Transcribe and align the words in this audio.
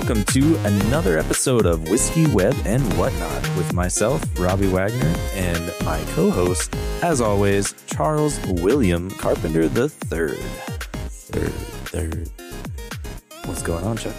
welcome 0.00 0.24
to 0.24 0.56
another 0.64 1.18
episode 1.18 1.66
of 1.66 1.90
Whiskey, 1.90 2.26
Web, 2.28 2.56
and 2.64 2.82
Whatnot 2.96 3.42
with 3.54 3.74
myself, 3.74 4.24
Robbie 4.40 4.66
Wagner, 4.66 5.14
and 5.34 5.74
my 5.84 6.02
co 6.14 6.30
host, 6.30 6.74
as 7.02 7.20
always, 7.20 7.74
Charles 7.86 8.40
William 8.46 9.10
Carpenter 9.10 9.64
III. 9.64 10.38
Third, 11.10 11.52
third. 11.90 12.30
What's 13.44 13.60
going 13.60 13.84
on, 13.84 13.98
Chuck? 13.98 14.14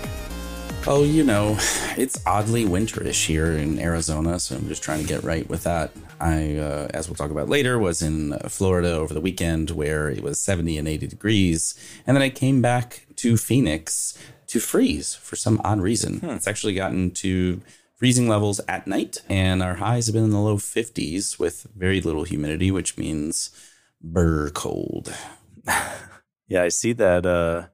Oh, 0.86 1.04
you 1.04 1.24
know, 1.24 1.58
it's 1.98 2.24
oddly 2.28 2.64
winterish 2.64 3.26
here 3.26 3.54
in 3.54 3.80
Arizona, 3.80 4.38
so 4.38 4.58
I'm 4.58 4.68
just 4.68 4.84
trying 4.84 5.02
to 5.02 5.08
get 5.08 5.24
right 5.24 5.50
with 5.50 5.64
that. 5.64 5.90
I, 6.20 6.58
uh, 6.58 6.90
as 6.94 7.10
we'll 7.10 7.16
talk 7.16 7.32
about 7.32 7.50
later, 7.50 7.80
was 7.80 8.04
in 8.04 8.38
Florida 8.48 8.92
over 8.92 9.16
the 9.16 9.22
weekend 9.22 9.72
where 9.72 10.10
it 10.10 10.22
was 10.22 10.40
70 10.40 10.78
and 10.78 10.88
80 10.88 11.08
degrees. 11.08 11.74
And 12.06 12.16
then 12.16 12.22
I 12.22 12.30
came 12.30 12.62
back 12.62 13.08
to 13.16 13.36
Phoenix 13.36 14.16
to 14.52 14.60
freeze 14.60 15.16
for 15.16 15.38
some 15.38 15.62
odd 15.64 15.80
reason. 15.80 16.20
Hmm. 16.20 16.32
It's 16.32 16.48
actually 16.48 16.74
gotten 16.74 17.12
to 17.12 17.62
freezing 17.96 18.28
levels 18.28 18.60
at 18.68 18.86
night, 18.86 19.22
and 19.30 19.64
our 19.64 19.76
highs 19.76 20.08
have 20.08 20.14
been 20.14 20.26
in 20.26 20.32
the 20.32 20.42
low 20.42 20.58
50s 20.58 21.40
with 21.40 21.68
very 21.74 22.02
little 22.02 22.26
humidity, 22.26 22.70
which 22.70 22.98
means 22.98 23.52
burr 24.02 24.50
cold. 24.50 25.16
yeah, 26.50 26.64
I 26.64 26.68
see 26.68 26.92
that. 26.92 27.26
Uh, 27.26 27.68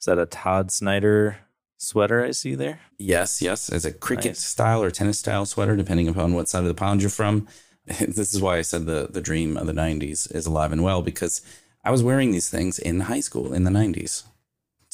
is 0.00 0.06
that 0.06 0.18
a 0.18 0.26
Todd 0.26 0.72
Snyder 0.72 1.38
sweater 1.76 2.24
I 2.24 2.32
see 2.32 2.56
there? 2.56 2.80
Yes, 2.98 3.40
yes. 3.40 3.70
As 3.70 3.84
a 3.84 3.92
cricket 3.92 4.30
nice. 4.30 4.40
style 4.40 4.82
or 4.82 4.90
tennis 4.90 5.20
style 5.20 5.46
sweater, 5.46 5.76
depending 5.76 6.08
upon 6.08 6.34
what 6.34 6.48
side 6.48 6.60
of 6.62 6.66
the 6.66 6.74
pond 6.74 7.02
you're 7.02 7.10
from. 7.10 7.46
this 7.86 8.34
is 8.34 8.42
why 8.42 8.56
I 8.56 8.62
said 8.62 8.86
the, 8.86 9.06
the 9.08 9.20
dream 9.20 9.56
of 9.56 9.68
the 9.68 9.72
90s 9.72 10.34
is 10.34 10.46
alive 10.46 10.72
and 10.72 10.82
well 10.82 11.02
because 11.02 11.40
I 11.84 11.92
was 11.92 12.02
wearing 12.02 12.32
these 12.32 12.50
things 12.50 12.80
in 12.80 13.00
high 13.00 13.20
school 13.20 13.52
in 13.52 13.62
the 13.62 13.70
90s. 13.70 14.24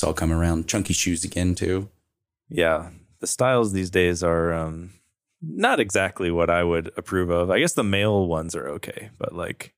It's 0.02 0.08
all 0.08 0.14
come 0.14 0.32
around. 0.32 0.66
Chunky 0.66 0.94
shoes 0.94 1.22
again 1.22 1.54
too. 1.54 1.88
Yeah, 2.48 2.90
the 3.20 3.28
styles 3.28 3.72
these 3.72 3.88
days 3.88 4.24
are 4.24 4.52
um, 4.52 4.94
not 5.40 5.78
exactly 5.78 6.28
what 6.32 6.50
I 6.50 6.64
would 6.64 6.90
approve 6.96 7.30
of. 7.30 7.52
I 7.52 7.60
guess 7.60 7.74
the 7.74 7.84
male 7.84 8.26
ones 8.26 8.56
are 8.56 8.68
okay, 8.70 9.10
but 9.16 9.32
like 9.32 9.74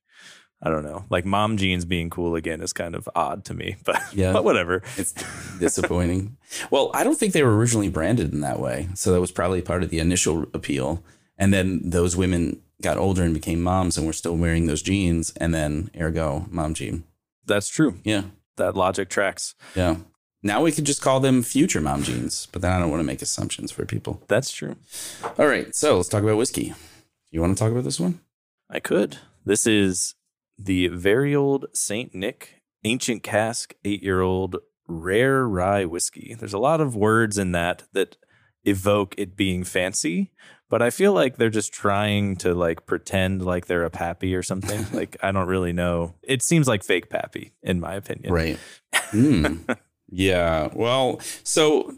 I 0.63 0.71
don't 0.71 0.83
know, 0.83 1.05
like 1.11 1.25
mom 1.25 1.57
jeans 1.57 1.85
being 1.85 2.09
cool 2.09 2.33
again 2.33 2.61
is 2.61 2.73
kind 2.73 2.95
of 2.95 3.07
odd 3.13 3.45
to 3.45 3.53
me. 3.53 3.75
But 3.85 4.01
yeah, 4.13 4.33
but 4.33 4.43
whatever. 4.43 4.81
It's 4.97 5.13
disappointing. 5.59 6.37
well, 6.71 6.89
I 6.95 7.03
don't 7.03 7.19
think 7.19 7.33
they 7.33 7.43
were 7.43 7.55
originally 7.55 7.89
branded 7.89 8.33
in 8.33 8.41
that 8.41 8.59
way, 8.59 8.89
so 8.95 9.11
that 9.11 9.21
was 9.21 9.31
probably 9.31 9.61
part 9.61 9.83
of 9.83 9.91
the 9.91 9.99
initial 9.99 10.47
appeal. 10.55 11.03
And 11.37 11.53
then 11.53 11.87
those 11.87 12.15
women 12.15 12.63
got 12.81 12.97
older 12.97 13.21
and 13.21 13.35
became 13.35 13.61
moms, 13.61 13.95
and 13.95 14.07
were 14.07 14.13
still 14.13 14.35
wearing 14.35 14.65
those 14.65 14.81
jeans, 14.81 15.33
and 15.37 15.53
then 15.53 15.91
ergo 15.95 16.47
mom 16.49 16.73
jean. 16.73 17.03
That's 17.45 17.69
true. 17.69 17.99
Yeah 18.03 18.23
that 18.57 18.75
logic 18.75 19.09
tracks. 19.09 19.55
Yeah. 19.75 19.97
Now 20.45 20.61
we 20.61 20.71
could 20.71 20.85
just 20.85 21.01
call 21.01 21.19
them 21.19 21.41
future 21.41 21.81
mom 21.81 22.03
jeans, 22.03 22.47
but 22.51 22.61
then 22.61 22.71
I 22.71 22.77
don't 22.77 22.91
want 22.91 22.99
to 22.99 23.05
make 23.05 23.23
assumptions 23.23 23.71
for 23.71 23.83
people. 23.83 24.21
That's 24.27 24.51
true. 24.51 24.75
All 25.39 25.47
right, 25.47 25.73
so 25.75 25.97
let's 25.97 26.07
talk 26.07 26.21
about 26.21 26.37
whiskey. 26.37 26.75
You 27.31 27.41
want 27.41 27.57
to 27.57 27.59
talk 27.59 27.71
about 27.71 27.83
this 27.83 27.99
one? 27.99 28.19
I 28.69 28.79
could. 28.79 29.17
This 29.43 29.65
is 29.65 30.13
the 30.55 30.89
very 30.89 31.35
old 31.35 31.65
St. 31.73 32.13
Nick 32.13 32.61
ancient 32.83 33.23
cask, 33.23 33.73
eight 33.83 34.03
year 34.03 34.21
old 34.21 34.57
rare 34.87 35.47
rye 35.47 35.85
whiskey. 35.85 36.35
There's 36.37 36.53
a 36.53 36.59
lot 36.59 36.79
of 36.79 36.95
words 36.95 37.39
in 37.39 37.51
that 37.53 37.81
that 37.93 38.15
evoke 38.65 39.15
it 39.17 39.35
being 39.35 39.63
fancy, 39.63 40.31
but 40.69 40.79
I 40.79 40.91
feel 40.91 41.13
like 41.13 41.37
they're 41.37 41.49
just 41.49 41.73
trying 41.73 42.35
to 42.37 42.53
like 42.53 42.85
pretend 42.85 43.43
like 43.43 43.65
they're 43.65 43.83
a 43.83 43.89
pappy 43.89 44.35
or 44.35 44.43
something. 44.43 44.85
like 44.93 45.17
I 45.23 45.31
don't 45.31 45.47
really 45.47 45.73
know. 45.73 46.13
It 46.21 46.43
seems 46.43 46.67
like 46.67 46.83
fake 46.83 47.09
pappy, 47.09 47.53
in 47.63 47.79
my 47.79 47.95
opinion. 47.95 48.31
Right. 48.31 48.59
Mm. 49.11 49.75
yeah. 50.09 50.69
Well, 50.73 51.19
so 51.43 51.95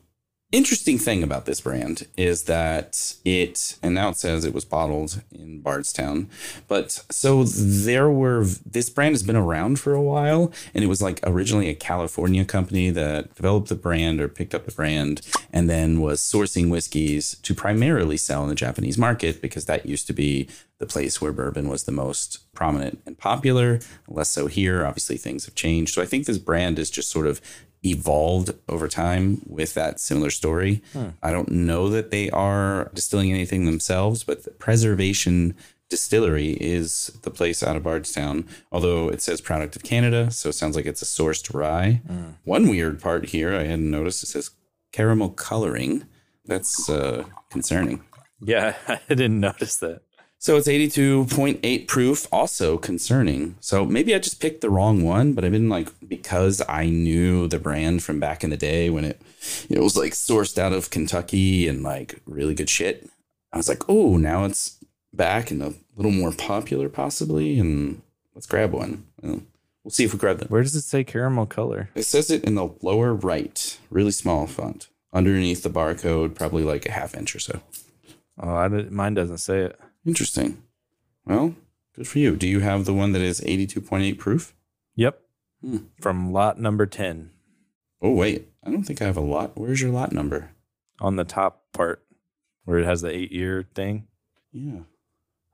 interesting 0.54 0.98
thing 0.98 1.24
about 1.24 1.46
this 1.46 1.60
brand 1.60 2.08
is 2.16 2.44
that 2.44 3.16
it 3.26 3.78
and 3.84 3.94
now 3.94 4.08
it 4.08 4.16
says 4.16 4.46
it 4.46 4.54
was 4.54 4.64
bottled 4.64 5.22
in 5.30 5.60
bardstown 5.60 6.30
but 6.70 7.04
so 7.12 7.44
there 7.44 8.10
were 8.10 8.46
this 8.66 8.90
brand 8.90 9.14
has 9.14 9.24
been 9.24 9.36
around 9.36 9.78
for 9.78 9.94
a 9.94 10.02
while 10.02 10.50
and 10.74 10.86
it 10.86 10.88
was 10.88 11.02
like 11.02 11.20
originally 11.24 11.68
a 11.68 11.76
california 11.76 12.46
company 12.46 12.90
that 12.90 13.36
developed 13.36 13.68
the 13.68 13.76
brand 13.76 14.22
or 14.22 14.30
picked 14.30 14.56
up 14.56 14.66
the 14.66 14.72
brand 14.72 15.20
and 15.52 15.70
then 15.70 16.00
was 16.00 16.22
sourcing 16.22 16.70
whiskeys 16.70 17.36
to 17.44 17.54
primarily 17.54 18.16
sell 18.16 18.44
in 18.44 18.50
the 18.50 18.56
japanese 18.56 18.98
market 18.98 19.42
because 19.42 19.66
that 19.66 19.86
used 19.86 20.08
to 20.08 20.14
be 20.14 20.48
the 20.80 20.86
place 20.86 21.20
where 21.20 21.34
bourbon 21.34 21.68
was 21.68 21.84
the 21.84 21.92
most 21.92 22.50
prominent 22.54 23.02
and 23.06 23.18
popular 23.18 23.82
less 24.08 24.30
so 24.30 24.48
here 24.48 24.86
obviously 24.86 25.18
things 25.18 25.44
have 25.44 25.56
changed 25.56 25.94
so 25.94 26.02
i 26.02 26.06
think 26.06 26.26
this 26.26 26.38
brand 26.38 26.80
is 26.80 26.90
just 26.90 27.12
sort 27.12 27.28
of 27.28 27.42
evolved 27.84 28.52
over 28.68 28.88
time 28.88 29.42
with 29.48 29.74
that 29.76 30.00
similar 30.00 30.30
story. 30.30 30.82
Hmm. 30.94 31.10
I 31.22 31.32
don't 31.32 31.52
know 31.52 31.90
that 31.90 32.12
they 32.12 32.30
are 32.32 32.92
distilling 32.94 33.32
anything 33.32 33.66
themselves, 33.66 34.24
but 34.24 34.44
the 34.44 34.52
Preservation 34.52 35.56
Distillery 35.90 36.58
is 36.60 37.18
the 37.22 37.32
place 37.32 37.64
out 37.64 37.78
of 37.78 37.84
Bardstown, 37.84 38.46
although 38.74 39.08
it 39.08 39.22
says 39.22 39.40
product 39.40 39.78
of 39.78 39.84
Canada, 39.84 40.30
so 40.32 40.50
it 40.50 40.54
sounds 40.54 40.76
like 40.76 40.86
it's 40.86 41.02
a 41.02 41.06
sourced 41.06 41.54
rye. 41.54 42.02
Hmm. 42.06 42.32
One 42.44 42.68
weird 42.68 43.02
part 43.02 43.30
here 43.30 43.56
I 43.56 43.64
hadn't 43.64 43.90
noticed 43.90 44.22
it 44.24 44.28
says 44.28 44.52
caramel 44.92 45.30
coloring. 45.30 46.06
That's 46.46 46.90
uh, 46.90 47.26
concerning. 47.50 48.04
Yeah, 48.42 48.76
I 48.88 49.00
didn't 49.08 49.40
notice 49.40 49.78
that. 49.78 50.02
So 50.40 50.56
it's 50.56 50.68
82.8 50.68 51.88
proof, 51.88 52.28
also 52.32 52.78
concerning. 52.78 53.56
So 53.60 53.86
maybe 53.86 54.14
I 54.14 54.20
just 54.20 54.40
picked 54.40 54.62
the 54.62 54.70
wrong 54.70 55.04
one, 55.04 55.34
but 55.34 55.44
I've 55.44 55.52
been 55.52 55.70
like, 55.70 55.90
because 56.08 56.62
I 56.70 56.90
knew 56.90 57.48
the 57.48 57.58
brand 57.60 58.04
from 58.04 58.20
back 58.20 58.44
in 58.44 58.52
the 58.52 58.58
day 58.58 58.90
when 58.90 59.04
it, 59.04 59.20
it 59.68 59.80
was 59.80 59.98
like 59.98 60.14
sourced 60.14 60.58
out 60.60 60.74
of 60.74 60.92
Kentucky 60.92 61.68
and 61.68 61.82
like 61.82 62.22
really 62.26 62.54
good 62.54 62.70
shit. 62.70 63.10
I 63.52 63.58
was 63.58 63.68
like, 63.68 63.90
oh, 63.90 64.18
now 64.18 64.46
it's 64.46 64.78
back 65.12 65.50
and 65.50 65.64
a 65.64 65.74
little 65.96 66.12
more 66.12 66.32
popular 66.32 66.88
possibly. 66.88 67.58
And 67.60 68.04
let's 68.36 68.48
grab 68.48 68.74
one. 68.74 69.06
We'll 69.24 69.92
see 69.92 70.04
if 70.04 70.14
we 70.14 70.20
grab 70.20 70.38
them. 70.38 70.50
Where 70.50 70.62
does 70.62 70.76
it 70.76 70.82
say 70.82 71.04
caramel 71.04 71.48
color? 71.48 71.90
It 71.96 72.04
says 72.04 72.30
it 72.30 72.44
in 72.44 72.56
the 72.56 72.70
lower 72.82 73.14
right, 73.14 73.80
really 73.90 74.12
small 74.12 74.46
font. 74.46 74.88
Underneath 75.14 75.64
the 75.64 75.70
barcode, 75.70 76.36
probably 76.36 76.64
like 76.64 76.86
a 76.86 76.92
half 76.92 77.16
inch 77.16 77.36
or 77.36 77.40
so. 77.40 77.62
Oh, 78.40 78.56
I 78.56 78.68
mine 78.68 79.16
doesn't 79.16 79.40
say 79.40 79.62
it. 79.62 79.80
Interesting. 80.08 80.64
Well, 81.26 81.56
good 81.94 82.08
for 82.08 82.20
you. 82.20 82.38
Do 82.38 82.48
you 82.48 82.62
have 82.62 82.86
the 82.86 82.94
one 82.94 83.12
that 83.12 83.22
is 83.22 83.42
82.8 83.42 84.18
proof? 84.18 84.56
Yep. 84.96 85.22
Hmm. 85.62 85.78
From 86.00 86.32
lot 86.32 86.60
number 86.60 86.86
10. 86.86 87.32
Oh, 88.02 88.14
wait. 88.14 88.48
I 88.64 88.72
don't 88.72 88.84
think 88.84 89.02
I 89.02 89.06
have 89.06 89.18
a 89.18 89.22
lot. 89.22 89.58
Where's 89.58 89.82
your 89.82 89.92
lot 89.92 90.14
number? 90.14 90.52
On 91.02 91.18
the 91.18 91.26
top 91.26 91.64
part 91.74 92.04
where 92.64 92.80
it 92.80 92.86
has 92.86 93.02
the 93.02 93.14
eight 93.14 93.32
year 93.32 93.66
thing. 93.76 94.08
Yeah. 94.52 94.82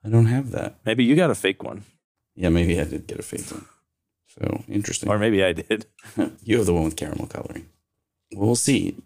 I 0.06 0.09
don't 0.09 0.28
have 0.28 0.52
that. 0.52 0.78
Maybe 0.85 1.03
you 1.03 1.16
got 1.16 1.31
a 1.31 1.35
fake 1.35 1.64
one. 1.64 1.84
Yeah, 2.35 2.50
maybe 2.50 2.80
I 2.80 2.84
did 2.84 3.08
get 3.08 3.20
a 3.20 3.24
fake 3.24 3.50
one. 3.52 3.66
So 4.28 4.64
interesting. 4.68 5.09
Or 5.09 5.18
maybe 5.18 5.44
I 5.44 5.53
did. 5.53 5.88
you 6.44 6.58
have 6.58 6.66
the 6.66 6.74
one 6.74 6.84
with 6.84 6.96
caramel 6.96 7.28
coloring. 7.28 7.70
Well, 8.34 8.47
we'll 8.47 8.56
see. 8.56 8.97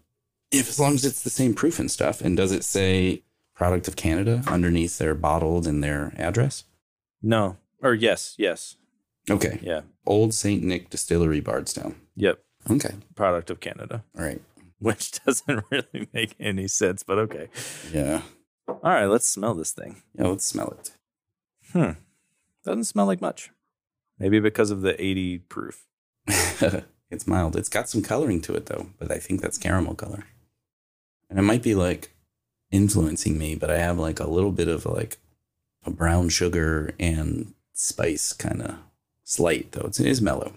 If 0.50 0.68
as 0.68 0.80
long 0.80 0.94
as 0.94 1.04
it's 1.04 1.22
the 1.22 1.30
same 1.30 1.54
proof 1.54 1.78
and 1.78 1.90
stuff, 1.90 2.20
and 2.20 2.36
does 2.36 2.52
it 2.52 2.64
say 2.64 3.22
product 3.58 3.88
of 3.88 3.96
Canada 3.96 4.42
underneath 4.46 4.98
their 4.98 5.14
bottled 5.14 5.66
and 5.66 5.82
their 5.82 6.14
address? 6.16 6.64
No. 7.20 7.56
Or 7.82 7.92
yes, 7.92 8.36
yes. 8.38 8.76
Okay. 9.28 9.58
Yeah. 9.60 9.82
Olde 10.06 10.32
St. 10.32 10.62
Nick 10.62 10.88
Distillery, 10.90 11.40
Bardstown. 11.40 11.96
Yep. 12.16 12.38
Okay. 12.70 12.94
Product 13.16 13.50
of 13.50 13.60
Canada. 13.60 14.04
All 14.16 14.24
right. 14.24 14.40
Which 14.78 15.22
doesn't 15.24 15.64
really 15.70 16.08
make 16.14 16.36
any 16.38 16.68
sense, 16.68 17.02
but 17.02 17.18
okay. 17.18 17.48
Yeah. 17.92 18.22
All 18.68 18.78
right, 18.82 19.06
let's 19.06 19.26
smell 19.28 19.54
this 19.54 19.72
thing. 19.72 20.02
Yeah, 20.14 20.28
let's 20.28 20.44
smell 20.44 20.76
it. 20.78 20.90
Hmm. 21.72 22.00
Doesn't 22.64 22.84
smell 22.84 23.06
like 23.06 23.20
much. 23.20 23.50
Maybe 24.18 24.40
because 24.40 24.70
of 24.70 24.82
the 24.82 25.02
80 25.02 25.38
proof. 25.38 25.86
it's 26.26 27.26
mild. 27.26 27.56
It's 27.56 27.68
got 27.68 27.88
some 27.88 28.02
coloring 28.02 28.40
to 28.42 28.54
it 28.54 28.66
though, 28.66 28.90
but 28.98 29.10
I 29.10 29.18
think 29.18 29.40
that's 29.40 29.58
caramel 29.58 29.94
color. 29.94 30.24
And 31.28 31.38
it 31.38 31.42
might 31.42 31.62
be 31.62 31.74
like 31.74 32.14
influencing 32.70 33.38
me, 33.38 33.54
but 33.54 33.70
I 33.70 33.78
have 33.78 33.98
like 33.98 34.20
a 34.20 34.28
little 34.28 34.52
bit 34.52 34.68
of 34.68 34.86
like 34.86 35.18
a 35.84 35.90
brown 35.90 36.28
sugar 36.28 36.94
and 36.98 37.54
spice 37.72 38.32
kind 38.32 38.62
of 38.62 38.76
slight 39.24 39.72
though. 39.72 39.86
It's, 39.86 40.00
it 40.00 40.06
is 40.06 40.20
mellow. 40.20 40.54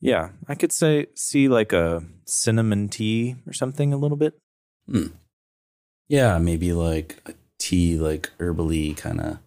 Yeah, 0.00 0.30
I 0.48 0.54
could 0.54 0.72
say 0.72 1.06
see 1.14 1.48
like 1.48 1.72
a 1.72 2.02
cinnamon 2.24 2.88
tea 2.88 3.36
or 3.46 3.52
something 3.52 3.92
a 3.92 3.96
little 3.96 4.16
bit. 4.16 4.34
Hmm. 4.90 5.08
Yeah, 6.08 6.38
maybe 6.38 6.72
like 6.72 7.18
a 7.26 7.34
tea, 7.58 7.96
like 7.96 8.30
herbally 8.38 8.96
kind 8.96 9.20
of. 9.20 9.38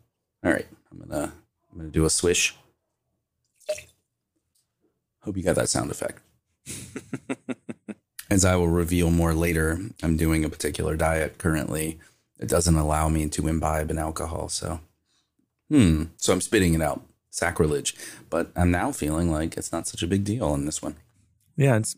All 0.43 0.51
right, 0.51 0.67
I'm 0.91 0.99
gonna 0.99 1.33
I'm 1.71 1.77
gonna 1.77 1.89
do 1.89 2.05
a 2.05 2.09
swish. 2.09 2.55
Hope 5.21 5.37
you 5.37 5.43
got 5.43 5.55
that 5.55 5.69
sound 5.69 5.89
effect. 5.89 6.21
As 8.29 8.43
I 8.43 8.55
will 8.55 8.67
reveal 8.69 9.11
more 9.11 9.33
later, 9.33 9.79
I'm 10.01 10.17
doing 10.17 10.43
a 10.43 10.49
particular 10.49 10.95
diet 10.95 11.37
currently. 11.37 11.99
It 12.39 12.49
doesn't 12.49 12.75
allow 12.75 13.07
me 13.07 13.27
to 13.29 13.47
imbibe 13.47 13.91
an 13.91 13.97
alcohol. 13.99 14.49
So, 14.49 14.79
hmm. 15.69 16.05
So 16.17 16.33
I'm 16.33 16.41
spitting 16.41 16.73
it 16.73 16.81
out. 16.81 17.01
Sacrilege. 17.29 17.95
But 18.29 18.51
I'm 18.55 18.71
now 18.71 18.91
feeling 18.91 19.31
like 19.31 19.57
it's 19.57 19.71
not 19.71 19.87
such 19.87 20.01
a 20.01 20.07
big 20.07 20.23
deal 20.23 20.53
in 20.53 20.65
this 20.65 20.81
one. 20.81 20.95
Yeah, 21.55 21.77
it's 21.77 21.95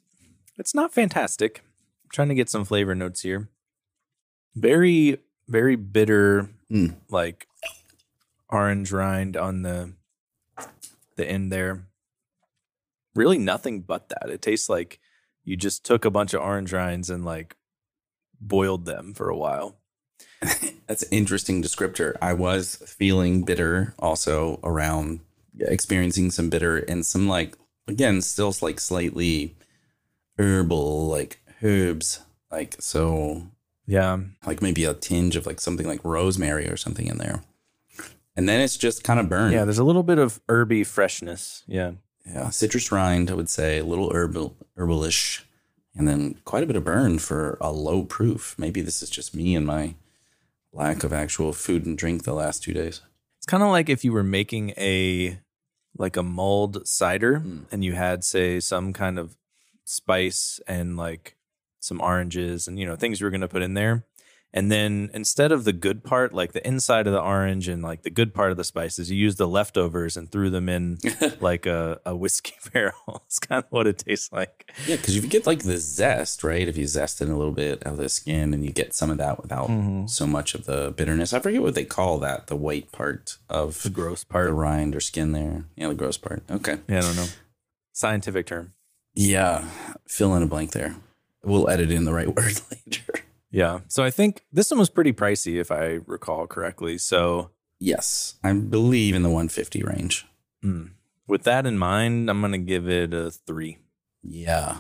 it's 0.58 0.74
not 0.76 0.94
fantastic. 0.94 1.62
I'm 2.04 2.10
trying 2.12 2.30
to 2.30 2.36
get 2.36 2.50
some 2.50 2.66
flavor 2.66 2.96
notes 2.96 3.22
here. 3.22 3.48
Very, 4.56 5.18
very 5.48 5.76
bitter, 5.76 6.50
Mm. 6.72 6.96
like 7.10 7.48
orange 8.50 8.92
rind 8.92 9.38
on 9.38 9.62
the 9.62 9.92
the 11.16 11.26
end 11.26 11.52
there. 11.52 11.86
Really 13.16 13.38
nothing 13.38 13.82
but 13.82 14.10
that. 14.10 14.30
It 14.30 14.42
tastes 14.42 14.68
like 14.70 15.00
you 15.48 15.56
just 15.56 15.84
took 15.86 16.04
a 16.06 16.12
bunch 16.12 16.34
of 16.34 16.42
orange 16.42 16.74
rinds 16.74 17.10
and 17.10 17.24
like 17.24 17.56
boiled 18.40 18.86
them 18.86 19.14
for 19.14 19.30
a 19.30 19.38
while. 19.38 19.78
That's 20.88 21.04
an 21.04 21.10
interesting 21.12 21.64
descriptor. 21.64 22.16
I 22.22 22.34
was 22.34 22.76
feeling 22.86 23.44
bitter 23.44 23.96
also 23.98 24.60
around 24.64 25.22
experiencing 25.60 26.32
some 26.32 26.50
bitter 26.50 26.78
and 26.78 27.06
some 27.06 27.28
like 27.28 27.56
again 27.88 28.22
still 28.22 28.54
like 28.62 28.80
slightly 28.80 29.56
herbal 30.38 31.08
like 31.08 31.40
herbs 31.64 32.20
like 32.52 32.76
so 32.80 33.48
Yeah. 33.88 34.20
like 34.46 34.62
maybe 34.62 34.84
a 34.84 34.94
tinge 34.94 35.36
of 35.36 35.46
like 35.46 35.60
something 35.60 35.88
like 35.88 36.04
rosemary 36.04 36.68
or 36.70 36.78
something 36.78 37.08
in 37.08 37.18
there. 37.18 37.44
And 38.36 38.48
then 38.48 38.62
it's 38.62 38.78
just 38.78 39.04
kind 39.04 39.20
of 39.20 39.30
burned. 39.30 39.54
Yeah, 39.54 39.64
there's 39.66 39.80
a 39.80 39.84
little 39.84 40.04
bit 40.04 40.20
of 40.20 40.40
herby 40.48 40.84
freshness. 40.84 41.64
Yeah. 41.68 41.94
Yeah, 42.30 42.50
citrus 42.50 42.92
rind, 42.92 43.32
I 43.32 43.36
would 43.36 43.50
say, 43.50 43.80
a 43.80 43.86
little 43.86 44.12
herbal, 44.14 44.56
herbalish, 44.78 45.44
and 45.96 46.08
then 46.08 46.36
quite 46.46 46.64
a 46.64 46.66
bit 46.68 46.76
of 46.76 46.84
burn 46.84 47.20
for 47.20 47.58
a 47.62 47.72
low 47.72 48.04
proof. 48.04 48.56
Maybe 48.58 48.82
this 48.82 49.02
is 49.02 49.10
just 49.10 49.34
me 49.34 49.56
and 49.56 49.66
my 49.66 49.96
lack 50.74 51.04
of 51.04 51.14
actual 51.14 51.54
food 51.54 51.86
and 51.86 51.98
drink 51.98 52.24
the 52.24 52.34
last 52.34 52.64
two 52.64 52.74
days. 52.74 53.02
It's 53.38 53.46
kind 53.46 53.64
of 53.64 53.70
like 53.70 53.90
if 53.90 54.04
you 54.04 54.12
were 54.12 54.24
making 54.24 54.72
a 54.78 55.40
like 55.98 56.16
a 56.18 56.22
mulled 56.24 56.88
cider 56.88 57.40
Mm. 57.40 57.66
and 57.72 57.84
you 57.84 57.94
had 57.94 58.24
say 58.24 58.60
some 58.60 58.94
kind 58.94 59.18
of 59.18 59.36
spice 59.86 60.60
and 60.68 60.96
like 60.98 61.36
some 61.80 62.00
oranges 62.02 62.68
and 62.68 62.78
you 62.78 62.86
know 62.86 62.96
things 62.96 63.20
you 63.20 63.26
were 63.26 63.32
going 63.32 63.42
to 63.42 63.48
put 63.48 63.62
in 63.64 63.74
there 63.74 64.04
and 64.54 64.72
then 64.72 65.10
instead 65.14 65.52
of 65.52 65.66
the 65.66 65.74
good 65.74 66.04
part 66.04 66.34
like 66.34 66.54
the 66.54 66.66
inside 66.66 67.06
of 67.06 67.14
the 67.14 67.22
orange 67.22 67.68
and 67.68 67.84
like 67.84 68.04
the 68.04 68.10
good 68.10 68.34
part 68.34 68.50
of 68.50 68.58
the 68.58 68.64
spices 68.64 69.12
you 69.12 69.18
use 69.18 69.36
the 69.36 69.48
leftovers 69.48 70.16
and 70.16 70.32
threw 70.32 70.50
them 70.50 70.70
in 70.70 70.98
like 71.42 71.66
a, 71.66 72.00
a 72.06 72.16
whiskey 72.16 72.54
barrel 72.74 73.24
it's 73.26 73.40
kind 73.40 73.64
of 73.64 73.70
what 73.72 73.86
it 73.88 73.98
tastes 73.98 74.32
like 74.32 74.72
Yeah, 74.88 74.96
because 74.96 75.16
you 75.16 75.22
get 75.22 75.46
like 75.46 75.64
the 75.64 75.78
zest, 75.78 76.44
right? 76.44 76.68
If 76.68 76.78
you 76.78 76.88
zest 76.88 77.22
it 77.22 77.30
a 77.30 77.36
little 77.36 77.52
bit 77.54 77.86
out 77.86 77.94
of 77.94 77.98
the 77.98 78.10
skin 78.10 78.54
and 78.54 78.64
you 78.66 78.72
get 78.72 78.94
some 78.96 79.12
of 79.12 79.18
that 79.18 79.42
without 79.42 79.68
Mhm. 79.70 80.10
so 80.10 80.26
much 80.26 80.56
of 80.56 80.66
the 80.66 80.94
bitterness. 80.96 81.34
I 81.34 81.40
forget 81.40 81.62
what 81.62 81.76
they 81.76 81.86
call 81.86 82.18
that, 82.20 82.48
the 82.48 82.56
white 82.56 82.92
part 82.92 83.38
of 83.50 83.84
the 83.84 83.90
gross 83.90 84.24
part, 84.24 84.48
the 84.48 84.54
rind 84.54 84.96
or 84.96 85.02
skin 85.02 85.34
there. 85.34 85.66
Yeah, 85.76 85.90
the 85.90 85.94
gross 85.94 86.18
part. 86.18 86.44
Okay. 86.50 86.78
yeah 86.88 87.00
i 87.00 87.02
don't 87.02 87.16
know 87.18 87.28
scientific 87.94 88.46
term 88.48 88.74
Yeah, 89.14 89.68
fill 90.08 90.36
in 90.36 90.44
a 90.44 90.48
blank 90.48 90.72
there. 90.72 90.96
We'll 91.44 91.70
edit 91.70 91.92
in 91.92 92.06
the 92.06 92.14
right 92.14 92.28
word 92.36 92.60
later. 92.72 93.14
Yeah 93.52 93.80
so 93.88 94.04
i 94.04 94.10
think 94.12 94.44
this 94.52 94.70
one 94.72 94.80
was 94.80 94.90
pretty 94.90 95.14
pricey 95.14 95.60
if 95.60 95.72
i 95.72 96.00
recall 96.06 96.48
correctly 96.48 96.98
so 96.98 97.52
Yes, 97.80 98.36
I 98.44 98.54
believe 98.54 99.14
in 99.16 99.24
the 99.24 99.30
150 99.30 99.84
range. 99.84 100.26
Mm. 100.64 100.92
With 101.28 101.44
that 101.44 101.66
in 101.66 101.78
mind, 101.78 102.30
I'm 102.30 102.40
going 102.40 102.54
to 102.54 102.58
give 102.58 102.90
it 102.90 103.14
a 103.14 103.30
three. 103.30 103.78
Yeah. 104.24 104.78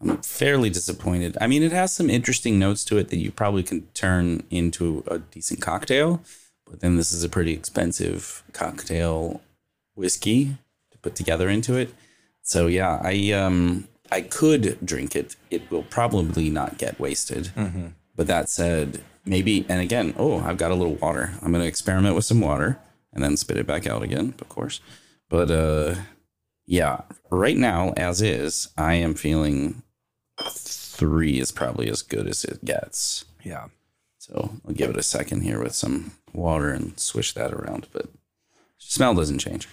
I'm 0.00 0.18
fairly 0.18 0.68
disappointed. 0.68 1.38
I 1.40 1.46
mean, 1.46 1.62
it 1.62 1.72
has 1.72 1.92
some 1.92 2.10
interesting 2.10 2.58
notes 2.58 2.84
to 2.86 2.98
it 2.98 3.08
that 3.08 3.16
you 3.16 3.32
probably 3.32 3.62
can 3.62 3.86
turn 3.94 4.42
into 4.50 5.02
a 5.06 5.20
decent 5.20 5.62
cocktail, 5.62 6.20
but 6.68 6.80
then 6.80 6.96
this 6.96 7.12
is 7.12 7.24
a 7.24 7.30
pretty 7.30 7.54
expensive 7.54 8.42
cocktail 8.52 9.40
whiskey 9.94 10.58
to 10.90 10.98
put 10.98 11.14
together 11.14 11.48
into 11.48 11.76
it. 11.76 11.94
So 12.42 12.66
yeah, 12.66 13.00
I 13.02 13.32
um 13.32 13.88
I 14.12 14.20
could 14.20 14.84
drink 14.84 15.16
it. 15.16 15.34
It 15.50 15.70
will 15.70 15.84
probably 15.84 16.50
not 16.50 16.76
get 16.76 17.00
wasted. 17.00 17.52
Mm-hmm. 17.56 17.86
But 18.16 18.26
that 18.26 18.48
said, 18.48 19.02
maybe 19.24 19.66
and 19.68 19.80
again, 19.80 20.14
oh, 20.16 20.40
I've 20.40 20.58
got 20.58 20.70
a 20.70 20.74
little 20.74 20.94
water. 20.94 21.34
I'm 21.42 21.52
going 21.52 21.62
to 21.62 21.68
experiment 21.68 22.16
with 22.16 22.24
some 22.24 22.40
water 22.40 22.78
and 23.12 23.22
then 23.22 23.36
spit 23.36 23.58
it 23.58 23.66
back 23.66 23.86
out 23.86 24.02
again, 24.02 24.34
of 24.40 24.48
course. 24.48 24.80
But 25.28 25.50
uh 25.50 25.94
yeah, 26.66 27.02
right 27.30 27.56
now 27.56 27.92
as 27.96 28.20
is, 28.20 28.68
I 28.76 28.94
am 28.94 29.14
feeling 29.14 29.82
3 30.40 31.38
is 31.38 31.52
probably 31.52 31.88
as 31.88 32.02
good 32.02 32.26
as 32.26 32.44
it 32.44 32.64
gets. 32.64 33.24
Yeah. 33.44 33.66
So, 34.18 34.56
I'll 34.66 34.74
give 34.74 34.90
it 34.90 34.96
a 34.96 35.04
second 35.04 35.42
here 35.42 35.62
with 35.62 35.74
some 35.74 36.12
water 36.32 36.70
and 36.70 36.98
swish 36.98 37.32
that 37.34 37.52
around, 37.52 37.86
but 37.92 38.08
smell 38.78 39.14
doesn't 39.14 39.38
change. 39.38 39.68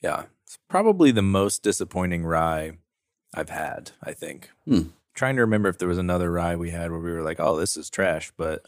Yeah. 0.00 0.24
It's 0.46 0.58
probably 0.70 1.10
the 1.10 1.20
most 1.20 1.62
disappointing 1.62 2.24
rye 2.24 2.78
I've 3.34 3.50
had, 3.50 3.90
I 4.02 4.12
think. 4.14 4.48
Hmm. 4.64 4.88
Trying 5.18 5.34
to 5.34 5.42
remember 5.42 5.68
if 5.68 5.78
there 5.78 5.88
was 5.88 5.98
another 5.98 6.30
rye 6.30 6.54
we 6.54 6.70
had 6.70 6.92
where 6.92 7.00
we 7.00 7.10
were 7.10 7.22
like, 7.22 7.40
oh, 7.40 7.56
this 7.58 7.76
is 7.76 7.90
trash, 7.90 8.30
but 8.36 8.64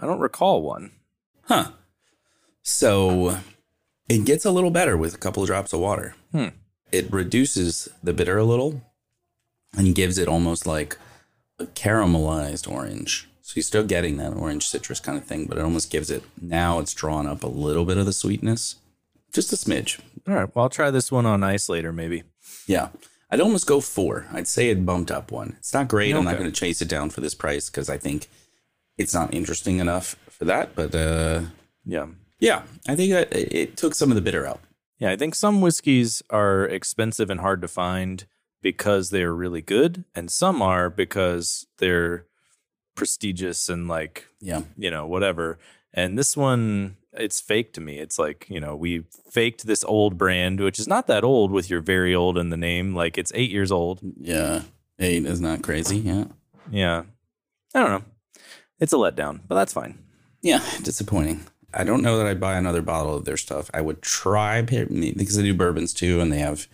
I 0.00 0.06
don't 0.06 0.18
recall 0.18 0.62
one. 0.62 0.92
Huh. 1.42 1.72
So, 2.62 3.38
it 4.08 4.24
gets 4.24 4.46
a 4.46 4.50
little 4.50 4.70
better 4.70 4.96
with 4.96 5.14
a 5.14 5.18
couple 5.18 5.42
of 5.42 5.48
drops 5.48 5.74
of 5.74 5.80
water. 5.80 6.14
Hmm. 6.30 6.46
It 6.90 7.12
reduces 7.12 7.86
the 8.02 8.14
bitter 8.14 8.38
a 8.38 8.44
little 8.44 8.80
and 9.76 9.94
gives 9.94 10.16
it 10.16 10.26
almost 10.26 10.66
like 10.66 10.96
a 11.58 11.66
caramelized 11.66 12.66
orange. 12.66 13.28
So 13.42 13.52
you're 13.56 13.62
still 13.62 13.84
getting 13.84 14.16
that 14.16 14.32
orange 14.32 14.66
citrus 14.66 15.00
kind 15.00 15.18
of 15.18 15.26
thing, 15.26 15.44
but 15.44 15.58
it 15.58 15.64
almost 15.64 15.90
gives 15.90 16.10
it 16.10 16.22
now 16.40 16.78
it's 16.78 16.94
drawn 16.94 17.26
up 17.26 17.44
a 17.44 17.46
little 17.46 17.84
bit 17.84 17.98
of 17.98 18.06
the 18.06 18.14
sweetness. 18.14 18.76
Just 19.34 19.52
a 19.52 19.56
smidge. 19.56 20.00
All 20.26 20.32
right. 20.32 20.56
Well, 20.56 20.62
I'll 20.62 20.70
try 20.70 20.90
this 20.90 21.12
one 21.12 21.26
on 21.26 21.44
ice 21.44 21.68
later, 21.68 21.92
maybe. 21.92 22.22
Yeah. 22.66 22.88
I'd 23.32 23.40
almost 23.40 23.66
go 23.66 23.80
four. 23.80 24.26
I'd 24.32 24.46
say 24.46 24.68
it 24.68 24.84
bumped 24.86 25.10
up 25.10 25.32
one. 25.32 25.56
It's 25.58 25.72
not 25.74 25.88
great. 25.88 26.14
I'm 26.14 26.24
not 26.24 26.36
going 26.38 26.52
to 26.52 26.60
chase 26.60 26.80
it 26.82 26.88
down 26.88 27.08
for 27.10 27.20
this 27.22 27.34
price 27.34 27.70
because 27.70 27.88
I 27.88 27.96
think 27.98 28.28
it's 28.98 29.14
not 29.14 29.32
interesting 29.34 29.78
enough 29.78 30.14
for 30.28 30.44
that. 30.44 30.74
But 30.76 30.94
uh, 30.94 31.46
Yeah. 31.84 32.06
yeah, 32.38 32.62
I 32.86 32.94
think 32.94 33.12
that 33.12 33.34
it 33.34 33.52
it 33.52 33.76
took 33.76 33.94
some 33.94 34.10
of 34.10 34.16
the 34.16 34.20
bitter 34.22 34.46
out. 34.46 34.60
Yeah. 34.98 35.10
I 35.10 35.16
think 35.16 35.34
some 35.34 35.60
whiskeys 35.62 36.22
are 36.30 36.64
expensive 36.66 37.30
and 37.30 37.40
hard 37.40 37.60
to 37.62 37.68
find 37.68 38.26
because 38.60 39.10
they're 39.10 39.34
really 39.34 39.62
good, 39.62 40.04
and 40.14 40.30
some 40.30 40.60
are 40.62 40.88
because 40.90 41.66
they're 41.78 42.26
prestigious 42.94 43.68
and 43.68 43.88
like 43.88 44.26
Yeah. 44.40 44.62
you 44.76 44.90
know, 44.90 45.06
whatever. 45.06 45.58
And 45.94 46.18
this 46.18 46.36
one, 46.36 46.96
it's 47.14 47.40
fake 47.40 47.72
to 47.74 47.80
me. 47.80 47.98
It's 47.98 48.18
like, 48.18 48.46
you 48.48 48.60
know, 48.60 48.74
we 48.74 49.04
faked 49.30 49.66
this 49.66 49.84
old 49.84 50.16
brand, 50.16 50.60
which 50.60 50.78
is 50.78 50.88
not 50.88 51.06
that 51.08 51.24
old 51.24 51.50
with 51.50 51.68
your 51.68 51.80
very 51.80 52.14
old 52.14 52.38
in 52.38 52.50
the 52.50 52.56
name. 52.56 52.94
Like 52.94 53.18
it's 53.18 53.32
eight 53.34 53.50
years 53.50 53.70
old. 53.70 54.00
Yeah. 54.18 54.62
Eight 54.98 55.26
is 55.26 55.40
not 55.40 55.62
crazy. 55.62 55.98
Yeah. 55.98 56.24
Yeah. 56.70 57.02
I 57.74 57.80
don't 57.80 57.90
know. 57.90 58.04
It's 58.80 58.92
a 58.92 58.96
letdown, 58.96 59.40
but 59.46 59.54
that's 59.54 59.72
fine. 59.72 59.98
Yeah. 60.42 60.60
Disappointing. 60.82 61.44
I 61.74 61.84
don't 61.84 62.02
know 62.02 62.18
that 62.18 62.26
I'd 62.26 62.40
buy 62.40 62.56
another 62.56 62.82
bottle 62.82 63.14
of 63.14 63.24
their 63.24 63.36
stuff. 63.36 63.70
I 63.72 63.80
would 63.80 64.02
try 64.02 64.60
because 64.60 65.36
they 65.36 65.42
do 65.42 65.54
bourbons 65.54 65.94
too, 65.94 66.20
and 66.20 66.30
they 66.30 66.38
have 66.38 66.66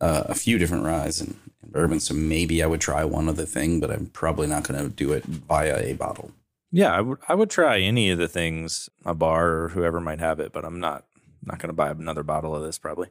uh, 0.00 0.24
a 0.26 0.34
few 0.34 0.58
different 0.58 0.84
ryes 0.84 1.20
and, 1.20 1.36
and 1.62 1.72
bourbons. 1.72 2.04
So 2.04 2.14
maybe 2.14 2.62
I 2.62 2.66
would 2.66 2.80
try 2.80 3.04
one 3.04 3.28
other 3.28 3.46
thing, 3.46 3.78
but 3.78 3.90
I'm 3.90 4.06
probably 4.06 4.48
not 4.48 4.66
going 4.66 4.82
to 4.82 4.88
do 4.88 5.12
it 5.12 5.24
via 5.24 5.78
a 5.78 5.92
bottle. 5.92 6.32
Yeah, 6.76 6.92
I 6.92 7.00
would 7.00 7.18
I 7.28 7.34
would 7.36 7.50
try 7.50 7.78
any 7.78 8.10
of 8.10 8.18
the 8.18 8.26
things 8.26 8.88
a 9.04 9.14
bar 9.14 9.48
or 9.48 9.68
whoever 9.68 10.00
might 10.00 10.18
have 10.18 10.40
it, 10.40 10.52
but 10.52 10.64
I'm 10.64 10.80
not 10.80 11.04
not 11.46 11.58
going 11.60 11.68
to 11.68 11.72
buy 11.74 11.90
another 11.90 12.24
bottle 12.24 12.54
of 12.56 12.62
this 12.64 12.78
probably. 12.78 13.08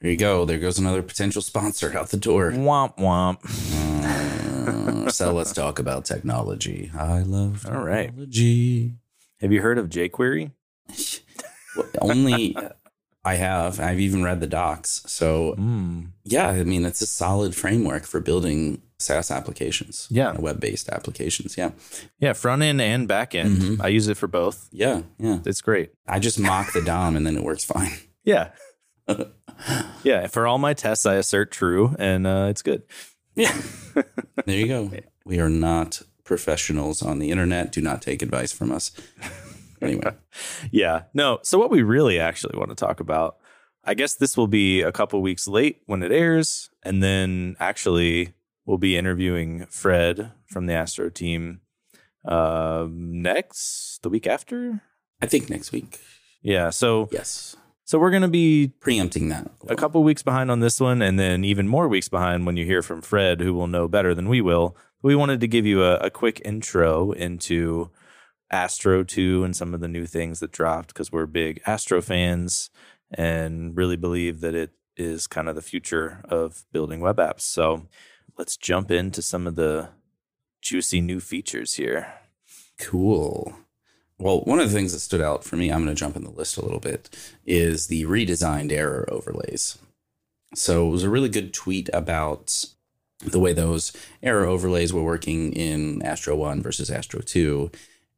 There 0.00 0.10
you 0.10 0.16
go. 0.16 0.44
There 0.44 0.58
goes 0.58 0.78
another 0.80 1.02
potential 1.02 1.40
sponsor 1.40 1.96
out 1.96 2.08
the 2.08 2.16
door. 2.16 2.50
Womp 2.50 2.96
womp. 2.98 3.38
Uh, 5.06 5.10
so 5.10 5.32
let's 5.32 5.52
talk 5.62 5.78
about 5.78 6.04
technology. 6.04 6.90
I 6.98 7.20
love 7.20 7.66
All 7.66 7.84
right. 7.84 8.06
technology. 8.08 8.94
Have 9.40 9.52
you 9.52 9.60
heard 9.62 9.78
of 9.78 9.88
jQuery? 9.90 10.50
Only 12.00 12.56
I 13.24 13.34
have. 13.36 13.80
I've 13.80 14.00
even 14.00 14.22
read 14.24 14.40
the 14.40 14.46
docs. 14.46 15.02
So 15.06 15.54
Mm. 15.58 16.08
yeah, 16.24 16.48
I 16.48 16.64
mean 16.64 16.84
it's 16.84 17.00
a 17.00 17.06
solid 17.06 17.54
framework 17.54 18.04
for 18.04 18.20
building 18.20 18.82
SaaS 19.04 19.30
applications. 19.30 20.08
Yeah. 20.10 20.32
web-based 20.38 20.88
applications. 20.88 21.56
Yeah, 21.56 21.70
Yeah, 22.18 22.32
front 22.32 22.62
end 22.62 22.80
and 22.80 23.06
back 23.06 23.34
end. 23.34 23.58
Mhm. 23.58 23.80
I 23.84 23.88
use 23.88 24.08
it 24.08 24.16
for 24.16 24.26
both. 24.26 24.68
yeah, 24.72 25.02
yeah. 25.18 25.38
It's 25.46 25.60
great. 25.60 25.90
I 26.06 26.18
just 26.18 26.38
mock 26.38 26.72
the 26.72 26.82
DOM 26.82 27.16
and 27.16 27.26
then 27.26 27.36
it 27.36 27.44
works 27.44 27.64
fine. 27.64 27.92
Yeah. 28.26 28.52
yeah. 30.02 30.26
For 30.28 30.46
all 30.46 30.58
my 30.58 30.72
tests, 30.74 31.04
I 31.06 31.14
assert 31.16 31.50
true 31.50 31.94
and 31.98 32.26
uh, 32.26 32.46
it's 32.50 32.62
good. 32.62 32.82
Yeah, 33.36 33.54
there 34.46 34.58
you 34.58 34.66
go. 34.66 34.90
We 35.26 35.38
are 35.40 35.50
not 35.50 36.02
professionals 36.24 37.02
on 37.02 37.18
the 37.18 37.30
internet. 37.30 37.72
Do 37.72 37.80
not 37.82 38.00
take 38.00 38.22
advice 38.22 38.52
from 38.52 38.72
us. 38.72 38.92
Anyway, 39.82 40.14
Yeah. 40.70 41.02
No. 41.12 41.40
So, 41.42 41.58
what 41.58 41.70
we 41.70 41.82
really 41.82 42.18
actually 42.18 42.56
want 42.56 42.70
to 42.70 42.74
talk 42.76 43.00
about, 43.00 43.36
I 43.84 43.92
guess 43.94 44.14
this 44.14 44.36
will 44.36 44.46
be 44.46 44.80
a 44.82 44.92
couple 44.92 45.20
weeks 45.20 45.46
late 45.46 45.82
when 45.86 46.02
it 46.02 46.12
airs. 46.12 46.70
And 46.82 47.02
then 47.02 47.56
actually, 47.60 48.32
we'll 48.66 48.78
be 48.78 48.96
interviewing 48.96 49.66
Fred 49.66 50.32
from 50.46 50.66
the 50.66 50.74
Astro 50.74 51.10
team 51.10 51.60
uh, 52.26 52.86
next, 52.90 54.00
the 54.02 54.08
week 54.08 54.26
after. 54.26 54.80
I 55.20 55.26
think 55.26 55.50
next 55.50 55.72
week. 55.72 56.00
Yeah. 56.42 56.70
So, 56.70 57.08
Yes, 57.12 57.56
so 57.84 57.98
we're 57.98 58.10
going 58.10 58.22
to 58.22 58.28
be 58.28 58.72
preempting 58.80 59.28
that. 59.28 59.50
a 59.68 59.76
couple 59.76 60.02
weeks 60.02 60.22
behind 60.22 60.50
on 60.50 60.60
this 60.60 60.80
one, 60.80 61.02
and 61.02 61.18
then 61.18 61.44
even 61.44 61.68
more 61.68 61.88
weeks 61.88 62.08
behind 62.08 62.46
when 62.46 62.56
you 62.56 62.64
hear 62.64 62.82
from 62.82 63.02
Fred, 63.02 63.40
who 63.40 63.52
will 63.54 63.66
know 63.66 63.88
better 63.88 64.14
than 64.14 64.28
we 64.28 64.40
will 64.40 64.76
We 65.02 65.14
wanted 65.14 65.40
to 65.40 65.48
give 65.48 65.66
you 65.66 65.82
a, 65.82 65.96
a 65.96 66.10
quick 66.10 66.40
intro 66.44 67.12
into 67.12 67.90
Astro 68.50 69.04
2 69.04 69.44
and 69.44 69.54
some 69.54 69.74
of 69.74 69.80
the 69.80 69.88
new 69.88 70.06
things 70.06 70.40
that 70.40 70.52
dropped 70.52 70.88
because 70.88 71.12
we're 71.12 71.26
big 71.26 71.60
Astro 71.66 72.00
fans 72.00 72.70
and 73.12 73.76
really 73.76 73.96
believe 73.96 74.40
that 74.40 74.54
it 74.54 74.72
is 74.96 75.26
kind 75.26 75.48
of 75.48 75.56
the 75.56 75.62
future 75.62 76.22
of 76.28 76.64
building 76.72 77.00
web 77.00 77.16
apps. 77.16 77.42
So 77.42 77.86
let's 78.36 78.56
jump 78.56 78.90
into 78.90 79.22
some 79.22 79.46
of 79.46 79.54
the 79.54 79.88
juicy 80.60 81.00
new 81.00 81.20
features 81.20 81.74
here. 81.74 82.14
Cool. 82.78 83.54
Well, 84.18 84.40
one 84.40 84.60
of 84.60 84.68
the 84.68 84.74
things 84.74 84.92
that 84.92 85.00
stood 85.00 85.20
out 85.20 85.44
for 85.44 85.56
me, 85.56 85.70
I'm 85.70 85.84
going 85.84 85.94
to 85.94 85.98
jump 85.98 86.16
in 86.16 86.24
the 86.24 86.30
list 86.30 86.56
a 86.56 86.62
little 86.62 86.80
bit, 86.80 87.10
is 87.44 87.88
the 87.88 88.04
redesigned 88.04 88.72
error 88.72 89.08
overlays. 89.10 89.78
So 90.54 90.86
it 90.86 90.90
was 90.90 91.02
a 91.02 91.10
really 91.10 91.28
good 91.28 91.52
tweet 91.52 91.90
about 91.92 92.64
the 93.20 93.40
way 93.40 93.52
those 93.52 93.92
error 94.22 94.46
overlays 94.46 94.92
were 94.92 95.02
working 95.02 95.52
in 95.52 96.02
Astro 96.02 96.36
1 96.36 96.62
versus 96.62 96.90
Astro 96.90 97.20
2. 97.20 97.70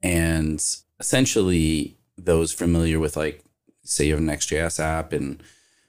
And 0.02 0.62
essentially, 1.00 1.96
those 2.18 2.52
familiar 2.52 2.98
with, 2.98 3.16
like, 3.16 3.42
say 3.84 4.06
you 4.06 4.12
have 4.12 4.20
an 4.20 4.26
Next.js 4.26 4.78
app 4.78 5.12
and 5.12 5.42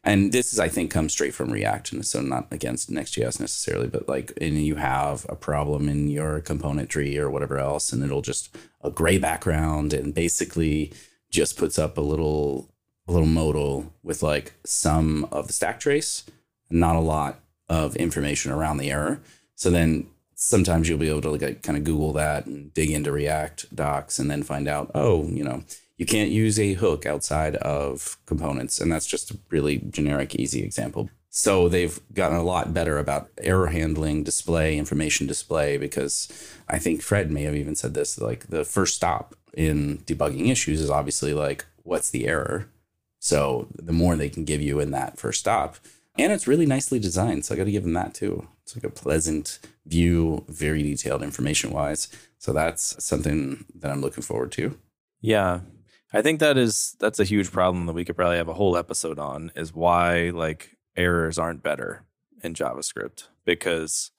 and 0.07 0.31
this 0.31 0.53
is 0.53 0.59
I 0.59 0.69
think 0.69 0.89
comes 0.89 1.11
straight 1.11 1.33
from 1.33 1.51
React, 1.51 1.91
and 1.91 2.05
so 2.05 2.21
not 2.21 2.47
against 2.49 2.89
Next.js 2.89 3.39
necessarily, 3.39 3.87
but 3.87 4.07
like 4.07 4.31
and 4.39 4.55
you 4.65 4.75
have 4.75 5.25
a 5.27 5.35
problem 5.35 5.89
in 5.89 6.07
your 6.07 6.39
component 6.39 6.89
tree 6.89 7.17
or 7.17 7.29
whatever 7.29 7.59
else, 7.59 7.91
and 7.91 8.01
it'll 8.01 8.21
just 8.21 8.55
a 8.81 8.89
gray 8.89 9.17
background 9.17 9.93
and 9.93 10.15
basically 10.15 10.93
just 11.29 11.57
puts 11.57 11.77
up 11.77 11.97
a 11.97 12.01
little 12.01 12.71
a 13.07 13.11
little 13.11 13.27
modal 13.27 13.93
with 14.01 14.23
like 14.23 14.53
some 14.63 15.25
of 15.25 15.47
the 15.47 15.53
stack 15.53 15.79
trace, 15.79 16.23
not 16.69 16.95
a 16.95 17.01
lot 17.01 17.41
of 17.67 17.95
information 17.97 18.51
around 18.51 18.77
the 18.77 18.89
error. 18.89 19.19
So 19.55 19.69
then 19.69 20.07
sometimes 20.35 20.87
you'll 20.87 20.99
be 20.99 21.09
able 21.09 21.21
to 21.21 21.31
like 21.31 21.63
kind 21.63 21.77
of 21.77 21.83
Google 21.83 22.13
that 22.13 22.45
and 22.45 22.73
dig 22.73 22.91
into 22.91 23.11
React 23.11 23.75
docs 23.75 24.19
and 24.19 24.31
then 24.31 24.43
find 24.43 24.67
out, 24.67 24.91
oh, 24.95 25.27
you 25.27 25.43
know, 25.43 25.63
you 25.97 26.05
can't 26.05 26.29
use 26.29 26.59
a 26.59 26.73
hook 26.73 27.05
outside 27.05 27.55
of 27.57 28.17
components. 28.25 28.79
And 28.79 28.91
that's 28.91 29.07
just 29.07 29.31
a 29.31 29.37
really 29.49 29.77
generic, 29.77 30.35
easy 30.35 30.63
example. 30.63 31.09
So 31.29 31.67
they've 31.69 31.99
gotten 32.13 32.37
a 32.37 32.43
lot 32.43 32.73
better 32.73 32.97
about 32.97 33.29
error 33.39 33.67
handling, 33.67 34.23
display, 34.23 34.77
information 34.77 35.27
display, 35.27 35.77
because 35.77 36.27
I 36.67 36.79
think 36.79 37.01
Fred 37.01 37.29
may 37.29 37.43
have 37.43 37.55
even 37.55 37.75
said 37.75 37.93
this 37.93 38.19
like 38.19 38.47
the 38.47 38.63
first 38.63 38.95
stop 38.95 39.35
in 39.53 39.99
debugging 39.99 40.49
issues 40.49 40.81
is 40.81 40.89
obviously 40.89 41.33
like, 41.33 41.65
what's 41.83 42.09
the 42.09 42.27
error? 42.27 42.69
So 43.19 43.67
the 43.73 43.93
more 43.93 44.15
they 44.15 44.29
can 44.29 44.45
give 44.45 44.61
you 44.61 44.79
in 44.79 44.91
that 44.91 45.19
first 45.19 45.39
stop. 45.41 45.77
And 46.19 46.31
it's 46.31 46.47
really 46.47 46.65
nicely 46.65 46.97
designed. 46.97 47.45
So 47.45 47.53
I 47.53 47.57
got 47.57 47.65
to 47.65 47.71
give 47.71 47.83
them 47.83 47.93
that 47.93 48.13
too. 48.13 48.47
It's 48.63 48.75
like 48.75 48.83
a 48.83 48.89
pleasant 48.89 49.59
view, 49.85 50.43
very 50.47 50.81
detailed 50.81 51.23
information 51.23 51.71
wise. 51.71 52.07
So 52.39 52.53
that's 52.53 53.03
something 53.03 53.65
that 53.75 53.91
I'm 53.91 54.01
looking 54.01 54.23
forward 54.23 54.51
to. 54.53 54.77
Yeah. 55.21 55.59
I 56.13 56.21
think 56.21 56.39
that 56.39 56.57
is 56.57 56.95
that's 56.99 57.19
a 57.19 57.25
huge 57.25 57.51
problem 57.51 57.85
that 57.85 57.93
we 57.93 58.05
could 58.05 58.15
probably 58.15 58.37
have 58.37 58.47
a 58.47 58.53
whole 58.53 58.77
episode 58.77 59.19
on 59.19 59.51
is 59.55 59.73
why 59.73 60.29
like 60.29 60.77
errors 60.95 61.37
aren't 61.37 61.63
better 61.63 62.03
in 62.41 62.53
JavaScript 62.53 63.27
because 63.45 64.11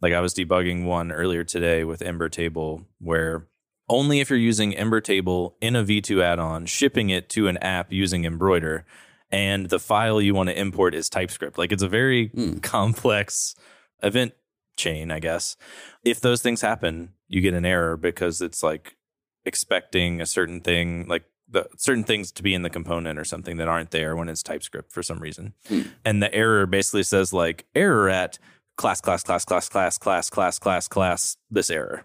like 0.00 0.12
I 0.12 0.20
was 0.20 0.34
debugging 0.34 0.84
one 0.84 1.10
earlier 1.10 1.44
today 1.44 1.84
with 1.84 2.02
Ember 2.02 2.28
Table 2.28 2.86
where 2.98 3.48
only 3.88 4.20
if 4.20 4.30
you're 4.30 4.38
using 4.38 4.74
Ember 4.74 5.00
Table 5.00 5.56
in 5.60 5.76
a 5.76 5.84
V2 5.84 6.22
add-on, 6.22 6.66
shipping 6.66 7.10
it 7.10 7.28
to 7.30 7.48
an 7.48 7.58
app 7.58 7.92
using 7.92 8.24
Embroider, 8.24 8.86
and 9.30 9.68
the 9.68 9.78
file 9.78 10.20
you 10.20 10.34
want 10.34 10.48
to 10.48 10.58
import 10.58 10.94
is 10.94 11.08
TypeScript. 11.08 11.58
Like 11.58 11.72
it's 11.72 11.82
a 11.82 11.88
very 11.88 12.28
mm. 12.30 12.62
complex 12.62 13.54
event 14.02 14.32
chain, 14.76 15.10
I 15.10 15.18
guess. 15.18 15.56
If 16.04 16.20
those 16.20 16.42
things 16.42 16.60
happen, 16.60 17.12
you 17.28 17.40
get 17.40 17.54
an 17.54 17.66
error 17.66 17.96
because 17.96 18.40
it's 18.40 18.62
like 18.62 18.96
expecting 19.44 20.20
a 20.20 20.26
certain 20.26 20.60
thing, 20.60 21.06
like 21.08 21.24
the 21.52 21.68
certain 21.76 22.04
things 22.04 22.32
to 22.32 22.42
be 22.42 22.54
in 22.54 22.62
the 22.62 22.70
component 22.70 23.18
or 23.18 23.24
something 23.24 23.58
that 23.58 23.68
aren't 23.68 23.90
there 23.90 24.16
when 24.16 24.28
it's 24.28 24.42
TypeScript 24.42 24.90
for 24.90 25.02
some 25.02 25.20
reason. 25.20 25.54
Hmm. 25.68 25.82
And 26.04 26.22
the 26.22 26.34
error 26.34 26.66
basically 26.66 27.04
says 27.04 27.32
like 27.32 27.66
error 27.74 28.08
at 28.08 28.38
class, 28.76 29.00
class, 29.00 29.22
class, 29.22 29.44
class, 29.44 29.68
class, 29.68 29.98
class, 29.98 30.30
class, 30.30 30.58
class, 30.58 30.88
class, 30.88 31.36
this 31.50 31.70
error. 31.70 32.04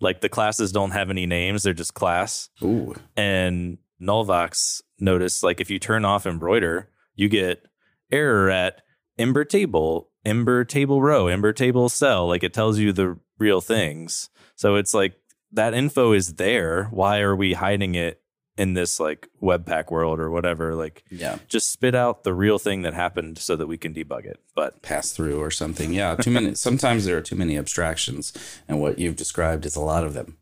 Like 0.00 0.20
the 0.20 0.28
classes 0.28 0.72
don't 0.72 0.92
have 0.92 1.10
any 1.10 1.26
names, 1.26 1.62
they're 1.62 1.72
just 1.72 1.94
class. 1.94 2.50
Ooh. 2.62 2.94
And 3.16 3.78
Nullvox 4.00 4.82
noticed 4.98 5.42
like 5.42 5.60
if 5.60 5.70
you 5.70 5.78
turn 5.78 6.04
off 6.04 6.26
embroider, 6.26 6.88
you 7.14 7.28
get 7.28 7.66
error 8.10 8.50
at 8.50 8.82
ember 9.18 9.44
table, 9.44 10.10
ember 10.24 10.64
table 10.64 11.02
row, 11.02 11.26
ember 11.26 11.52
table 11.52 11.88
cell. 11.88 12.28
Like 12.28 12.44
it 12.44 12.52
tells 12.52 12.78
you 12.78 12.92
the 12.92 13.18
real 13.38 13.60
things. 13.60 14.30
So 14.56 14.76
it's 14.76 14.94
like 14.94 15.14
that 15.52 15.74
info 15.74 16.12
is 16.12 16.34
there. 16.34 16.84
Why 16.90 17.20
are 17.20 17.34
we 17.34 17.54
hiding 17.54 17.94
it 17.94 18.20
in 18.56 18.74
this 18.74 19.00
like 19.00 19.28
webpack 19.42 19.90
world 19.90 20.20
or 20.20 20.30
whatever 20.30 20.74
like 20.74 21.02
yeah. 21.10 21.38
just 21.48 21.70
spit 21.70 21.94
out 21.94 22.22
the 22.22 22.32
real 22.32 22.58
thing 22.58 22.82
that 22.82 22.94
happened 22.94 23.38
so 23.38 23.56
that 23.56 23.66
we 23.66 23.76
can 23.76 23.92
debug 23.92 24.24
it 24.24 24.38
but 24.54 24.80
pass 24.82 25.12
through 25.12 25.40
or 25.40 25.50
something. 25.50 25.92
Yeah 25.92 26.14
too 26.16 26.30
many 26.30 26.54
sometimes 26.54 27.04
there 27.04 27.16
are 27.16 27.22
too 27.22 27.36
many 27.36 27.58
abstractions 27.58 28.32
and 28.68 28.80
what 28.80 28.98
you've 28.98 29.16
described 29.16 29.66
is 29.66 29.74
a 29.74 29.80
lot 29.80 30.04
of 30.04 30.14
them. 30.14 30.38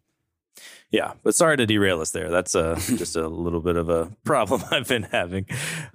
Yeah 0.91 1.13
but 1.23 1.35
sorry 1.35 1.57
to 1.57 1.65
derail 1.65 2.03
us 2.03 2.11
there. 2.11 2.29
That's 2.29 2.55
a 2.55 2.77
just 2.97 3.17
a 3.17 3.29
little 3.29 3.61
bit 3.61 3.77
of 3.77 3.89
a 3.89 4.13
problem 4.25 4.63
i've 4.71 4.89
been 4.89 5.05
having. 5.05 5.47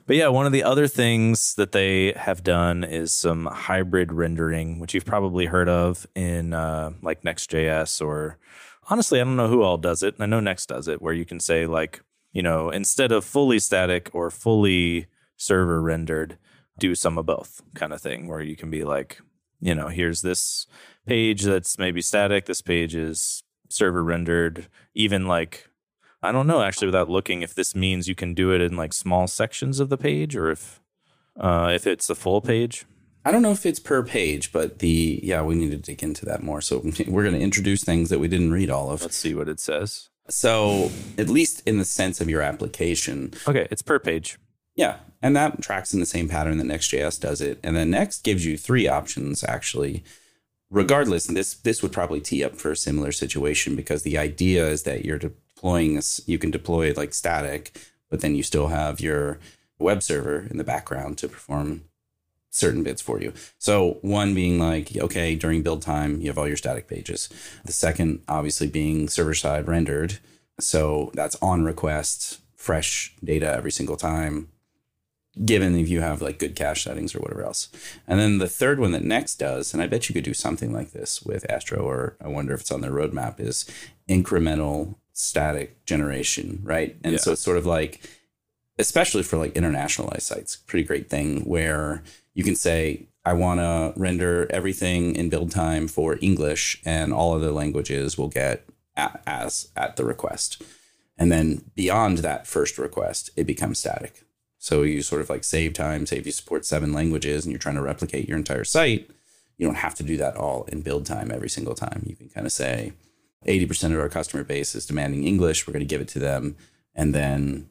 But 0.07 0.15
yeah 0.15 0.29
one 0.29 0.47
of 0.47 0.51
the 0.51 0.63
other 0.63 0.87
things 0.87 1.53
that 1.55 1.71
they 1.71 2.13
have 2.13 2.43
done 2.43 2.83
is 2.83 3.13
some 3.13 3.45
hybrid 3.45 4.11
rendering 4.11 4.79
which 4.79 4.95
you've 4.95 5.05
probably 5.05 5.45
heard 5.45 5.69
of 5.69 6.07
in 6.15 6.53
uh, 6.53 6.93
like 7.03 7.23
next.js 7.23 8.03
or 8.03 8.39
honestly 8.89 9.19
i 9.19 9.23
don't 9.23 9.35
know 9.35 9.49
who 9.49 9.61
all 9.61 9.77
does 9.77 10.01
it. 10.01 10.15
I 10.19 10.25
know 10.25 10.39
next 10.39 10.67
does 10.67 10.87
it 10.87 10.99
where 10.99 11.13
you 11.13 11.25
can 11.25 11.39
say 11.39 11.67
like 11.67 12.01
you 12.31 12.41
know, 12.41 12.69
instead 12.69 13.11
of 13.11 13.25
fully 13.25 13.59
static 13.59 14.09
or 14.13 14.29
fully 14.29 15.07
server 15.37 15.81
rendered, 15.81 16.37
do 16.77 16.95
some 16.95 17.17
of 17.17 17.25
both 17.25 17.61
kind 17.73 17.93
of 17.93 18.01
thing 18.01 18.27
where 18.27 18.41
you 18.41 18.55
can 18.55 18.69
be 18.69 18.83
like, 18.83 19.19
you 19.59 19.73
know, 19.73 19.87
here's 19.87 20.21
this 20.21 20.67
page 21.05 21.43
that's 21.43 21.79
maybe 21.79 22.01
static, 22.01 22.45
this 22.45 22.61
page 22.61 22.95
is 22.95 23.43
server 23.69 24.03
rendered, 24.03 24.67
even 24.93 25.25
like 25.25 25.69
I 26.21 26.31
don't 26.31 26.47
know 26.47 26.61
actually 26.61 26.87
without 26.87 27.09
looking 27.09 27.41
if 27.41 27.53
this 27.53 27.75
means 27.75 28.07
you 28.07 28.15
can 28.15 28.33
do 28.33 28.51
it 28.51 28.61
in 28.61 28.75
like 28.75 28.93
small 28.93 29.27
sections 29.27 29.79
of 29.79 29.89
the 29.89 29.97
page 29.97 30.35
or 30.35 30.51
if 30.51 30.81
uh, 31.39 31.71
if 31.73 31.85
it's 31.85 32.07
the 32.07 32.15
full 32.15 32.41
page. 32.41 32.85
I 33.23 33.31
don't 33.31 33.41
know 33.41 33.51
if 33.51 33.65
it's 33.65 33.79
per 33.79 34.03
page, 34.03 34.51
but 34.51 34.79
the 34.79 35.19
yeah, 35.21 35.41
we 35.41 35.55
need 35.55 35.71
to 35.71 35.77
dig 35.77 36.01
into 36.01 36.25
that 36.25 36.43
more. 36.43 36.61
So 36.61 36.77
we're 37.07 37.23
going 37.23 37.35
to 37.35 37.41
introduce 37.41 37.83
things 37.83 38.09
that 38.09 38.19
we 38.19 38.27
didn't 38.27 38.51
read 38.51 38.69
all 38.69 38.89
of. 38.89 39.01
Let's 39.01 39.17
see 39.17 39.35
what 39.35 39.49
it 39.49 39.59
says. 39.59 40.09
So, 40.29 40.91
at 41.17 41.29
least 41.29 41.63
in 41.65 41.77
the 41.77 41.85
sense 41.85 42.19
of 42.19 42.29
your 42.29 42.41
application. 42.41 43.33
Okay, 43.47 43.67
it's 43.71 43.81
per 43.81 43.99
page. 43.99 44.37
Yeah, 44.75 44.97
and 45.21 45.35
that 45.35 45.61
tracks 45.61 45.93
in 45.93 45.99
the 45.99 46.05
same 46.05 46.29
pattern 46.29 46.57
that 46.57 46.65
Next.js 46.65 47.19
does 47.19 47.41
it. 47.41 47.59
And 47.63 47.75
then 47.75 47.89
Next 47.89 48.23
gives 48.23 48.45
you 48.45 48.57
three 48.57 48.87
options 48.87 49.43
actually. 49.43 50.03
Regardless, 50.69 51.27
and 51.29 51.37
this 51.37 51.53
this 51.53 51.81
would 51.81 51.93
probably 51.93 52.19
tee 52.19 52.43
up 52.43 52.55
for 52.55 52.71
a 52.71 52.75
similar 52.75 53.13
situation 53.13 53.75
because 53.75 54.03
the 54.03 54.17
idea 54.17 54.67
is 54.67 54.83
that 54.83 55.05
you're 55.05 55.17
deploying 55.17 55.95
this, 55.95 56.19
you 56.25 56.37
can 56.37 56.51
deploy 56.51 56.89
it 56.89 56.97
like 56.97 57.13
static, 57.13 57.79
but 58.09 58.19
then 58.19 58.35
you 58.35 58.43
still 58.43 58.67
have 58.67 58.99
your 58.99 59.39
web 59.79 60.03
server 60.03 60.45
in 60.51 60.57
the 60.57 60.65
background 60.65 61.17
to 61.19 61.29
perform 61.29 61.83
certain 62.49 62.83
bits 62.83 63.01
for 63.01 63.21
you. 63.21 63.33
So 63.57 63.99
one 64.01 64.33
being 64.33 64.59
like, 64.59 64.95
okay, 64.95 65.35
during 65.35 65.61
build 65.61 65.81
time, 65.81 66.21
you 66.21 66.27
have 66.27 66.37
all 66.37 66.47
your 66.47 66.57
static 66.57 66.87
pages. 66.87 67.29
The 67.65 67.71
second, 67.71 68.21
obviously, 68.27 68.67
being 68.67 69.09
server 69.09 69.33
side 69.33 69.67
rendered. 69.67 70.19
So 70.59 71.11
that's 71.13 71.35
on 71.41 71.63
request, 71.63 72.39
fresh 72.55 73.13
data 73.23 73.51
every 73.51 73.71
single 73.71 73.97
time, 73.97 74.49
given 75.45 75.77
if 75.77 75.87
you 75.87 76.01
have 76.01 76.21
like 76.21 76.39
good 76.39 76.55
cache 76.55 76.83
settings 76.83 77.13
or 77.13 77.19
whatever 77.19 77.43
else. 77.43 77.69
And 78.07 78.19
then 78.19 78.39
the 78.39 78.49
third 78.49 78.79
one 78.79 78.91
that 78.91 79.03
Next 79.03 79.35
does, 79.35 79.73
and 79.73 79.83
I 79.83 79.87
bet 79.87 80.09
you 80.09 80.13
could 80.13 80.23
do 80.23 80.33
something 80.33 80.73
like 80.73 80.91
this 80.91 81.21
with 81.21 81.49
Astro, 81.49 81.79
or 81.79 82.17
I 82.19 82.27
wonder 82.27 82.53
if 82.53 82.61
it's 82.61 82.71
on 82.71 82.81
their 82.81 82.91
roadmap, 82.91 83.39
is 83.39 83.65
incremental 84.09 84.95
static 85.13 85.85
generation, 85.85 86.61
right? 86.63 86.97
And 87.03 87.13
yeah. 87.13 87.19
so 87.19 87.33
it's 87.33 87.41
sort 87.41 87.57
of 87.57 87.65
like, 87.65 88.01
especially 88.79 89.23
for 89.23 89.37
like 89.37 89.53
internationalized 89.53 90.21
sites, 90.21 90.55
pretty 90.55 90.85
great 90.85 91.09
thing 91.09 91.41
where 91.41 92.03
you 92.37 92.43
can 92.43 92.55
say, 92.55 93.07
I 93.25 93.33
want 93.33 93.59
to 93.61 93.99
render 93.99 94.45
everything 94.51 95.15
in 95.15 95.27
build 95.27 95.49
time 95.49 95.87
for 95.87 96.19
English, 96.21 96.79
and 96.85 97.11
all 97.11 97.33
other 97.33 97.51
languages 97.51 98.15
will 98.15 98.27
get 98.27 98.63
as 98.95 99.71
at 99.75 99.95
the 99.95 100.05
request. 100.05 100.61
And 101.17 101.31
then 101.31 101.63
beyond 101.73 102.19
that 102.19 102.45
first 102.45 102.77
request, 102.77 103.31
it 103.35 103.47
becomes 103.47 103.79
static. 103.79 104.23
So 104.59 104.83
you 104.83 105.01
sort 105.01 105.21
of 105.21 105.31
like 105.31 105.43
save 105.43 105.73
time, 105.73 106.05
say 106.05 106.17
if 106.17 106.27
you 106.27 106.31
support 106.31 106.63
seven 106.63 106.93
languages 106.93 107.43
and 107.43 107.51
you're 107.51 107.57
trying 107.57 107.75
to 107.75 107.81
replicate 107.81 108.29
your 108.29 108.37
entire 108.37 108.63
site, 108.63 109.09
you 109.57 109.65
don't 109.65 109.77
have 109.77 109.95
to 109.95 110.03
do 110.03 110.15
that 110.17 110.37
all 110.37 110.65
in 110.65 110.81
build 110.81 111.07
time 111.07 111.31
every 111.31 111.49
single 111.49 111.73
time. 111.73 112.03
You 112.05 112.15
can 112.15 112.29
kind 112.29 112.45
of 112.45 112.53
say 112.53 112.93
80% 113.47 113.93
of 113.93 113.99
our 113.99 114.09
customer 114.09 114.43
base 114.43 114.75
is 114.75 114.85
demanding 114.85 115.23
English, 115.23 115.65
we're 115.65 115.73
going 115.73 115.79
to 115.79 115.89
give 115.89 116.01
it 116.01 116.07
to 116.09 116.19
them. 116.19 116.55
And 116.93 117.15
then 117.15 117.69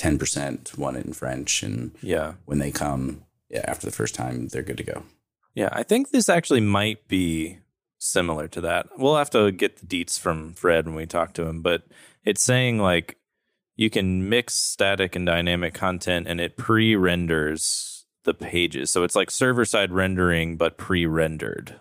10% 0.00 0.76
want 0.76 0.96
it 0.96 1.06
in 1.06 1.12
French. 1.12 1.62
And 1.62 1.92
yeah, 2.02 2.32
when 2.46 2.58
they 2.58 2.72
come, 2.72 3.22
yeah, 3.50 3.64
after 3.66 3.86
the 3.86 3.92
first 3.92 4.14
time, 4.14 4.48
they're 4.48 4.62
good 4.62 4.78
to 4.78 4.84
go. 4.84 5.04
Yeah, 5.54 5.70
I 5.72 5.82
think 5.82 6.10
this 6.10 6.28
actually 6.28 6.60
might 6.60 7.08
be 7.08 7.58
similar 7.98 8.48
to 8.48 8.60
that. 8.60 8.88
We'll 8.96 9.16
have 9.16 9.30
to 9.30 9.50
get 9.50 9.78
the 9.78 9.86
deets 9.86 10.18
from 10.18 10.52
Fred 10.52 10.86
when 10.86 10.94
we 10.94 11.06
talk 11.06 11.34
to 11.34 11.46
him, 11.46 11.62
but 11.62 11.82
it's 12.24 12.42
saying 12.42 12.78
like 12.78 13.16
you 13.76 13.90
can 13.90 14.28
mix 14.28 14.54
static 14.54 15.16
and 15.16 15.26
dynamic 15.26 15.74
content 15.74 16.26
and 16.28 16.40
it 16.40 16.56
pre-renders 16.56 18.06
the 18.24 18.34
pages. 18.34 18.90
So 18.90 19.02
it's 19.02 19.16
like 19.16 19.30
server 19.30 19.64
side 19.64 19.92
rendering 19.92 20.56
but 20.56 20.76
pre-rendered. 20.76 21.80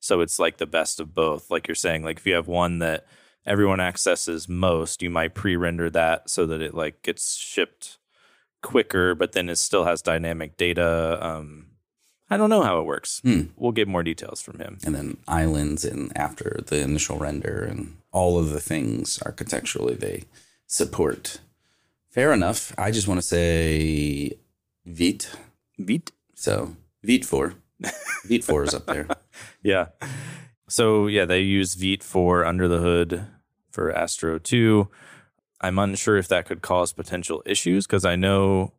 So 0.00 0.20
it's 0.20 0.38
like 0.38 0.58
the 0.58 0.66
best 0.66 1.00
of 1.00 1.14
both. 1.14 1.50
Like 1.50 1.68
you're 1.68 1.74
saying 1.74 2.04
like 2.04 2.18
if 2.18 2.26
you 2.26 2.34
have 2.34 2.48
one 2.48 2.78
that 2.78 3.06
everyone 3.44 3.80
accesses 3.80 4.48
most, 4.48 5.02
you 5.02 5.10
might 5.10 5.34
pre-render 5.34 5.90
that 5.90 6.30
so 6.30 6.46
that 6.46 6.62
it 6.62 6.74
like 6.74 7.02
gets 7.02 7.36
shipped 7.36 7.98
quicker 8.62 9.14
but 9.14 9.32
then 9.32 9.48
it 9.48 9.56
still 9.56 9.84
has 9.84 10.02
dynamic 10.02 10.56
data 10.56 11.18
um 11.20 11.66
I 12.30 12.36
don't 12.36 12.50
know 12.50 12.62
how 12.62 12.78
it 12.78 12.84
works. 12.84 13.20
Hmm. 13.20 13.44
We'll 13.56 13.72
get 13.72 13.88
more 13.88 14.02
details 14.02 14.42
from 14.42 14.58
him. 14.58 14.78
And 14.84 14.94
then 14.94 15.16
islands 15.26 15.82
and 15.84 16.12
after 16.14 16.60
the 16.66 16.80
initial 16.80 17.16
render 17.16 17.64
and 17.64 17.96
all 18.12 18.38
of 18.38 18.50
the 18.50 18.60
things 18.60 19.18
architecturally 19.24 19.94
they 19.94 20.24
support. 20.66 21.40
Fair 22.10 22.32
enough. 22.32 22.74
I 22.76 22.90
just 22.90 23.08
want 23.08 23.18
to 23.18 23.26
say 23.26 24.32
Vite. 24.84 25.30
Vite. 25.78 26.12
So 26.34 26.76
Vite 27.02 27.24
4. 27.24 27.54
Vite 28.26 28.44
4 28.44 28.64
is 28.64 28.74
up 28.74 28.86
there. 28.86 29.08
Yeah. 29.62 29.86
So 30.68 31.06
yeah, 31.06 31.24
they 31.24 31.40
use 31.40 31.74
Vite 31.74 32.02
for 32.02 32.44
under 32.44 32.68
the 32.68 32.78
hood 32.78 33.26
for 33.70 33.90
Astro 33.90 34.38
2. 34.38 34.88
I'm 35.60 35.78
unsure 35.78 36.16
if 36.16 36.28
that 36.28 36.46
could 36.46 36.62
cause 36.62 36.92
potential 36.92 37.42
issues 37.44 37.86
because 37.86 38.04
I 38.04 38.16
know 38.16 38.72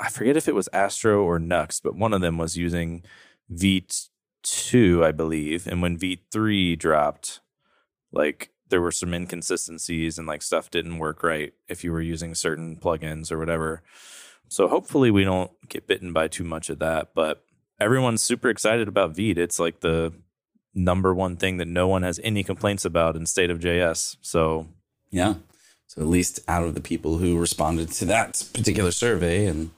I 0.00 0.08
forget 0.08 0.36
if 0.36 0.48
it 0.48 0.54
was 0.54 0.68
Astro 0.72 1.22
or 1.22 1.38
Nuxt, 1.38 1.82
but 1.82 1.96
one 1.96 2.12
of 2.12 2.20
them 2.20 2.38
was 2.38 2.56
using 2.56 3.02
Vite 3.48 4.08
2, 4.42 5.04
I 5.04 5.12
believe. 5.12 5.66
And 5.66 5.82
when 5.82 5.98
Vite 5.98 6.20
3 6.32 6.76
dropped, 6.76 7.40
like 8.12 8.50
there 8.70 8.80
were 8.80 8.90
some 8.90 9.14
inconsistencies 9.14 10.18
and 10.18 10.26
like 10.26 10.42
stuff 10.42 10.70
didn't 10.70 10.98
work 10.98 11.22
right 11.22 11.52
if 11.68 11.84
you 11.84 11.92
were 11.92 12.00
using 12.00 12.34
certain 12.34 12.76
plugins 12.76 13.30
or 13.30 13.38
whatever. 13.38 13.82
So 14.48 14.68
hopefully 14.68 15.10
we 15.10 15.24
don't 15.24 15.50
get 15.68 15.86
bitten 15.86 16.12
by 16.12 16.28
too 16.28 16.44
much 16.44 16.70
of 16.70 16.78
that. 16.80 17.14
But 17.14 17.44
everyone's 17.80 18.22
super 18.22 18.48
excited 18.48 18.88
about 18.88 19.16
Vite. 19.16 19.38
It's 19.38 19.58
like 19.58 19.80
the 19.80 20.12
number 20.74 21.14
one 21.14 21.36
thing 21.36 21.58
that 21.58 21.68
no 21.68 21.86
one 21.86 22.02
has 22.02 22.20
any 22.22 22.42
complaints 22.42 22.84
about 22.84 23.16
in 23.16 23.26
state 23.26 23.50
of 23.50 23.60
JS. 23.60 24.16
So 24.20 24.68
Yeah. 25.10 25.34
So 25.94 26.02
at 26.02 26.08
least 26.08 26.40
out 26.48 26.64
of 26.64 26.74
the 26.74 26.80
people 26.80 27.18
who 27.18 27.38
responded 27.38 27.90
to 27.92 28.04
that 28.06 28.48
particular 28.52 28.90
survey 28.90 29.46
and 29.46 29.70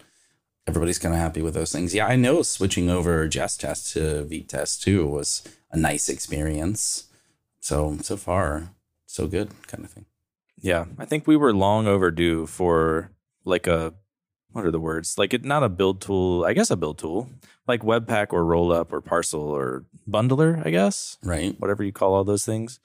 everybody's 0.66 0.98
kind 0.98 1.14
of 1.14 1.20
happy 1.20 1.42
with 1.42 1.52
those 1.52 1.72
things. 1.72 1.94
Yeah, 1.94 2.06
I 2.06 2.16
know 2.16 2.42
switching 2.42 2.88
over 2.88 3.28
Jest 3.28 3.60
Test 3.60 3.92
to 3.92 4.24
Vitest 4.24 4.80
too 4.82 5.06
was 5.06 5.42
a 5.70 5.76
nice 5.76 6.08
experience. 6.08 7.04
So 7.60 7.98
so 8.00 8.16
far, 8.16 8.70
so 9.04 9.26
good 9.26 9.50
kind 9.66 9.84
of 9.84 9.90
thing. 9.90 10.06
yeah, 10.56 10.86
I 10.98 11.04
think 11.04 11.26
we 11.26 11.36
were 11.36 11.52
long 11.52 11.86
overdue 11.86 12.46
for 12.46 13.10
like 13.44 13.66
a 13.66 13.92
what 14.52 14.64
are 14.64 14.70
the 14.70 14.80
words? 14.80 15.18
Like 15.18 15.34
it 15.34 15.44
not 15.44 15.62
a 15.62 15.68
build 15.68 16.00
tool, 16.00 16.46
I 16.46 16.54
guess 16.54 16.70
a 16.70 16.76
build 16.76 16.98
tool, 16.98 17.28
like 17.66 17.82
Webpack 17.82 18.28
or 18.32 18.42
Rollup 18.42 18.90
or 18.90 19.02
Parcel 19.02 19.42
or 19.42 19.84
Bundler, 20.08 20.64
I 20.64 20.70
guess. 20.70 21.18
Right. 21.22 21.54
whatever 21.60 21.84
you 21.84 21.92
call 21.92 22.14
all 22.14 22.24
those 22.24 22.46
things 22.46 22.80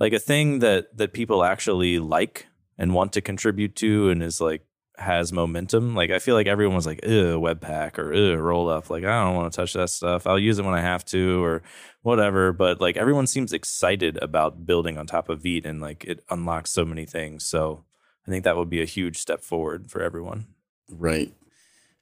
like 0.00 0.12
a 0.12 0.18
thing 0.18 0.58
that 0.58 0.96
that 0.96 1.12
people 1.12 1.44
actually 1.44 1.98
like 1.98 2.46
and 2.78 2.94
want 2.94 3.12
to 3.12 3.20
contribute 3.20 3.76
to 3.76 4.10
and 4.10 4.22
is 4.22 4.40
like 4.40 4.66
has 4.96 5.32
momentum 5.32 5.94
like 5.94 6.10
i 6.10 6.20
feel 6.20 6.36
like 6.36 6.46
everyone 6.46 6.76
was 6.76 6.86
like 6.86 7.00
Ugh, 7.02 7.10
webpack 7.10 7.98
or 7.98 8.14
Ugh, 8.14 8.38
roll 8.38 8.68
up 8.68 8.90
like 8.90 9.02
i 9.04 9.24
don't 9.24 9.34
want 9.34 9.52
to 9.52 9.56
touch 9.56 9.72
that 9.72 9.90
stuff 9.90 10.24
i'll 10.26 10.38
use 10.38 10.58
it 10.60 10.64
when 10.64 10.74
i 10.74 10.80
have 10.80 11.04
to 11.06 11.42
or 11.42 11.62
whatever 12.02 12.52
but 12.52 12.80
like 12.80 12.96
everyone 12.96 13.26
seems 13.26 13.52
excited 13.52 14.16
about 14.22 14.66
building 14.66 14.96
on 14.96 15.06
top 15.06 15.28
of 15.28 15.42
Vite 15.42 15.66
and 15.66 15.80
like 15.80 16.04
it 16.04 16.24
unlocks 16.30 16.70
so 16.70 16.84
many 16.84 17.06
things 17.06 17.44
so 17.44 17.84
i 18.26 18.30
think 18.30 18.44
that 18.44 18.56
would 18.56 18.70
be 18.70 18.80
a 18.80 18.86
huge 18.86 19.18
step 19.18 19.42
forward 19.42 19.90
for 19.90 20.00
everyone 20.00 20.46
Right. 20.90 21.32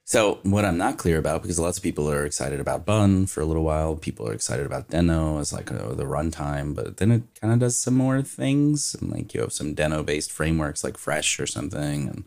So 0.05 0.39
what 0.43 0.65
I'm 0.65 0.77
not 0.77 0.97
clear 0.97 1.17
about, 1.17 1.41
because 1.41 1.59
lots 1.59 1.77
of 1.77 1.83
people 1.83 2.11
are 2.11 2.25
excited 2.25 2.59
about 2.59 2.85
Bun 2.85 3.25
for 3.25 3.39
a 3.41 3.45
little 3.45 3.63
while, 3.63 3.95
people 3.95 4.27
are 4.27 4.33
excited 4.33 4.65
about 4.65 4.89
Deno 4.89 5.39
as 5.39 5.53
like 5.53 5.71
uh 5.71 5.93
the 5.93 6.03
runtime, 6.03 6.75
but 6.75 6.97
then 6.97 7.11
it 7.11 7.23
kind 7.39 7.53
of 7.53 7.59
does 7.59 7.77
some 7.77 7.95
more 7.95 8.21
things, 8.21 8.95
and 8.99 9.11
like 9.11 9.33
you 9.33 9.41
have 9.41 9.53
some 9.53 9.73
Deno 9.73 10.05
based 10.05 10.31
frameworks 10.31 10.83
like 10.83 10.97
Fresh 10.97 11.39
or 11.39 11.47
something, 11.47 12.09
and 12.09 12.23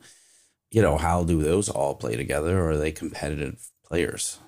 you 0.70 0.80
know 0.80 0.96
how 0.96 1.22
do 1.22 1.42
those 1.42 1.68
all 1.68 1.94
play 1.94 2.16
together, 2.16 2.58
or 2.60 2.70
are 2.70 2.76
they 2.78 2.92
competitive 2.92 3.70
players? 3.84 4.38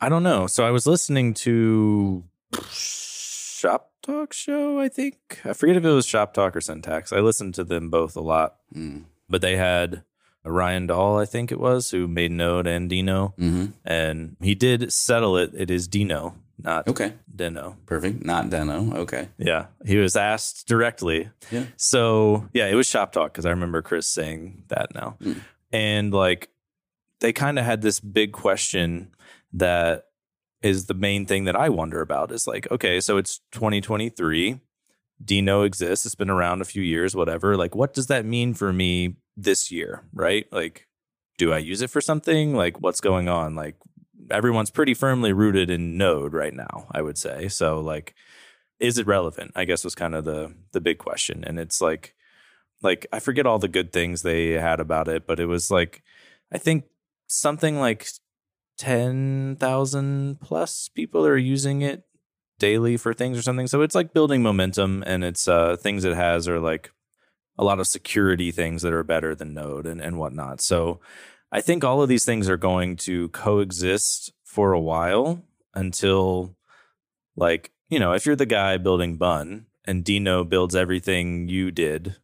I 0.00 0.08
don't 0.10 0.22
know. 0.22 0.46
So 0.46 0.66
I 0.66 0.70
was 0.70 0.86
listening 0.86 1.32
to 1.34 2.24
Shop 2.70 3.90
Talk 4.02 4.32
Show, 4.34 4.78
I 4.78 4.88
think. 4.90 5.40
I 5.44 5.54
forget 5.54 5.76
if 5.76 5.84
it 5.84 5.88
was 5.90 6.06
Shop 6.06 6.34
Talk 6.34 6.54
or 6.54 6.60
Syntax. 6.60 7.10
I 7.12 7.20
listened 7.20 7.54
to 7.54 7.64
them 7.64 7.88
both 7.88 8.16
a 8.16 8.20
lot, 8.20 8.56
Mm. 8.74 9.04
but 9.30 9.40
they 9.40 9.56
had 9.56 10.02
Ryan 10.44 10.86
Dahl, 10.86 11.18
I 11.18 11.24
think 11.24 11.50
it 11.52 11.58
was, 11.60 11.90
who 11.90 12.06
made 12.06 12.30
Node 12.30 12.66
and 12.66 12.88
Dino, 12.90 13.34
hmm 13.38 13.66
and 13.84 14.36
he 14.40 14.54
did 14.54 14.92
settle 14.92 15.36
it. 15.36 15.52
It 15.56 15.70
is 15.70 15.88
Dino, 15.88 16.34
not 16.62 16.86
Okay, 16.88 17.14
Deno. 17.34 17.76
perfect. 17.86 18.24
Not 18.24 18.50
Deno. 18.50 18.94
Okay. 18.94 19.28
Yeah, 19.38 19.66
he 19.84 19.96
was 19.96 20.16
asked 20.16 20.68
directly. 20.68 21.30
Yeah. 21.50 21.64
So 21.76 22.48
yeah, 22.52 22.66
it 22.68 22.74
was 22.74 22.86
Shop 22.86 23.12
Talk 23.12 23.32
because 23.32 23.46
I 23.46 23.50
remember 23.50 23.82
Chris 23.82 24.06
saying 24.08 24.64
that 24.68 24.94
now, 24.94 25.16
Mm. 25.22 25.40
and 25.72 26.12
like 26.12 26.50
they 27.20 27.32
kind 27.32 27.58
of 27.58 27.64
had 27.64 27.80
this 27.80 28.00
big 28.00 28.32
question 28.32 29.14
that 29.52 30.06
is 30.62 30.86
the 30.86 30.94
main 30.94 31.26
thing 31.26 31.44
that 31.44 31.56
I 31.56 31.68
wonder 31.68 32.00
about 32.00 32.32
is 32.32 32.46
like, 32.46 32.70
okay, 32.70 33.00
so 33.00 33.16
it's 33.18 33.40
2023, 33.52 34.60
Dino 35.24 35.62
exists, 35.62 36.04
it's 36.06 36.14
been 36.14 36.30
around 36.30 36.60
a 36.60 36.64
few 36.64 36.82
years, 36.82 37.14
whatever. 37.14 37.56
Like, 37.56 37.74
what 37.74 37.94
does 37.94 38.06
that 38.08 38.24
mean 38.24 38.52
for 38.54 38.72
me 38.72 39.16
this 39.36 39.70
year, 39.70 40.04
right? 40.12 40.46
Like, 40.52 40.86
do 41.38 41.52
I 41.52 41.58
use 41.58 41.82
it 41.82 41.90
for 41.90 42.00
something? 42.00 42.54
Like, 42.54 42.80
what's 42.80 43.00
going 43.00 43.28
on? 43.28 43.54
Like, 43.54 43.76
everyone's 44.30 44.70
pretty 44.70 44.94
firmly 44.94 45.32
rooted 45.32 45.70
in 45.70 45.96
Node 45.96 46.32
right 46.32 46.54
now, 46.54 46.86
I 46.92 47.02
would 47.02 47.18
say. 47.18 47.48
So, 47.48 47.80
like, 47.80 48.14
is 48.80 48.98
it 48.98 49.06
relevant? 49.06 49.52
I 49.54 49.64
guess 49.64 49.84
was 49.84 49.94
kind 49.94 50.14
of 50.14 50.24
the 50.24 50.54
the 50.72 50.80
big 50.80 50.98
question. 50.98 51.44
And 51.44 51.58
it's 51.58 51.80
like, 51.80 52.14
like 52.82 53.06
I 53.12 53.20
forget 53.20 53.46
all 53.46 53.58
the 53.58 53.68
good 53.68 53.92
things 53.92 54.22
they 54.22 54.50
had 54.52 54.80
about 54.80 55.08
it, 55.08 55.26
but 55.26 55.40
it 55.40 55.46
was 55.46 55.70
like, 55.70 56.02
I 56.52 56.58
think 56.58 56.84
something 57.26 57.78
like 57.78 58.08
ten 58.76 59.56
thousand 59.58 60.40
plus 60.40 60.88
people 60.88 61.24
are 61.26 61.36
using 61.36 61.82
it 61.82 62.04
daily 62.58 62.96
for 62.96 63.14
things 63.14 63.38
or 63.38 63.42
something. 63.42 63.66
So 63.66 63.82
it's 63.82 63.94
like 63.94 64.12
building 64.12 64.42
momentum, 64.42 65.02
and 65.06 65.24
it's 65.24 65.48
uh, 65.48 65.76
things 65.76 66.04
it 66.04 66.14
has 66.16 66.48
are 66.48 66.60
like 66.60 66.90
a 67.58 67.64
lot 67.64 67.80
of 67.80 67.86
security 67.86 68.50
things 68.50 68.82
that 68.82 68.92
are 68.92 69.04
better 69.04 69.34
than 69.34 69.54
Node 69.54 69.86
and, 69.86 70.00
and 70.00 70.18
whatnot. 70.18 70.60
So 70.60 71.00
I 71.52 71.60
think 71.60 71.84
all 71.84 72.02
of 72.02 72.08
these 72.08 72.24
things 72.24 72.48
are 72.48 72.56
going 72.56 72.96
to 72.98 73.28
coexist 73.28 74.32
for 74.44 74.72
a 74.72 74.80
while 74.80 75.42
until, 75.74 76.56
like, 77.36 77.72
you 77.88 77.98
know, 77.98 78.12
if 78.12 78.26
you're 78.26 78.36
the 78.36 78.46
guy 78.46 78.76
building 78.76 79.16
Bun 79.16 79.66
and 79.84 80.04
Dino 80.04 80.42
builds 80.44 80.74
everything 80.74 81.48
you 81.48 81.70
did, 81.70 82.16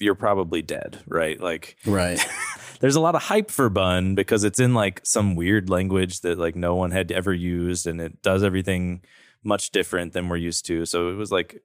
you're 0.00 0.14
probably 0.14 0.62
dead, 0.62 0.98
right? 1.06 1.40
Like, 1.40 1.76
Right. 1.86 2.24
there's 2.80 2.96
a 2.96 3.00
lot 3.00 3.14
of 3.14 3.22
hype 3.22 3.50
for 3.50 3.68
Bun 3.68 4.14
because 4.14 4.44
it's 4.44 4.60
in 4.60 4.74
like 4.74 5.00
some 5.04 5.34
weird 5.34 5.68
language 5.68 6.20
that 6.20 6.38
like 6.38 6.56
no 6.56 6.74
one 6.74 6.90
had 6.90 7.10
ever 7.12 7.32
used 7.32 7.86
and 7.86 8.00
it 8.00 8.22
does 8.22 8.42
everything 8.42 9.02
much 9.42 9.70
different 9.70 10.12
than 10.12 10.28
we're 10.28 10.36
used 10.36 10.66
to. 10.66 10.84
So 10.84 11.10
it 11.10 11.14
was 11.14 11.30
like 11.30 11.62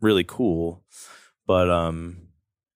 really 0.00 0.24
cool. 0.24 0.82
But 1.46 1.70
um 1.70 2.28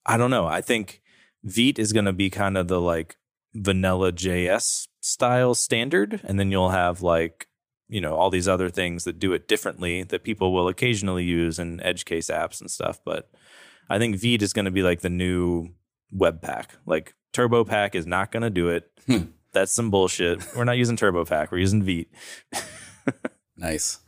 I 0.07 0.17
don't 0.17 0.31
know. 0.31 0.47
I 0.47 0.61
think 0.61 1.03
Vite 1.45 1.79
is 1.79 1.93
going 1.93 2.05
to 2.05 2.13
be 2.13 2.31
kind 2.31 2.57
of 2.57 2.69
the 2.69 2.81
like 2.81 3.17
vanilla 3.55 4.13
JS 4.13 4.89
style 5.01 5.55
standard 5.55 6.21
and 6.25 6.39
then 6.39 6.51
you'll 6.51 6.71
have 6.71 7.01
like 7.01 7.49
you 7.89 8.01
know 8.01 8.15
all 8.15 8.29
these 8.31 8.49
other 8.49 8.69
things 8.69 9.05
that 9.05 9.19
do 9.19 9.33
it 9.33 9.49
differently 9.49 10.03
that 10.03 10.25
people 10.25 10.53
will 10.53 10.69
occasionally 10.69 11.25
use 11.25 11.59
in 11.59 11.81
edge 11.81 12.05
case 12.05 12.29
apps 12.29 12.61
and 12.61 12.71
stuff, 12.71 13.01
but 13.05 13.31
I 13.89 13.99
think 13.99 14.17
Vite 14.17 14.43
is 14.43 14.53
going 14.53 14.65
to 14.65 14.71
be 14.71 14.83
like 14.83 15.01
the 15.01 15.11
new 15.11 15.71
Webpack. 16.15 16.71
Like 16.87 17.15
Turbo 17.33 17.65
Pack 17.65 17.95
is 17.95 18.07
not 18.07 18.33
going 18.33 18.43
to 18.43 18.51
do 18.51 18.69
it. 18.69 18.91
Hmm. 19.07 19.31
That's 19.53 19.73
some 19.73 19.91
bullshit. 19.91 20.45
We're 20.57 20.65
not 20.65 20.77
using 20.77 20.97
Turbo 20.97 21.25
Pack. 21.25 21.51
We're 21.51 21.59
using 21.59 21.83
Vite. 21.83 22.09
Nice. 23.57 24.01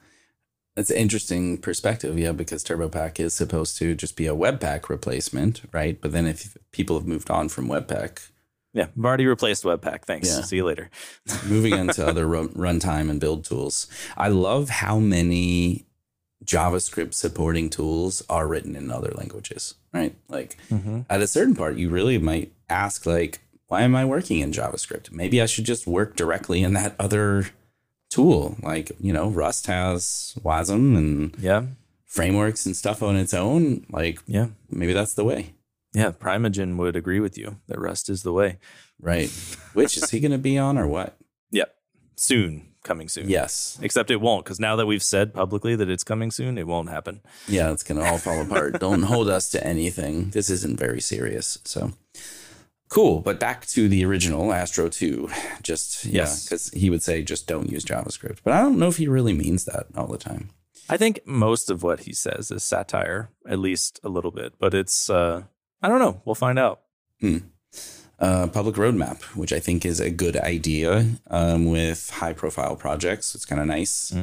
That's 0.78 0.90
an 0.90 0.96
interesting 0.98 1.58
perspective, 1.58 2.16
yeah, 2.16 2.30
because 2.30 2.62
TurboPack 2.62 3.18
is 3.18 3.34
supposed 3.34 3.78
to 3.78 3.96
just 3.96 4.14
be 4.14 4.28
a 4.28 4.32
Webpack 4.32 4.88
replacement, 4.88 5.62
right? 5.72 6.00
But 6.00 6.12
then 6.12 6.24
if 6.24 6.56
people 6.70 6.96
have 6.96 7.04
moved 7.04 7.30
on 7.30 7.48
from 7.48 7.66
Webpack, 7.66 8.30
Yeah, 8.72 8.86
I've 8.96 9.04
already 9.04 9.26
replaced 9.26 9.64
Webpack. 9.64 10.04
Thanks. 10.04 10.28
Yeah. 10.28 10.42
See 10.42 10.54
you 10.54 10.64
later. 10.64 10.88
moving 11.48 11.72
into 11.72 12.06
other 12.06 12.28
run- 12.28 12.50
runtime 12.50 13.10
and 13.10 13.18
build 13.18 13.44
tools, 13.44 13.88
I 14.16 14.28
love 14.28 14.68
how 14.68 15.00
many 15.00 15.84
JavaScript 16.44 17.14
supporting 17.14 17.70
tools 17.70 18.22
are 18.30 18.46
written 18.46 18.76
in 18.76 18.92
other 18.92 19.10
languages, 19.16 19.74
right? 19.92 20.14
Like 20.28 20.58
mm-hmm. 20.70 21.00
at 21.10 21.20
a 21.20 21.26
certain 21.26 21.56
part, 21.56 21.76
you 21.76 21.88
really 21.90 22.18
might 22.18 22.52
ask, 22.70 23.04
like, 23.04 23.40
why 23.66 23.82
am 23.82 23.96
I 23.96 24.04
working 24.04 24.38
in 24.38 24.52
JavaScript? 24.52 25.10
Maybe 25.10 25.42
I 25.42 25.46
should 25.46 25.64
just 25.64 25.88
work 25.88 26.14
directly 26.14 26.62
in 26.62 26.74
that 26.74 26.94
other 27.00 27.46
tool. 28.10 28.56
Like, 28.62 28.92
you 29.00 29.12
know, 29.12 29.28
Rust 29.28 29.66
has 29.66 30.34
WASM 30.42 30.96
and 30.96 31.36
Yeah. 31.38 31.66
frameworks 32.06 32.66
and 32.66 32.76
stuff 32.76 33.02
on 33.02 33.16
its 33.16 33.34
own. 33.34 33.84
Like, 33.90 34.20
Yeah. 34.26 34.48
maybe 34.70 34.92
that's 34.92 35.14
the 35.14 35.24
way. 35.24 35.54
Yeah. 35.94 36.10
Primeagen 36.12 36.76
would 36.78 36.96
agree 36.96 37.20
with 37.20 37.36
you 37.38 37.56
that 37.66 37.78
Rust 37.80 38.08
is 38.08 38.22
the 38.22 38.32
way. 38.32 38.58
Right. 39.00 39.30
Which 39.74 39.96
is 39.96 40.10
he 40.10 40.20
going 40.20 40.32
to 40.32 40.38
be 40.38 40.58
on 40.58 40.76
or 40.78 40.86
what? 40.86 41.16
Yep. 41.50 41.74
Soon. 42.16 42.64
Coming 42.84 43.08
soon. 43.08 43.28
Yes. 43.28 43.78
Except 43.82 44.10
it 44.10 44.20
won't, 44.20 44.44
because 44.44 44.58
now 44.60 44.76
that 44.76 44.86
we've 44.86 45.02
said 45.02 45.34
publicly 45.34 45.76
that 45.76 45.90
it's 45.90 46.04
coming 46.04 46.30
soon, 46.30 46.56
it 46.56 46.66
won't 46.66 46.88
happen. 46.88 47.20
Yeah, 47.46 47.72
it's 47.72 47.82
going 47.82 48.00
to 48.00 48.06
all 48.06 48.18
fall 48.18 48.40
apart. 48.40 48.80
Don't 48.80 49.02
hold 49.02 49.28
us 49.28 49.50
to 49.50 49.66
anything. 49.66 50.30
This 50.30 50.48
isn't 50.48 50.78
very 50.78 51.00
serious. 51.00 51.58
So 51.64 51.92
cool. 52.88 53.20
But 53.20 53.38
back 53.40 53.66
to 53.68 53.88
the 53.88 54.04
original 54.04 54.52
Astro 54.52 54.88
2. 54.88 55.28
Just, 55.62 56.04
yeah, 56.04 56.22
Yes. 56.22 56.44
because 56.44 56.68
he 56.70 56.90
would 56.90 57.02
say 57.02 57.22
just 57.22 57.46
don't 57.46 57.70
use 57.70 57.84
JavaScript. 57.84 58.38
But 58.44 58.54
I 58.54 58.60
don't 58.60 58.78
know 58.78 58.88
if 58.88 58.96
he 58.96 59.08
really 59.08 59.32
means 59.34 59.64
that 59.66 59.86
all 59.96 60.06
the 60.06 60.18
time. 60.18 60.50
I 60.88 60.96
think 60.96 61.20
most 61.26 61.68
of 61.70 61.82
what 61.82 62.00
he 62.00 62.14
says 62.14 62.50
is 62.50 62.64
satire, 62.64 63.28
at 63.46 63.58
least 63.58 64.00
a 64.02 64.08
little 64.08 64.30
bit, 64.30 64.54
but 64.58 64.72
it's, 64.72 65.10
uh, 65.10 65.42
I 65.82 65.88
don't 65.88 65.98
know. 65.98 66.22
We'll 66.24 66.34
find 66.34 66.58
out. 66.58 66.80
uh, 68.18 68.46
public 68.48 68.74
roadmap, 68.76 69.22
which 69.36 69.52
I 69.52 69.60
think 69.60 69.84
is 69.84 70.00
a 70.00 70.10
good 70.10 70.36
idea 70.36 71.06
um, 71.30 71.66
with 71.66 72.10
high 72.10 72.32
profile 72.32 72.74
projects. 72.74 73.34
It's 73.34 73.44
kind 73.44 73.60
of 73.60 73.66
nice. 73.66 74.14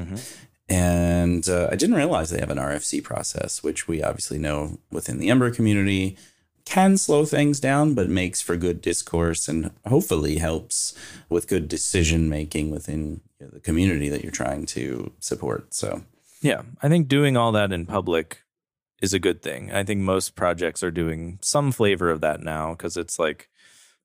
And 0.68 1.48
uh, 1.48 1.70
I 1.72 1.76
didn't 1.76 1.96
realize 1.96 2.32
they 2.32 2.40
have 2.40 2.50
an 2.50 2.58
RFC 2.58 3.04
process, 3.04 3.62
which 3.62 3.88
we 3.88 4.02
obviously 4.02 4.40
know 4.40 4.80
within 4.92 5.20
the 5.20 5.30
Ember 5.30 5.52
community 5.52 6.18
can 6.66 6.98
slow 6.98 7.26
things 7.26 7.60
down, 7.60 7.94
but 7.94 8.10
makes 8.10 8.42
for 8.42 8.58
good 8.58 8.82
discourse 8.82 9.48
and 9.48 9.72
hopefully 9.88 10.38
helps 10.38 10.94
with 11.30 11.48
good 11.48 11.68
decision 11.68 12.28
making 12.28 12.72
within 12.72 13.22
the 13.40 13.60
community 13.60 14.10
that 14.10 14.24
you're 14.24 14.32
trying 14.32 14.66
to 14.66 15.12
support. 15.20 15.74
So, 15.74 16.04
Yeah. 16.42 16.64
I 16.82 16.90
think 16.90 17.08
doing 17.08 17.38
all 17.38 17.52
that 17.54 17.72
in 17.72 17.86
public 17.86 18.42
is 19.02 19.14
a 19.14 19.20
good 19.20 19.42
thing. 19.42 19.72
I 19.72 19.84
think 19.84 20.02
most 20.02 20.36
projects 20.36 20.82
are 20.84 20.92
doing 20.92 21.38
some 21.42 21.72
flavor 21.72 22.10
of 22.10 22.22
that 22.22 22.42
now 22.42 22.72
because 22.72 22.98
it's 22.98 23.20
like, 23.20 23.50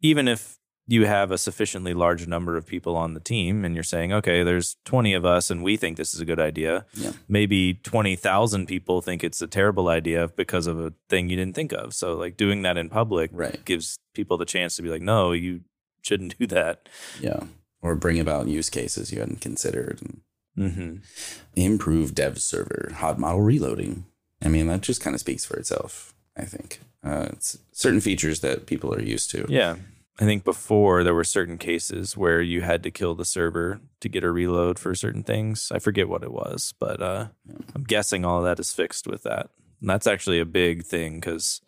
even 0.03 0.29
if 0.29 0.59
you 0.91 1.07
have 1.07 1.31
a 1.31 1.39
sufficiently 1.39 1.95
large 1.95 2.27
number 2.27 2.57
of 2.57 2.67
people 2.67 2.97
on 2.97 3.15
the 3.15 3.21
team 3.21 3.65
and 3.65 3.75
you're 3.77 3.85
saying, 3.85 4.13
okay, 4.13 4.43
there's 4.43 4.77
20 4.87 5.15
of 5.15 5.25
us 5.25 5.49
and 5.49 5.63
we 5.63 5.77
think 5.77 5.97
this 5.97 6.13
is 6.15 6.21
a 6.21 6.25
good 6.25 6.41
idea, 6.41 6.85
Yeah. 6.95 7.13
maybe 7.29 7.75
20,000 7.75 8.67
people 8.67 9.01
think 9.01 9.23
it's 9.23 9.41
a 9.41 9.47
terrible 9.47 9.89
idea 9.89 10.27
because 10.37 10.67
of 10.67 10.81
a 10.81 10.93
thing 11.09 11.29
you 11.31 11.37
didn't 11.37 11.55
think 11.55 11.73
of. 11.73 11.95
So, 11.95 12.15
like, 12.17 12.37
doing 12.37 12.63
that 12.63 12.77
in 12.77 12.89
public 12.89 13.31
Right. 13.33 13.65
gives 13.65 13.99
people 14.15 14.37
the 14.37 14.45
chance 14.45 14.75
to 14.77 14.83
be 14.83 14.89
like, 14.89 15.01
no, 15.03 15.31
you 15.31 15.61
shouldn't 16.03 16.37
do 16.41 16.47
that. 16.49 16.89
yeah. 17.21 17.45
Or 17.83 17.95
bring 17.95 18.19
about 18.19 18.49
use 18.49 18.69
cases 18.69 19.13
you 19.13 19.21
hadn't 19.21 19.41
considered 19.41 20.01
Mm-hmm. 20.59 20.97
improved 21.55 22.15
dev 22.17 22.43
server, 22.43 22.91
hot 22.97 23.17
module 23.19 23.47
reloading. 23.47 24.05
I 24.43 24.49
mean, 24.49 24.67
that 24.67 24.81
just 24.81 25.01
kind 25.01 25.15
of 25.15 25.21
speaks 25.21 25.45
for 25.45 25.57
itself, 25.57 26.15
I 26.37 26.45
think. 26.45 26.81
Uh, 27.05 27.29
it's 27.33 27.59
certain 27.73 28.01
features 28.01 28.41
that 28.41 28.67
people 28.67 28.93
are 28.93 29.01
used 29.01 29.31
to. 29.31 29.47
Yeah. 29.49 29.77
I 30.21 30.25
think 30.25 30.45
before 30.45 31.03
there 31.03 31.15
were 31.15 31.25
certain 31.25 31.57
cases 31.57 32.15
where 32.15 32.43
you 32.43 32.61
had 32.61 32.83
to 32.83 32.91
kill 32.91 33.15
the 33.15 33.25
server 33.25 33.81
to 34.01 34.09
get 34.09 34.23
a 34.23 34.31
reload 34.31 34.79
for 34.79 34.95
certain 34.95 35.23
things. 35.23 35.73
I 35.75 35.79
forget 35.79 36.11
what 36.11 36.23
it 36.23 36.31
was, 36.31 36.75
but 36.79 37.01
uh, 37.01 37.29
I'm 37.75 37.85
guessing 37.85 38.25
all 38.25 38.39
of 38.39 38.45
that 38.45 38.61
is 38.61 38.73
fixed 38.73 39.07
with 39.07 39.23
that. 39.23 39.49
And 39.81 39.89
that's 39.89 40.07
actually 40.07 40.39
a 40.39 40.45
big 40.45 40.85
thing 40.85 41.21
because 41.21 41.63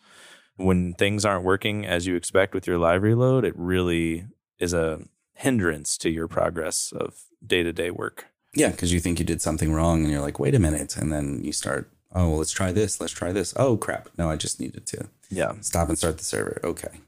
when 0.56 0.92
things 0.92 1.24
aren't 1.24 1.44
working 1.44 1.86
as 1.86 2.06
you 2.06 2.14
expect 2.14 2.52
with 2.52 2.66
your 2.66 2.76
live 2.76 3.02
reload, 3.02 3.46
it 3.46 3.54
really 3.56 4.26
is 4.58 4.74
a 4.74 5.00
hindrance 5.34 5.96
to 5.98 6.10
your 6.10 6.28
progress 6.28 6.92
of 6.94 7.22
day 7.44 7.62
to 7.62 7.72
day 7.72 7.90
work. 7.90 8.26
Yeah, 8.54 8.68
because 8.70 8.92
you 8.92 9.00
think 9.00 9.18
you 9.18 9.24
did 9.24 9.40
something 9.40 9.72
wrong 9.72 10.02
and 10.02 10.12
you're 10.12 10.20
like, 10.20 10.38
wait 10.38 10.54
a 10.54 10.58
minute. 10.58 10.94
And 10.98 11.10
then 11.10 11.40
you 11.42 11.52
start, 11.52 11.90
oh, 12.14 12.28
well, 12.28 12.38
let's 12.38 12.52
try 12.52 12.70
this. 12.70 13.00
Let's 13.00 13.14
try 13.14 13.32
this. 13.32 13.54
Oh, 13.56 13.78
crap. 13.78 14.10
No, 14.18 14.28
I 14.28 14.36
just 14.36 14.60
needed 14.60 14.84
to 14.88 15.08
Yeah. 15.30 15.54
stop 15.62 15.88
and 15.88 15.96
start 15.96 16.18
the 16.18 16.24
server. 16.24 16.60
Okay. 16.62 17.00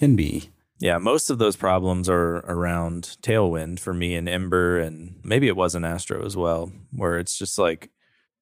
Can 0.00 0.16
be. 0.16 0.48
Yeah, 0.78 0.96
most 0.96 1.28
of 1.28 1.36
those 1.36 1.56
problems 1.56 2.08
are 2.08 2.36
around 2.36 3.18
Tailwind 3.20 3.80
for 3.80 3.92
me 3.92 4.14
and 4.14 4.30
Ember, 4.30 4.80
and 4.80 5.20
maybe 5.22 5.46
it 5.46 5.56
was 5.56 5.74
an 5.74 5.84
Astro 5.84 6.24
as 6.24 6.38
well, 6.38 6.72
where 6.90 7.18
it's 7.18 7.36
just 7.36 7.58
like 7.58 7.90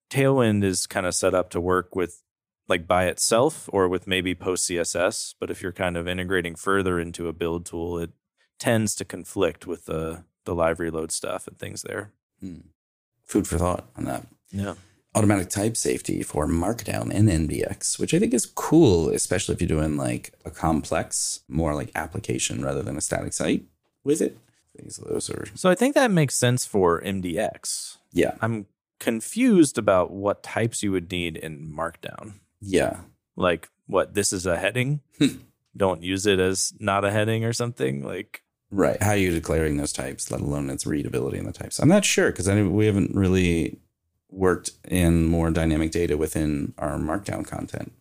Tailwind 0.09 0.62
is 0.62 0.87
kind 0.87 1.05
of 1.05 1.16
set 1.16 1.35
up 1.35 1.51
to 1.51 1.61
work 1.61 1.97
with 1.97 2.23
like 2.68 2.87
by 2.87 3.07
itself 3.07 3.68
or 3.73 3.88
with 3.88 4.07
maybe 4.07 4.37
post 4.37 4.71
CSS. 4.71 5.35
But 5.40 5.51
if 5.51 5.61
you're 5.61 5.73
kind 5.73 5.97
of 5.97 6.07
integrating 6.07 6.55
further 6.55 7.01
into 7.01 7.27
a 7.27 7.33
build 7.33 7.66
tool, 7.66 7.99
it 7.99 8.11
tends 8.61 8.94
to 8.94 9.05
conflict 9.05 9.66
with 9.66 9.87
the 9.87 10.23
the 10.44 10.55
live 10.55 10.79
reload 10.79 11.11
stuff 11.11 11.49
and 11.49 11.59
things 11.59 11.83
there. 11.83 12.12
Hmm. 12.40 12.61
Food 13.25 13.49
for 13.49 13.59
thought 13.59 13.88
on 13.97 14.05
that. 14.05 14.25
Yeah. 14.53 14.75
Automatic 15.14 15.49
type 15.49 15.77
safety 15.77 16.23
for 16.23 16.47
Markdown 16.47 17.12
and 17.12 17.29
MDX, 17.29 17.99
which 17.99 18.12
I 18.14 18.18
think 18.18 18.35
is 18.35 18.47
cool, 18.47 19.09
especially 19.11 19.55
if 19.55 19.61
you're 19.61 19.68
doing 19.68 19.97
like 19.97 20.35
a 20.44 20.51
complex, 20.51 21.40
more 21.49 21.75
like 21.75 21.90
application 21.94 22.64
rather 22.64 22.83
than 22.83 22.97
a 22.97 23.01
static 23.01 23.33
site 23.33 23.64
with 24.05 24.21
it. 24.21 24.38
Things 24.77 24.97
those 24.99 25.29
are, 25.31 25.47
So 25.55 25.71
I 25.71 25.75
think 25.75 25.94
that 25.94 26.11
makes 26.11 26.37
sense 26.37 26.64
for 26.64 27.01
MDX. 27.01 27.97
yeah, 28.12 28.35
I'm 28.40 28.66
confused 29.01 29.79
about 29.79 30.11
what 30.11 30.42
types 30.42 30.83
you 30.83 30.92
would 30.92 31.11
need 31.11 31.37
in 31.37 31.73
Markdown. 31.73 32.35
yeah. 32.61 33.01
like 33.37 33.71
what 33.87 34.14
this 34.14 34.33
is 34.33 34.44
a 34.44 34.59
heading 34.59 35.01
hmm. 35.18 35.38
don't 35.77 36.03
use 36.03 36.27
it 36.27 36.38
as 36.38 36.75
not 36.79 37.05
a 37.05 37.11
heading 37.11 37.44
or 37.44 37.53
something 37.53 38.03
like 38.03 38.42
Right. 38.71 39.03
How 39.03 39.12
are 39.12 39.16
you 39.16 39.31
declaring 39.31 39.77
those 39.77 39.92
types, 39.92 40.31
let 40.31 40.40
alone 40.40 40.68
its 40.68 40.87
readability 40.87 41.38
in 41.38 41.47
the 41.47 41.53
types? 41.53 41.79
I'm 41.79 41.88
not 41.88 42.05
sure 42.05 42.31
because 42.31 42.49
we 42.49 42.87
haven't 42.87 43.14
really 43.14 43.79
worked 44.31 44.71
in 44.88 45.25
more 45.25 45.51
dynamic 45.51 45.91
data 45.91 46.17
within 46.17 46.75
our 46.79 46.99
markdown 46.99 47.47
content. 47.47 47.93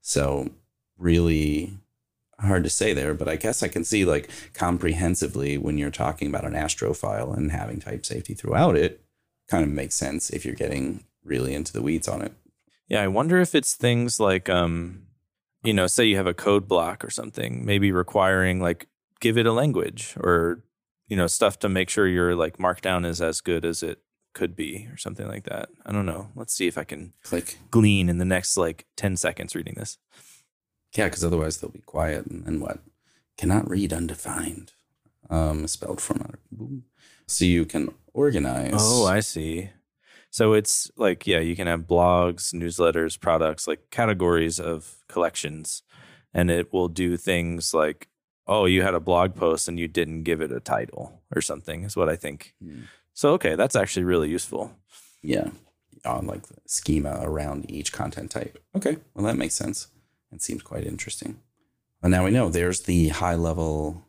So, 0.00 0.50
really 0.98 1.78
hard 2.40 2.64
to 2.64 2.70
say 2.70 2.92
there, 2.92 3.14
but 3.14 3.28
I 3.28 3.36
guess 3.36 3.62
I 3.62 3.68
can 3.68 3.84
see 3.84 4.04
like 4.04 4.28
comprehensively 4.54 5.56
when 5.56 5.78
you're 5.78 5.90
talking 5.90 6.28
about 6.28 6.44
an 6.44 6.54
Astro 6.54 6.92
file 6.94 7.32
and 7.32 7.52
having 7.52 7.80
type 7.80 8.04
safety 8.04 8.34
throughout 8.34 8.76
it 8.76 9.04
kind 9.48 9.64
of 9.64 9.70
makes 9.70 9.94
sense 9.94 10.30
if 10.30 10.44
you're 10.44 10.54
getting 10.54 11.04
really 11.24 11.54
into 11.54 11.72
the 11.72 11.82
weeds 11.82 12.08
on 12.08 12.22
it. 12.22 12.32
yeah 12.88 13.02
i 13.02 13.08
wonder 13.08 13.40
if 13.40 13.54
it's 13.54 13.74
things 13.74 14.20
like 14.20 14.48
um 14.48 15.02
you 15.62 15.72
know 15.72 15.86
say 15.86 16.04
you 16.04 16.16
have 16.16 16.26
a 16.26 16.34
code 16.34 16.68
block 16.68 17.04
or 17.04 17.10
something 17.10 17.64
maybe 17.64 17.90
requiring 17.90 18.60
like 18.60 18.86
give 19.20 19.38
it 19.38 19.46
a 19.46 19.52
language 19.52 20.14
or 20.18 20.62
you 21.08 21.16
know 21.16 21.26
stuff 21.26 21.58
to 21.58 21.68
make 21.68 21.88
sure 21.88 22.06
your 22.06 22.34
like 22.34 22.58
markdown 22.58 23.06
is 23.06 23.20
as 23.20 23.40
good 23.40 23.64
as 23.64 23.82
it 23.82 24.00
could 24.34 24.54
be 24.54 24.88
or 24.92 24.96
something 24.96 25.26
like 25.28 25.44
that 25.44 25.68
i 25.86 25.92
don't 25.92 26.06
know 26.06 26.28
let's 26.34 26.52
see 26.54 26.66
if 26.66 26.76
i 26.76 26.84
can 26.84 27.12
Click. 27.22 27.58
glean 27.70 28.08
in 28.08 28.18
the 28.18 28.24
next 28.24 28.56
like 28.56 28.84
10 28.96 29.16
seconds 29.16 29.54
reading 29.54 29.74
this 29.76 29.98
Yeah, 30.96 31.06
because 31.06 31.24
otherwise 31.24 31.58
they'll 31.58 31.70
be 31.70 31.80
quiet 31.80 32.26
and, 32.26 32.46
and 32.46 32.60
what? 32.60 32.78
Cannot 33.36 33.68
read 33.68 33.92
undefined. 33.92 34.72
Um, 35.28 35.66
spelled 35.66 36.00
format. 36.00 36.36
Boom. 36.52 36.84
So 37.26 37.44
you 37.44 37.64
can 37.64 37.88
organize. 38.12 38.74
Oh, 38.78 39.04
I 39.06 39.18
see. 39.20 39.70
So 40.30 40.52
it's 40.52 40.90
like, 40.96 41.26
yeah, 41.26 41.40
you 41.40 41.56
can 41.56 41.66
have 41.66 41.88
blogs, 41.88 42.54
newsletters, 42.54 43.18
products, 43.18 43.66
like 43.66 43.90
categories 43.90 44.60
of 44.60 44.96
collections, 45.08 45.82
and 46.32 46.48
it 46.50 46.72
will 46.72 46.88
do 46.88 47.16
things 47.16 47.74
like, 47.74 48.06
oh, 48.46 48.66
you 48.66 48.82
had 48.82 48.94
a 48.94 49.00
blog 49.00 49.34
post 49.34 49.66
and 49.68 49.78
you 49.80 49.88
didn't 49.88 50.22
give 50.22 50.40
it 50.40 50.52
a 50.52 50.60
title 50.60 51.22
or 51.34 51.40
something, 51.42 51.82
is 51.84 51.96
what 51.96 52.08
I 52.08 52.16
think. 52.16 52.54
Hmm. 52.62 52.82
So, 53.14 53.32
okay, 53.34 53.54
that's 53.54 53.76
actually 53.76 54.04
really 54.04 54.28
useful. 54.28 54.72
yeah, 55.22 55.50
on 56.04 56.26
like 56.26 56.42
the 56.48 56.56
schema 56.66 57.20
around 57.22 57.70
each 57.70 57.92
content 57.92 58.30
type. 58.30 58.58
Okay, 58.76 58.98
well 59.14 59.24
that 59.24 59.36
makes 59.38 59.54
sense. 59.54 59.88
It 60.32 60.42
seems 60.42 60.62
quite 60.62 60.84
interesting. 60.86 61.38
Well, 62.02 62.10
now 62.10 62.24
we 62.24 62.30
know 62.32 62.48
there's 62.50 62.80
the 62.82 63.08
high 63.08 63.36
level. 63.36 64.04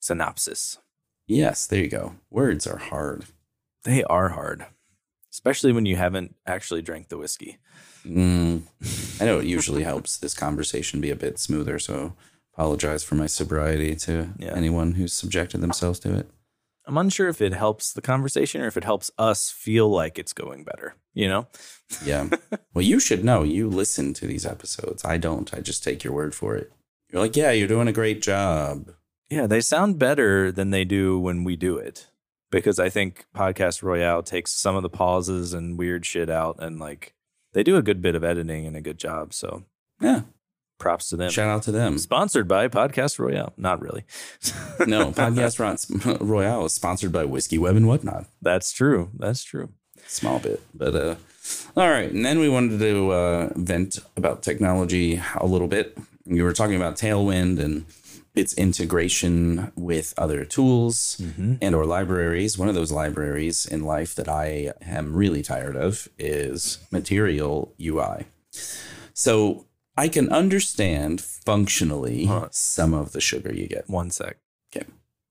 Synopsis. 0.00 0.78
Yes, 1.26 1.66
there 1.66 1.80
you 1.82 1.88
go. 1.88 2.16
Words 2.30 2.66
are 2.66 2.76
hard. 2.76 3.24
They 3.84 4.04
are 4.04 4.30
hard, 4.30 4.66
especially 5.32 5.72
when 5.72 5.86
you 5.86 5.96
haven't 5.96 6.34
actually 6.46 6.82
drank 6.82 7.08
the 7.08 7.16
whiskey. 7.16 7.58
Mm, 8.04 8.62
I 9.20 9.24
know 9.24 9.38
it 9.38 9.46
usually 9.46 9.82
helps 9.84 10.18
this 10.18 10.34
conversation 10.34 11.00
be 11.00 11.10
a 11.10 11.16
bit 11.16 11.38
smoother. 11.38 11.78
So 11.78 12.14
apologize 12.52 13.02
for 13.02 13.14
my 13.14 13.26
sobriety 13.26 13.94
to 13.96 14.30
Yeah. 14.38 14.52
anyone 14.54 14.92
who's 14.92 15.14
subjected 15.14 15.62
themselves 15.62 15.98
to 16.00 16.14
it. 16.18 16.28
I'm 16.86 16.98
unsure 16.98 17.28
if 17.28 17.40
it 17.40 17.54
helps 17.54 17.92
the 17.92 18.02
conversation 18.02 18.60
or 18.60 18.66
if 18.66 18.76
it 18.76 18.84
helps 18.84 19.10
us 19.18 19.50
feel 19.50 19.88
like 19.88 20.18
it's 20.18 20.32
going 20.32 20.64
better, 20.64 20.96
you 21.14 21.28
know? 21.28 21.46
Yeah. 22.04 22.28
well, 22.74 22.84
you 22.84 23.00
should 23.00 23.24
know. 23.24 23.42
You 23.42 23.68
listen 23.68 24.12
to 24.14 24.26
these 24.26 24.44
episodes. 24.44 25.04
I 25.04 25.16
don't. 25.16 25.52
I 25.54 25.60
just 25.60 25.82
take 25.82 26.04
your 26.04 26.12
word 26.12 26.34
for 26.34 26.56
it. 26.56 26.70
You're 27.10 27.22
like, 27.22 27.36
yeah, 27.36 27.52
you're 27.52 27.68
doing 27.68 27.88
a 27.88 27.92
great 27.92 28.20
job. 28.22 28.90
Yeah, 29.30 29.46
they 29.46 29.60
sound 29.60 29.98
better 29.98 30.52
than 30.52 30.70
they 30.70 30.84
do 30.84 31.18
when 31.18 31.44
we 31.44 31.56
do 31.56 31.76
it. 31.78 32.08
Because 32.50 32.78
I 32.78 32.88
think 32.88 33.24
Podcast 33.34 33.82
Royale 33.82 34.22
takes 34.22 34.52
some 34.52 34.76
of 34.76 34.82
the 34.82 34.90
pauses 34.90 35.54
and 35.54 35.78
weird 35.78 36.04
shit 36.04 36.28
out 36.30 36.56
and 36.60 36.78
like 36.78 37.14
they 37.52 37.62
do 37.62 37.76
a 37.76 37.82
good 37.82 38.02
bit 38.02 38.14
of 38.14 38.22
editing 38.22 38.66
and 38.66 38.76
a 38.76 38.80
good 38.80 38.98
job. 38.98 39.32
So 39.32 39.64
Yeah. 40.00 40.22
Props 40.78 41.08
to 41.10 41.16
them. 41.16 41.30
Shout 41.30 41.48
out 41.48 41.62
to 41.64 41.72
them. 41.72 41.98
Sponsored 41.98 42.48
by 42.48 42.68
Podcast 42.68 43.18
Royale. 43.18 43.52
Not 43.56 43.80
really. 43.80 44.04
no, 44.86 45.12
Podcast 45.12 46.20
Royale 46.20 46.64
is 46.64 46.72
sponsored 46.72 47.12
by 47.12 47.24
Whiskey 47.24 47.58
Web 47.58 47.76
and 47.76 47.86
whatnot. 47.86 48.26
That's 48.42 48.72
true. 48.72 49.10
That's 49.16 49.44
true. 49.44 49.70
Small 50.06 50.38
bit, 50.38 50.60
but 50.74 50.94
uh, 50.94 51.14
all 51.76 51.88
right. 51.88 52.10
And 52.10 52.24
then 52.24 52.38
we 52.38 52.48
wanted 52.48 52.78
to 52.78 53.12
uh, 53.12 53.50
vent 53.54 53.98
about 54.16 54.42
technology 54.42 55.22
a 55.36 55.46
little 55.46 55.68
bit. 55.68 55.96
You 56.26 56.44
were 56.44 56.52
talking 56.52 56.76
about 56.76 56.96
Tailwind 56.96 57.58
and 57.58 57.86
its 58.34 58.52
integration 58.54 59.72
with 59.76 60.12
other 60.18 60.44
tools 60.44 61.18
mm-hmm. 61.20 61.54
and 61.62 61.74
or 61.74 61.86
libraries. 61.86 62.58
One 62.58 62.68
of 62.68 62.74
those 62.74 62.90
libraries 62.90 63.64
in 63.64 63.84
life 63.84 64.14
that 64.16 64.28
I 64.28 64.72
am 64.82 65.14
really 65.14 65.42
tired 65.42 65.76
of 65.76 66.08
is 66.18 66.78
Material 66.90 67.72
UI. 67.80 68.26
So 69.12 69.66
I 69.96 70.08
can 70.08 70.28
understand 70.30 71.20
functionally 71.20 72.26
huh. 72.26 72.48
some 72.50 72.94
of 72.94 73.12
the 73.12 73.20
sugar 73.20 73.52
you 73.52 73.68
get. 73.68 73.88
One 73.88 74.10
sec. 74.10 74.38
Okay. 74.74 74.86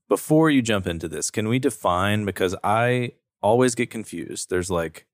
Before 0.07 0.49
you 0.49 0.61
jump 0.61 0.87
into 0.87 1.07
this, 1.07 1.31
can 1.31 1.47
we 1.47 1.59
define 1.59 2.23
because 2.25 2.55
I 2.63 3.13
always 3.43 3.75
get 3.75 3.91
confused. 3.91 4.49
There's 4.49 4.71
like 4.71 5.05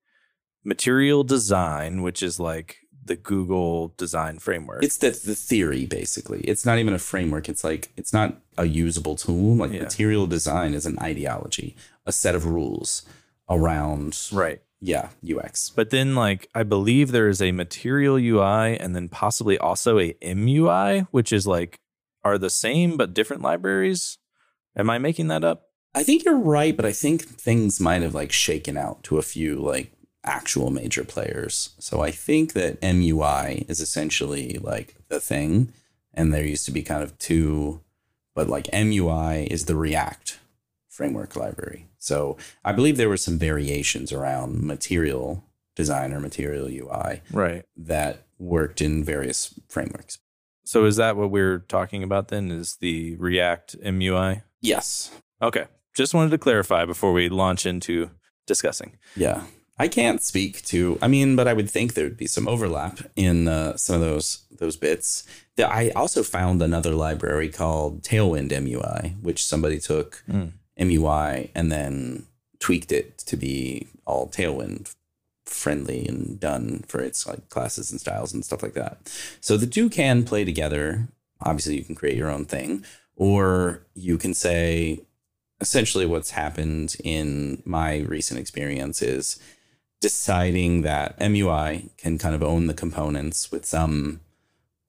material 0.64 1.24
design, 1.24 2.00
which 2.00 2.22
is 2.22 2.40
like 2.40 2.78
the 3.04 3.16
Google 3.16 3.92
design 3.98 4.38
framework. 4.38 4.82
It's 4.84 4.96
the 4.96 5.10
the 5.10 5.34
theory 5.34 5.84
basically. 5.84 6.40
It's 6.42 6.64
not 6.64 6.78
even 6.78 6.94
a 6.94 6.98
framework. 6.98 7.48
It's 7.48 7.64
like 7.64 7.92
it's 7.96 8.12
not 8.12 8.36
a 8.56 8.66
usable 8.66 9.16
tool. 9.16 9.56
Like 9.56 9.72
yeah. 9.72 9.82
material 9.82 10.26
design 10.26 10.72
is 10.72 10.86
an 10.86 10.98
ideology, 11.00 11.76
a 12.06 12.12
set 12.12 12.34
of 12.34 12.46
rules 12.46 13.02
around 13.48 14.18
right. 14.32 14.62
Yeah, 14.80 15.10
UX. 15.22 15.70
But 15.70 15.90
then 15.90 16.14
like 16.14 16.48
I 16.54 16.62
believe 16.62 17.12
there 17.12 17.28
is 17.28 17.42
a 17.42 17.52
material 17.52 18.16
UI 18.16 18.78
and 18.78 18.96
then 18.96 19.08
possibly 19.08 19.58
also 19.58 19.98
a 19.98 20.14
MUI, 20.14 21.06
which 21.10 21.32
is 21.32 21.46
like 21.46 21.78
are 22.24 22.38
the 22.38 22.50
same 22.50 22.96
but 22.96 23.14
different 23.14 23.42
libraries. 23.42 24.18
Am 24.76 24.88
I 24.88 24.98
making 24.98 25.28
that 25.28 25.44
up? 25.44 25.68
I 25.94 26.02
think 26.02 26.24
you're 26.24 26.38
right, 26.38 26.76
but 26.76 26.86
I 26.86 26.92
think 26.92 27.22
things 27.22 27.80
might 27.80 28.02
have 28.02 28.14
like 28.14 28.32
shaken 28.32 28.76
out 28.76 29.02
to 29.04 29.18
a 29.18 29.22
few 29.22 29.56
like 29.56 29.92
actual 30.24 30.70
major 30.70 31.04
players. 31.04 31.70
So 31.78 32.00
I 32.00 32.10
think 32.10 32.52
that 32.52 32.80
MUI 32.80 33.68
is 33.68 33.80
essentially 33.80 34.58
like 34.62 34.94
the 35.08 35.20
thing. 35.20 35.72
And 36.14 36.32
there 36.32 36.44
used 36.44 36.64
to 36.66 36.72
be 36.72 36.82
kind 36.82 37.02
of 37.02 37.18
two, 37.18 37.82
but 38.34 38.48
like 38.48 38.64
MUI 38.66 39.46
is 39.46 39.66
the 39.66 39.76
React 39.76 40.38
framework 40.88 41.36
library. 41.36 41.89
So 42.00 42.36
I 42.64 42.72
believe 42.72 42.96
there 42.96 43.08
were 43.08 43.16
some 43.16 43.38
variations 43.38 44.12
around 44.12 44.62
material 44.62 45.44
design 45.76 46.12
or 46.12 46.18
material 46.20 46.66
UI 46.66 47.22
right 47.30 47.64
that 47.76 48.24
worked 48.38 48.80
in 48.80 49.04
various 49.04 49.54
frameworks. 49.68 50.18
So 50.64 50.84
is 50.84 50.96
that 50.96 51.16
what 51.16 51.30
we're 51.30 51.60
talking 51.60 52.02
about 52.02 52.28
then 52.28 52.50
is 52.50 52.76
the 52.80 53.16
React 53.16 53.80
MUI? 53.82 54.42
Yes. 54.60 55.10
Okay. 55.42 55.66
Just 55.94 56.14
wanted 56.14 56.30
to 56.30 56.38
clarify 56.38 56.84
before 56.84 57.12
we 57.12 57.28
launch 57.28 57.66
into 57.66 58.10
discussing. 58.46 58.96
Yeah. 59.16 59.44
I 59.78 59.88
can't 59.88 60.22
speak 60.22 60.62
to. 60.66 60.98
I 61.00 61.08
mean, 61.08 61.36
but 61.36 61.48
I 61.48 61.54
would 61.54 61.70
think 61.70 61.94
there 61.94 62.04
would 62.04 62.18
be 62.18 62.26
some 62.26 62.46
overlap 62.46 63.00
in 63.16 63.48
uh, 63.48 63.78
some 63.78 63.94
of 63.94 64.02
those 64.02 64.44
those 64.50 64.76
bits. 64.76 65.24
I 65.58 65.90
also 65.96 66.22
found 66.22 66.60
another 66.60 66.92
library 66.92 67.48
called 67.48 68.02
Tailwind 68.02 68.50
MUI, 68.50 69.20
which 69.22 69.44
somebody 69.44 69.78
took 69.78 70.22
mm. 70.28 70.52
MUI 70.80 71.50
and 71.54 71.70
then 71.70 72.26
tweaked 72.58 72.92
it 72.92 73.18
to 73.18 73.36
be 73.36 73.88
all 74.06 74.28
Tailwind 74.28 74.94
friendly 75.46 76.06
and 76.06 76.38
done 76.38 76.84
for 76.86 77.00
its 77.00 77.26
like 77.26 77.48
classes 77.48 77.90
and 77.90 78.00
styles 78.00 78.32
and 78.32 78.44
stuff 78.44 78.62
like 78.62 78.74
that. 78.74 78.98
So 79.40 79.56
the 79.56 79.66
two 79.66 79.90
can 79.90 80.24
play 80.24 80.44
together. 80.44 81.08
Obviously, 81.40 81.76
you 81.76 81.84
can 81.84 81.94
create 81.94 82.16
your 82.16 82.30
own 82.30 82.44
thing, 82.44 82.84
or 83.16 83.82
you 83.94 84.18
can 84.18 84.34
say 84.34 85.00
essentially 85.60 86.06
what's 86.06 86.30
happened 86.30 86.96
in 87.04 87.62
my 87.64 87.98
recent 88.00 88.40
experience 88.40 89.02
is 89.02 89.38
deciding 90.00 90.82
that 90.82 91.18
MUI 91.18 91.90
can 91.98 92.16
kind 92.16 92.34
of 92.34 92.42
own 92.42 92.66
the 92.66 92.74
components 92.74 93.50
with 93.50 93.66
some 93.66 94.20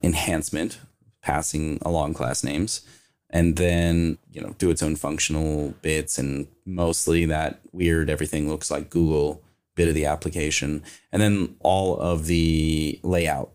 enhancement, 0.02 0.78
passing 1.22 1.78
along 1.82 2.14
class 2.14 2.42
names, 2.42 2.80
and 3.32 3.56
then 3.56 4.18
you 4.32 4.40
know 4.40 4.54
do 4.58 4.70
its 4.70 4.82
own 4.82 4.96
functional 4.96 5.74
bits 5.82 6.18
and 6.18 6.46
mostly 6.64 7.24
that 7.26 7.60
weird 7.72 8.10
everything 8.10 8.48
looks 8.48 8.70
like 8.70 8.90
Google 8.90 9.42
bit 9.74 9.88
of 9.88 9.94
the 9.94 10.06
application, 10.06 10.82
and 11.10 11.22
then 11.22 11.56
all 11.60 11.98
of 11.98 12.26
the 12.26 13.00
layout. 13.02 13.50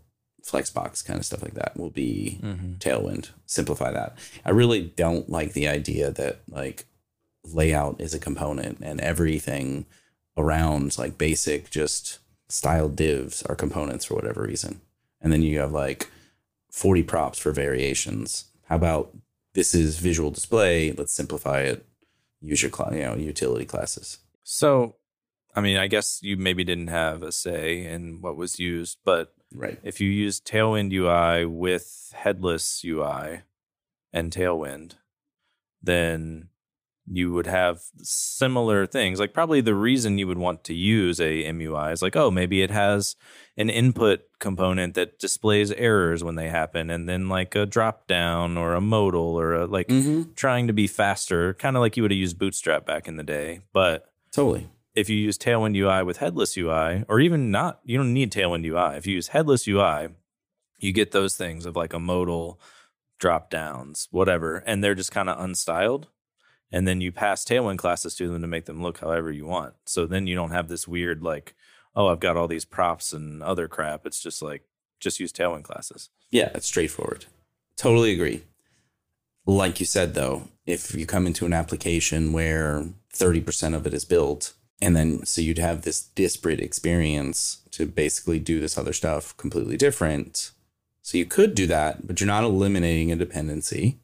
Flexbox 0.45 1.05
kind 1.05 1.19
of 1.19 1.25
stuff 1.25 1.41
like 1.41 1.55
that 1.55 1.75
will 1.75 1.89
be 1.89 2.39
mm-hmm. 2.41 2.75
Tailwind. 2.75 3.31
Simplify 3.45 3.91
that. 3.91 4.17
I 4.45 4.51
really 4.51 4.81
don't 4.81 5.29
like 5.29 5.51
the 5.51 5.67
idea 5.67 6.09
that 6.11 6.39
like 6.49 6.85
layout 7.43 7.99
is 7.99 8.13
a 8.13 8.19
component 8.19 8.77
and 8.81 9.01
everything 9.01 9.85
around 10.37 10.97
like 10.97 11.17
basic 11.17 11.69
just 11.69 12.19
style 12.47 12.87
divs 12.87 13.43
are 13.43 13.55
components 13.55 14.05
for 14.05 14.15
whatever 14.15 14.43
reason. 14.43 14.79
And 15.19 15.33
then 15.33 15.41
you 15.41 15.59
have 15.59 15.73
like 15.73 16.09
40 16.71 17.03
props 17.03 17.39
for 17.39 17.51
variations. 17.51 18.45
How 18.67 18.77
about 18.77 19.13
this 19.57 19.73
is 19.73 19.97
visual 19.97 20.29
display, 20.29 20.91
let's 20.91 21.11
simplify 21.11 21.61
it. 21.61 21.83
Use 22.41 22.61
your 22.61 22.71
cl- 22.71 22.93
you 22.93 23.01
know 23.01 23.15
utility 23.15 23.65
classes. 23.65 24.19
So, 24.43 24.97
I 25.55 25.61
mean, 25.61 25.77
I 25.77 25.87
guess 25.87 26.19
you 26.21 26.37
maybe 26.37 26.63
didn't 26.63 26.89
have 26.89 27.23
a 27.23 27.31
say 27.31 27.83
in 27.83 28.21
what 28.21 28.37
was 28.37 28.59
used, 28.59 28.99
but 29.03 29.33
right. 29.51 29.79
if 29.81 29.99
you 29.99 30.11
use 30.11 30.39
Tailwind 30.39 30.93
UI 30.93 31.45
with 31.45 32.13
headless 32.15 32.83
UI 32.85 33.41
and 34.13 34.31
Tailwind, 34.31 34.93
then 35.81 36.49
you 37.09 37.31
would 37.31 37.47
have 37.47 37.81
similar 38.01 38.85
things. 38.85 39.19
Like 39.19 39.33
probably 39.33 39.61
the 39.61 39.75
reason 39.75 40.17
you 40.17 40.27
would 40.27 40.37
want 40.37 40.63
to 40.65 40.73
use 40.73 41.19
a 41.19 41.45
MUI 41.45 41.93
is 41.93 42.01
like, 42.01 42.15
oh, 42.15 42.29
maybe 42.29 42.61
it 42.61 42.71
has 42.71 43.15
an 43.55 43.69
input 43.69 44.21
component 44.39 44.93
that 44.95 45.17
displays 45.17 45.71
errors 45.71 46.23
when 46.23 46.35
they 46.35 46.49
happen, 46.49 46.89
and 46.89 47.07
then 47.07 47.29
like 47.29 47.55
a 47.55 47.65
drop 47.65 48.07
down 48.07 48.57
or 48.57 48.73
a 48.73 48.81
modal 48.81 49.39
or 49.39 49.53
a, 49.53 49.65
like 49.65 49.87
mm-hmm. 49.87 50.33
trying 50.35 50.67
to 50.67 50.73
be 50.73 50.87
faster, 50.87 51.53
kind 51.53 51.75
of 51.75 51.81
like 51.81 51.95
you 51.95 52.03
would 52.03 52.11
have 52.11 52.19
used 52.19 52.37
Bootstrap 52.37 52.85
back 52.85 53.07
in 53.07 53.15
the 53.15 53.23
day. 53.23 53.61
But 53.73 54.11
totally. 54.31 54.69
If 54.93 55.09
you 55.09 55.15
use 55.15 55.37
Tailwind 55.37 55.77
UI 55.77 56.03
with 56.03 56.17
headless 56.17 56.57
UI, 56.57 57.05
or 57.07 57.19
even 57.19 57.51
not, 57.51 57.79
you 57.83 57.97
don't 57.97 58.13
need 58.13 58.31
Tailwind 58.31 58.65
UI. 58.65 58.97
If 58.97 59.05
you 59.05 59.13
use 59.13 59.27
headless 59.27 59.67
UI, 59.67 60.09
you 60.79 60.91
get 60.91 61.11
those 61.11 61.35
things 61.35 61.67
of 61.67 61.75
like 61.75 61.93
a 61.93 61.99
modal, 61.99 62.59
drop 63.19 63.51
downs, 63.51 64.07
whatever, 64.11 64.57
and 64.65 64.83
they're 64.83 64.95
just 64.95 65.11
kind 65.11 65.29
of 65.29 65.37
unstyled 65.37 66.05
and 66.71 66.87
then 66.87 67.01
you 67.01 67.11
pass 67.11 67.45
tailwind 67.45 67.77
classes 67.77 68.15
to 68.15 68.27
them 68.27 68.41
to 68.41 68.47
make 68.47 68.65
them 68.65 68.81
look 68.81 68.99
however 68.99 69.31
you 69.31 69.45
want. 69.45 69.73
So 69.85 70.05
then 70.05 70.27
you 70.27 70.35
don't 70.35 70.51
have 70.51 70.67
this 70.67 70.87
weird 70.87 71.23
like, 71.23 71.55
oh, 71.95 72.07
I've 72.07 72.19
got 72.19 72.37
all 72.37 72.47
these 72.47 72.65
props 72.65 73.13
and 73.13 73.41
other 73.41 73.67
crap. 73.67 74.05
It's 74.05 74.21
just 74.21 74.41
like 74.41 74.63
just 74.99 75.19
use 75.19 75.31
tailwind 75.31 75.63
classes. 75.63 76.09
Yeah, 76.29 76.51
it's 76.53 76.67
straightforward. 76.67 77.25
Totally 77.75 78.11
agree. 78.11 78.43
Like 79.45 79.79
you 79.79 79.85
said 79.85 80.13
though, 80.13 80.49
if 80.65 80.93
you 80.93 81.05
come 81.05 81.25
into 81.25 81.45
an 81.45 81.53
application 81.53 82.33
where 82.33 82.85
30% 83.13 83.73
of 83.73 83.87
it 83.87 83.93
is 83.93 84.05
built 84.05 84.53
and 84.81 84.95
then 84.95 85.25
so 85.25 85.41
you'd 85.41 85.57
have 85.57 85.81
this 85.81 86.01
disparate 86.01 86.59
experience 86.59 87.61
to 87.71 87.85
basically 87.85 88.39
do 88.39 88.59
this 88.59 88.77
other 88.77 88.93
stuff 88.93 89.35
completely 89.37 89.77
different. 89.77 90.51
So 91.01 91.17
you 91.17 91.25
could 91.25 91.55
do 91.55 91.65
that, 91.67 92.05
but 92.05 92.19
you're 92.19 92.27
not 92.27 92.43
eliminating 92.43 93.11
a 93.11 93.15
dependency 93.15 93.99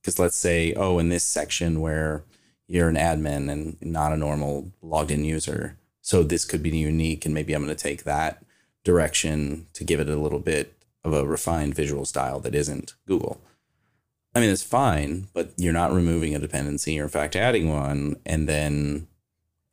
because 0.00 0.18
let's 0.18 0.36
say, 0.36 0.72
oh, 0.74 0.98
in 0.98 1.08
this 1.08 1.24
section 1.24 1.80
where 1.80 2.24
you're 2.66 2.88
an 2.88 2.96
admin 2.96 3.50
and 3.50 3.76
not 3.80 4.12
a 4.12 4.16
normal 4.16 4.72
logged 4.80 5.10
in 5.10 5.24
user, 5.24 5.76
so 6.00 6.22
this 6.22 6.44
could 6.44 6.62
be 6.62 6.76
unique, 6.76 7.24
and 7.24 7.34
maybe 7.34 7.52
I'm 7.52 7.64
going 7.64 7.74
to 7.74 7.82
take 7.82 8.04
that 8.04 8.44
direction 8.84 9.66
to 9.74 9.84
give 9.84 10.00
it 10.00 10.08
a 10.08 10.16
little 10.16 10.38
bit 10.38 10.74
of 11.04 11.12
a 11.12 11.26
refined 11.26 11.74
visual 11.74 12.04
style 12.04 12.40
that 12.40 12.54
isn't 12.54 12.94
Google. 13.06 13.40
I 14.34 14.40
mean, 14.40 14.50
it's 14.50 14.62
fine, 14.62 15.26
but 15.34 15.52
you're 15.56 15.72
not 15.72 15.92
removing 15.92 16.34
a 16.34 16.38
dependency, 16.38 16.98
or 16.98 17.04
in 17.04 17.08
fact, 17.08 17.36
adding 17.36 17.68
one, 17.68 18.16
and 18.24 18.48
then 18.48 19.08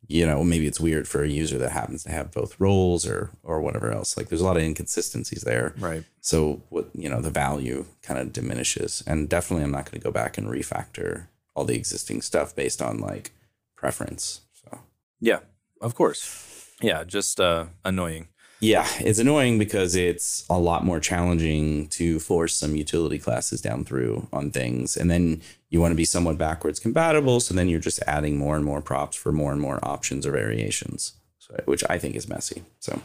you 0.07 0.25
know 0.25 0.43
maybe 0.43 0.67
it's 0.67 0.79
weird 0.79 1.07
for 1.07 1.23
a 1.23 1.27
user 1.27 1.57
that 1.57 1.71
happens 1.71 2.03
to 2.03 2.11
have 2.11 2.31
both 2.31 2.59
roles 2.59 3.05
or 3.05 3.31
or 3.43 3.61
whatever 3.61 3.91
else. 3.91 4.17
Like 4.17 4.29
there's 4.29 4.41
a 4.41 4.45
lot 4.45 4.57
of 4.57 4.63
inconsistencies 4.63 5.41
there. 5.41 5.73
Right. 5.77 6.03
So 6.21 6.61
what 6.69 6.89
you 6.93 7.09
know 7.09 7.21
the 7.21 7.29
value 7.29 7.85
kind 8.01 8.19
of 8.19 8.33
diminishes. 8.33 9.03
And 9.05 9.29
definitely 9.29 9.63
i'm 9.63 9.71
not 9.71 9.85
going 9.85 9.99
to 9.99 10.03
go 10.03 10.11
back 10.11 10.37
and 10.37 10.47
refactor 10.47 11.27
all 11.55 11.65
the 11.65 11.75
existing 11.75 12.21
stuff 12.21 12.55
based 12.55 12.81
on 12.81 12.99
like 12.99 13.31
preference 13.75 14.41
so. 14.53 14.79
Yeah 15.19 15.39
of 15.81 15.95
course. 15.95 16.73
Yeah 16.81 17.03
just 17.03 17.39
uh 17.39 17.65
annoying 17.83 18.27
yeah, 18.59 18.87
it's 18.99 19.19
annoying 19.19 19.59
because 19.59 19.95
it's 19.95 20.45
a 20.49 20.57
lot 20.57 20.83
more 20.83 20.99
challenging 20.99 21.87
to 21.89 22.19
force 22.19 22.55
some 22.55 22.75
utility 22.75 23.19
classes 23.19 23.61
down 23.61 23.85
through 23.85 24.27
on 24.33 24.51
things. 24.51 24.97
And 24.97 25.11
then 25.11 25.41
you 25.69 25.79
want 25.79 25.91
to 25.91 25.97
be 25.97 26.05
somewhat 26.05 26.37
backwards 26.37 26.79
compatible. 26.79 27.39
So 27.39 27.53
then 27.53 27.69
you're 27.69 27.79
just 27.79 28.01
adding 28.07 28.37
more 28.37 28.55
and 28.55 28.65
more 28.65 28.81
props 28.81 29.15
for 29.15 29.31
more 29.31 29.51
and 29.51 29.61
more 29.61 29.79
options 29.83 30.25
or 30.25 30.31
variations, 30.31 31.13
so, 31.37 31.55
which 31.65 31.83
I 31.89 31.99
think 31.99 32.15
is 32.15 32.27
messy. 32.27 32.63
So, 32.79 33.01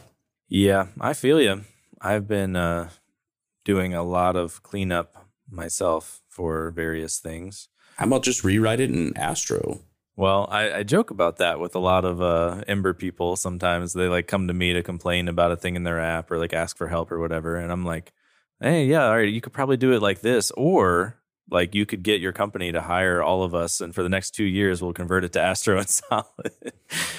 yeah, 0.49 0.87
I 1.01 1.13
feel 1.13 1.41
you. 1.41 1.63
I've 2.01 2.27
been 2.27 2.57
uh, 2.57 2.89
doing 3.65 3.95
a 3.95 4.03
lot 4.03 4.37
of 4.37 4.63
cleanup 4.63 5.27
myself 5.51 6.23
for 6.29 6.71
various 6.71 7.19
things. 7.19 7.69
How 7.97 8.07
about 8.07 8.23
just 8.23 8.43
rewrite 8.43 8.81
it 8.81 8.91
in 8.91 9.17
Astro? 9.17 9.81
Well, 10.17 10.47
I, 10.51 10.73
I 10.79 10.83
joke 10.83 11.11
about 11.11 11.39
that 11.39 11.59
with 11.59 11.75
a 11.75 11.79
lot 11.79 12.05
of 12.05 12.21
uh, 12.21 12.63
Ember 12.69 12.93
people. 12.93 13.35
Sometimes 13.37 13.95
they 13.95 14.09
like 14.09 14.27
come 14.27 14.47
to 14.49 14.55
me 14.55 14.73
to 14.75 14.83
complain 14.83 15.27
about 15.27 15.53
a 15.53 15.57
thing 15.57 15.75
in 15.75 15.85
their 15.85 16.01
app 16.01 16.31
or 16.31 16.39
like 16.39 16.53
ask 16.53 16.77
for 16.77 16.89
help 16.89 17.11
or 17.11 17.19
whatever, 17.19 17.57
and 17.57 17.73
I'm 17.73 17.85
like, 17.85 18.13
hey, 18.61 18.85
yeah, 18.85 19.07
all 19.07 19.17
right, 19.17 19.29
you 19.33 19.41
could 19.41 19.53
probably 19.55 19.77
do 19.79 19.93
it 19.93 20.03
like 20.03 20.21
this, 20.21 20.51
or 20.53 21.19
like 21.51 21.75
you 21.75 21.87
could 21.87 22.03
get 22.03 22.21
your 22.21 22.33
company 22.33 22.73
to 22.73 22.81
hire 22.83 23.23
all 23.23 23.43
of 23.43 23.55
us, 23.55 23.81
and 23.81 23.95
for 23.95 24.03
the 24.03 24.09
next 24.11 24.33
two 24.33 24.45
years, 24.45 24.83
we'll 24.83 24.93
convert 24.93 25.25
it 25.25 25.33
to 25.33 25.41
Astro 25.41 25.79
and 25.79 25.89
Solid. 25.91 26.53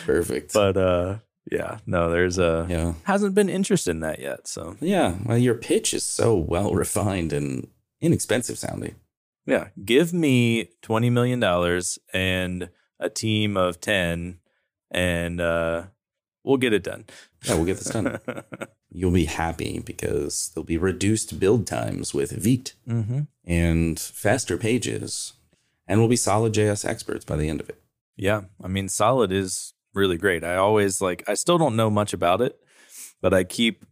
Perfect. 0.05 0.53
but 0.53 0.77
uh, 0.77 1.17
yeah, 1.51 1.79
no, 1.87 2.09
there's 2.11 2.37
a 2.37 2.65
yeah, 2.69 2.93
hasn't 3.03 3.33
been 3.35 3.49
interest 3.49 3.87
in 3.87 4.01
that 4.01 4.19
yet. 4.19 4.47
So 4.47 4.77
yeah. 4.79 5.15
Well, 5.25 5.37
your 5.37 5.55
pitch 5.55 5.93
is 5.93 6.05
so 6.05 6.35
well 6.37 6.73
refined 6.73 7.33
and 7.33 7.67
inexpensive 8.01 8.57
sounding. 8.59 8.95
yeah, 9.45 9.69
give 9.83 10.13
me 10.13 10.69
twenty 10.81 11.09
million 11.09 11.39
dollars 11.39 11.97
and 12.13 12.69
a 12.99 13.09
team 13.09 13.57
of 13.57 13.79
ten, 13.79 14.39
and 14.91 15.41
uh, 15.41 15.83
we'll 16.43 16.57
get 16.57 16.73
it 16.73 16.83
done. 16.83 17.05
Yeah, 17.45 17.55
we'll 17.55 17.65
get 17.65 17.77
this 17.77 17.89
done. 17.89 18.19
You'll 18.91 19.11
be 19.11 19.25
happy 19.25 19.79
because 19.79 20.51
there'll 20.53 20.65
be 20.65 20.77
reduced 20.77 21.39
build 21.39 21.65
times 21.65 22.13
with 22.13 22.31
Vite 22.31 22.73
mm-hmm. 22.87 23.21
and 23.43 23.99
faster 23.99 24.57
pages, 24.57 25.33
and 25.87 25.99
we'll 25.99 26.09
be 26.09 26.15
solid 26.15 26.53
JS 26.53 26.85
experts 26.85 27.25
by 27.25 27.35
the 27.35 27.49
end 27.49 27.59
of 27.59 27.69
it. 27.69 27.81
Yeah, 28.15 28.41
I 28.63 28.67
mean, 28.67 28.89
Solid 28.89 29.31
is 29.31 29.73
really 29.93 30.17
great. 30.17 30.43
I 30.43 30.55
always 30.55 31.01
like. 31.01 31.23
I 31.27 31.33
still 31.33 31.57
don't 31.57 31.75
know 31.75 31.89
much 31.89 32.13
about 32.13 32.41
it, 32.41 32.59
but 33.21 33.33
I 33.33 33.43
keep 33.43 33.85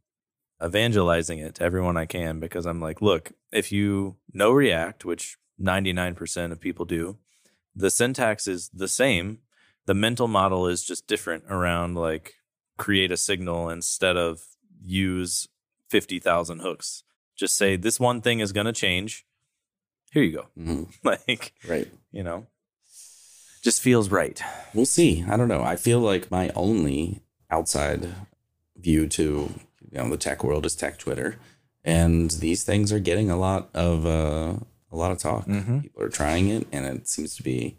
evangelizing 0.63 1.39
it 1.39 1.55
to 1.55 1.63
everyone 1.63 1.97
I 1.97 2.05
can 2.05 2.39
because 2.39 2.65
I'm 2.65 2.79
like, 2.79 3.01
look, 3.01 3.31
if 3.51 3.71
you 3.71 4.17
know 4.31 4.51
React, 4.51 5.05
which 5.05 5.37
99% 5.59 6.51
of 6.51 6.59
people 6.59 6.85
do, 6.85 7.17
the 7.75 7.89
syntax 7.89 8.47
is 8.47 8.69
the 8.73 8.87
same. 8.87 9.39
The 9.85 9.93
mental 9.93 10.27
model 10.27 10.67
is 10.67 10.83
just 10.83 11.07
different 11.07 11.45
around 11.49 11.95
like 11.95 12.35
create 12.77 13.11
a 13.11 13.17
signal 13.17 13.69
instead 13.69 14.17
of 14.17 14.41
use 14.83 15.47
50,000 15.89 16.59
hooks. 16.59 17.03
Just 17.35 17.55
say 17.57 17.75
this 17.75 17.99
one 17.99 18.21
thing 18.21 18.39
is 18.39 18.51
going 18.51 18.65
to 18.67 18.73
change. 18.73 19.25
Here 20.11 20.23
you 20.23 20.31
go. 20.33 20.47
Mhm. 20.57 20.87
Like, 21.03 21.53
Right. 21.67 21.87
you 22.11 22.23
know, 22.23 22.47
just 23.63 23.81
feels 23.81 24.09
right. 24.09 24.41
We'll 24.73 24.85
see. 24.85 25.23
I 25.27 25.37
don't 25.37 25.47
know. 25.47 25.63
I 25.63 25.75
feel 25.75 25.99
like 25.99 26.31
my 26.31 26.49
only 26.55 27.21
outside 27.49 28.13
view 28.77 29.07
to 29.07 29.23
you 29.91 29.97
know 29.97 30.09
the 30.09 30.17
tech 30.17 30.43
world 30.43 30.65
is 30.65 30.75
tech 30.75 30.97
Twitter, 30.97 31.37
and 31.83 32.31
these 32.31 32.63
things 32.63 32.91
are 32.91 32.99
getting 32.99 33.29
a 33.29 33.37
lot 33.37 33.69
of 33.73 34.05
uh, 34.05 34.55
a 34.91 34.95
lot 34.97 35.11
of 35.11 35.17
talk. 35.17 35.45
Mhm. 35.47 35.83
People 35.83 36.03
are 36.03 36.09
trying 36.09 36.49
it, 36.49 36.67
and 36.71 36.85
it 36.85 37.07
seems 37.07 37.35
to 37.35 37.43
be 37.43 37.77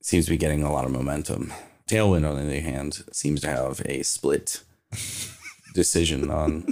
seems 0.00 0.26
to 0.26 0.30
be 0.30 0.36
getting 0.36 0.62
a 0.62 0.70
lot 0.72 0.84
of 0.84 0.90
momentum. 0.90 1.52
Tailwind, 1.88 2.28
on 2.28 2.36
the 2.36 2.42
other 2.42 2.60
hand, 2.60 3.04
seems 3.12 3.40
to 3.42 3.48
have 3.48 3.80
a 3.86 4.02
split 4.02 4.62
decision 5.74 6.30
on. 6.30 6.66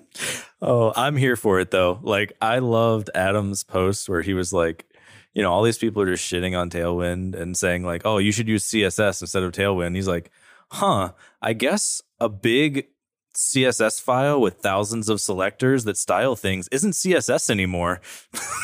Oh, 0.60 0.92
I'm 0.94 1.16
here 1.16 1.36
for 1.36 1.58
it 1.60 1.70
though. 1.70 1.98
Like 2.02 2.32
I 2.40 2.58
loved 2.58 3.10
Adam's 3.14 3.64
post 3.64 4.08
where 4.08 4.22
he 4.22 4.34
was 4.34 4.52
like, 4.52 4.86
you 5.34 5.42
know, 5.42 5.50
all 5.50 5.62
these 5.62 5.78
people 5.78 6.02
are 6.02 6.06
just 6.14 6.30
shitting 6.30 6.56
on 6.58 6.70
Tailwind 6.70 7.34
and 7.34 7.56
saying 7.56 7.84
like, 7.84 8.02
"Oh, 8.04 8.18
you 8.18 8.32
should 8.32 8.48
use 8.48 8.64
CSS 8.64 9.22
instead 9.22 9.42
of 9.42 9.52
Tailwind." 9.52 9.96
He's 9.96 10.06
like, 10.08 10.30
"Huh, 10.70 11.12
I 11.40 11.52
guess 11.54 12.02
a 12.20 12.28
big 12.28 12.86
CSS 13.34 14.00
file 14.00 14.40
with 14.40 14.58
thousands 14.58 15.08
of 15.08 15.20
selectors 15.20 15.84
that 15.84 15.96
style 15.96 16.36
things 16.36 16.68
isn't 16.68 16.92
CSS 16.92 17.50
anymore." 17.50 18.00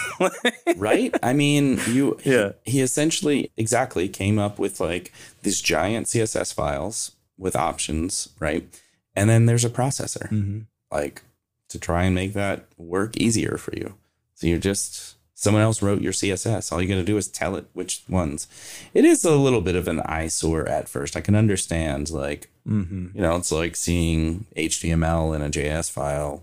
right? 0.76 1.14
I 1.22 1.32
mean, 1.32 1.80
you 1.88 2.18
Yeah. 2.24 2.52
he, 2.64 2.72
he 2.72 2.80
essentially 2.80 3.50
exactly 3.56 4.08
came 4.08 4.38
up 4.38 4.58
with 4.58 4.80
like 4.80 5.12
these 5.42 5.60
giant 5.60 6.06
CSS 6.06 6.52
files 6.54 7.12
with 7.36 7.56
options, 7.56 8.28
right? 8.40 8.68
And 9.14 9.28
then 9.28 9.46
there's 9.46 9.64
a 9.64 9.70
processor 9.70 10.28
mm-hmm. 10.28 10.60
like 10.90 11.22
to 11.68 11.78
try 11.78 12.04
and 12.04 12.14
make 12.14 12.32
that 12.34 12.66
work 12.76 13.16
easier 13.16 13.56
for 13.58 13.74
you. 13.74 13.94
So 14.34 14.46
you're 14.46 14.58
just 14.58 15.16
someone 15.34 15.62
else 15.62 15.82
wrote 15.82 16.02
your 16.02 16.12
CSS. 16.12 16.72
All 16.72 16.82
you 16.82 16.88
got 16.88 16.96
to 16.96 17.04
do 17.04 17.16
is 17.16 17.28
tell 17.28 17.54
it 17.54 17.66
which 17.72 18.02
ones. 18.08 18.48
It 18.92 19.04
is 19.04 19.24
a 19.24 19.36
little 19.36 19.60
bit 19.60 19.76
of 19.76 19.86
an 19.86 20.00
eyesore 20.00 20.68
at 20.68 20.88
first. 20.88 21.16
I 21.16 21.20
can 21.20 21.36
understand 21.36 22.10
like, 22.10 22.50
Mm-hmm. 22.68 23.08
you 23.14 23.22
know, 23.22 23.36
it's 23.36 23.50
like 23.50 23.76
seeing 23.76 24.46
HTML 24.56 25.34
in 25.34 25.42
a 25.42 25.48
JS 25.48 25.90
file 25.90 26.42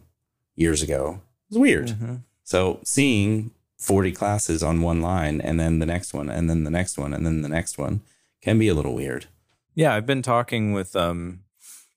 years 0.55 0.81
ago. 0.81 1.21
It's 1.49 1.57
weird. 1.57 1.87
Mm-hmm. 1.89 2.15
So 2.43 2.79
seeing 2.83 3.51
40 3.77 4.11
classes 4.11 4.63
on 4.63 4.81
one 4.81 5.01
line 5.01 5.39
and 5.39 5.59
then 5.59 5.79
the 5.79 5.85
next 5.85 6.13
one 6.13 6.29
and 6.29 6.49
then 6.49 6.63
the 6.63 6.71
next 6.71 6.97
one 6.97 7.13
and 7.13 7.25
then 7.25 7.41
the 7.41 7.49
next 7.49 7.77
one 7.77 8.01
can 8.41 8.57
be 8.57 8.67
a 8.67 8.73
little 8.73 8.95
weird. 8.95 9.27
Yeah, 9.75 9.93
I've 9.93 10.05
been 10.05 10.21
talking 10.21 10.73
with 10.73 10.95
um 10.95 11.41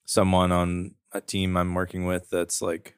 someone 0.05 0.53
on 0.53 0.95
a 1.13 1.21
team 1.21 1.57
I'm 1.57 1.75
working 1.75 2.05
with 2.05 2.31
that's 2.31 2.61
like 2.61 2.95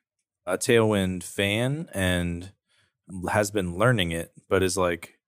a 0.47 0.59
Tailwind 0.59 1.23
fan 1.23 1.89
and 1.93 2.53
has 3.31 3.51
been 3.51 3.77
learning 3.77 4.11
it, 4.11 4.33
but 4.49 4.63
is 4.63 4.77
like, 4.77 5.19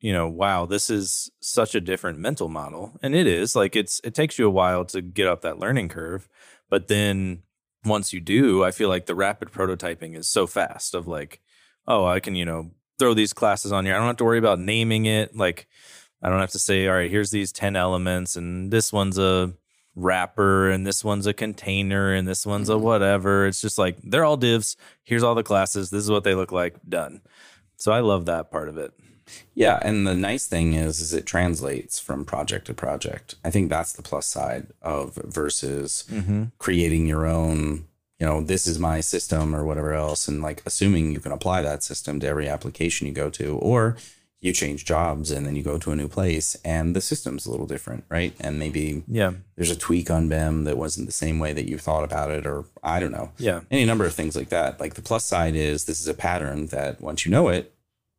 you 0.00 0.12
know, 0.12 0.28
wow, 0.28 0.66
this 0.66 0.90
is 0.90 1.30
such 1.40 1.74
a 1.74 1.80
different 1.80 2.18
mental 2.18 2.48
model. 2.48 2.92
And 3.02 3.14
it 3.14 3.26
is 3.26 3.56
like 3.56 3.74
it's 3.76 4.00
it 4.04 4.14
takes 4.14 4.38
you 4.38 4.46
a 4.46 4.50
while 4.50 4.84
to 4.86 5.00
get 5.00 5.26
up 5.26 5.42
that 5.42 5.58
learning 5.58 5.88
curve, 5.88 6.28
but 6.68 6.88
then 6.88 7.42
once 7.84 8.12
you 8.12 8.20
do, 8.20 8.64
I 8.64 8.70
feel 8.70 8.88
like 8.88 9.06
the 9.06 9.14
rapid 9.14 9.50
prototyping 9.50 10.16
is 10.16 10.28
so 10.28 10.46
fast 10.46 10.94
of 10.94 11.06
like, 11.06 11.40
oh, 11.86 12.04
I 12.04 12.20
can, 12.20 12.34
you 12.34 12.44
know, 12.44 12.70
throw 12.98 13.14
these 13.14 13.32
classes 13.32 13.72
on 13.72 13.84
here. 13.84 13.94
I 13.94 13.98
don't 13.98 14.06
have 14.06 14.16
to 14.18 14.24
worry 14.24 14.38
about 14.38 14.58
naming 14.58 15.06
it. 15.06 15.36
Like 15.36 15.68
I 16.22 16.28
don't 16.28 16.40
have 16.40 16.50
to 16.50 16.58
say, 16.58 16.86
all 16.86 16.94
right, 16.94 17.10
here's 17.10 17.30
these 17.30 17.52
10 17.52 17.76
elements, 17.76 18.36
and 18.36 18.70
this 18.70 18.92
one's 18.92 19.18
a 19.18 19.54
wrapper, 19.94 20.70
and 20.70 20.86
this 20.86 21.04
one's 21.04 21.26
a 21.26 21.32
container, 21.32 22.12
and 22.12 22.26
this 22.26 22.46
one's 22.46 22.68
a 22.68 22.72
mm-hmm. 22.74 22.84
whatever. 22.84 23.46
It's 23.46 23.60
just 23.60 23.78
like 23.78 23.98
they're 24.02 24.24
all 24.24 24.36
divs. 24.36 24.76
Here's 25.04 25.22
all 25.22 25.34
the 25.34 25.42
classes. 25.42 25.90
This 25.90 26.02
is 26.04 26.10
what 26.10 26.24
they 26.24 26.34
look 26.34 26.52
like. 26.52 26.76
Done. 26.88 27.20
So 27.76 27.92
I 27.92 28.00
love 28.00 28.26
that 28.26 28.50
part 28.50 28.68
of 28.68 28.76
it. 28.76 28.92
Yeah, 29.54 29.78
and 29.82 30.06
the 30.06 30.14
nice 30.14 30.46
thing 30.46 30.74
is 30.74 31.00
is 31.00 31.12
it 31.12 31.26
translates 31.26 31.98
from 31.98 32.24
project 32.24 32.66
to 32.66 32.74
project. 32.74 33.34
I 33.44 33.50
think 33.50 33.68
that's 33.70 33.92
the 33.92 34.02
plus 34.02 34.26
side 34.26 34.68
of 34.82 35.14
versus 35.16 36.04
Mm-hmm. 36.10 36.44
creating 36.58 37.06
your 37.06 37.26
own, 37.26 37.86
you 38.18 38.26
know, 38.26 38.40
this 38.40 38.66
is 38.66 38.78
my 38.78 39.00
system 39.00 39.54
or 39.54 39.64
whatever 39.64 39.92
else 39.94 40.28
and 40.28 40.42
like 40.42 40.62
assuming 40.66 41.12
you 41.12 41.20
can 41.20 41.32
apply 41.32 41.62
that 41.62 41.82
system 41.82 42.20
to 42.20 42.26
every 42.26 42.48
application 42.48 43.06
you 43.06 43.12
go 43.12 43.30
to 43.30 43.56
or 43.58 43.96
you 44.40 44.52
change 44.52 44.84
jobs 44.84 45.32
and 45.32 45.44
then 45.44 45.56
you 45.56 45.64
go 45.64 45.78
to 45.78 45.90
a 45.90 45.96
new 45.96 46.06
place 46.06 46.56
and 46.64 46.94
the 46.94 47.00
system's 47.00 47.44
a 47.44 47.50
little 47.50 47.66
different, 47.66 48.04
right? 48.08 48.32
And 48.38 48.56
maybe 48.56 49.02
Yeah. 49.08 49.32
there's 49.56 49.70
a 49.72 49.76
tweak 49.76 50.12
on 50.12 50.28
BEM 50.28 50.62
that 50.62 50.78
wasn't 50.78 51.06
the 51.08 51.12
same 51.12 51.40
way 51.40 51.52
that 51.52 51.68
you 51.68 51.76
thought 51.76 52.04
about 52.04 52.30
it, 52.30 52.46
or 52.46 52.64
I 52.80 53.00
don't 53.00 53.10
know. 53.10 53.32
Yeah. 53.38 53.62
Any 53.68 53.84
number 53.84 54.04
of 54.04 54.14
things 54.14 54.36
like 54.36 54.50
that. 54.50 54.78
Like 54.78 54.94
the 54.94 55.02
plus 55.02 55.24
side 55.24 55.56
is 55.56 55.86
this 55.86 56.00
is 56.00 56.06
a 56.06 56.14
pattern 56.14 56.66
that 56.68 57.00
once 57.00 57.26
you 57.26 57.32
know 57.32 57.48
it, 57.48 57.74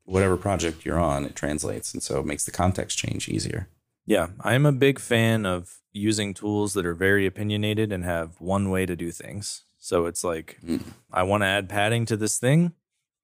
whatever 0.10 0.38
project 0.38 0.86
you're 0.86 1.00
on, 1.00 1.26
it 1.26 1.36
translates. 1.36 1.94
And 1.94 2.02
so 2.02 2.20
it 2.20 2.26
makes 2.26 2.46
the 2.46 2.52
context 2.52 2.98
change 2.98 3.30
easier. 3.30 3.68
Yeah. 4.06 4.28
I'm 4.42 4.66
a 4.66 4.72
big 4.72 5.00
fan 5.00 5.46
of 5.46 5.78
using 5.92 6.34
tools 6.34 6.74
that 6.74 6.86
are 6.86 6.96
very 6.96 7.26
opinionated 7.26 7.92
and 7.92 8.04
have 8.04 8.42
one 8.42 8.70
way 8.70 8.86
to 8.86 8.96
do 8.96 9.12
things. 9.12 9.64
So 9.78 10.08
it's 10.08 10.24
like, 10.24 10.58
Mm. 10.66 10.82
I 11.12 11.24
want 11.24 11.42
to 11.44 11.48
add 11.48 11.70
padding 11.70 12.06
to 12.08 12.18
this 12.18 12.38
thing. 12.40 12.74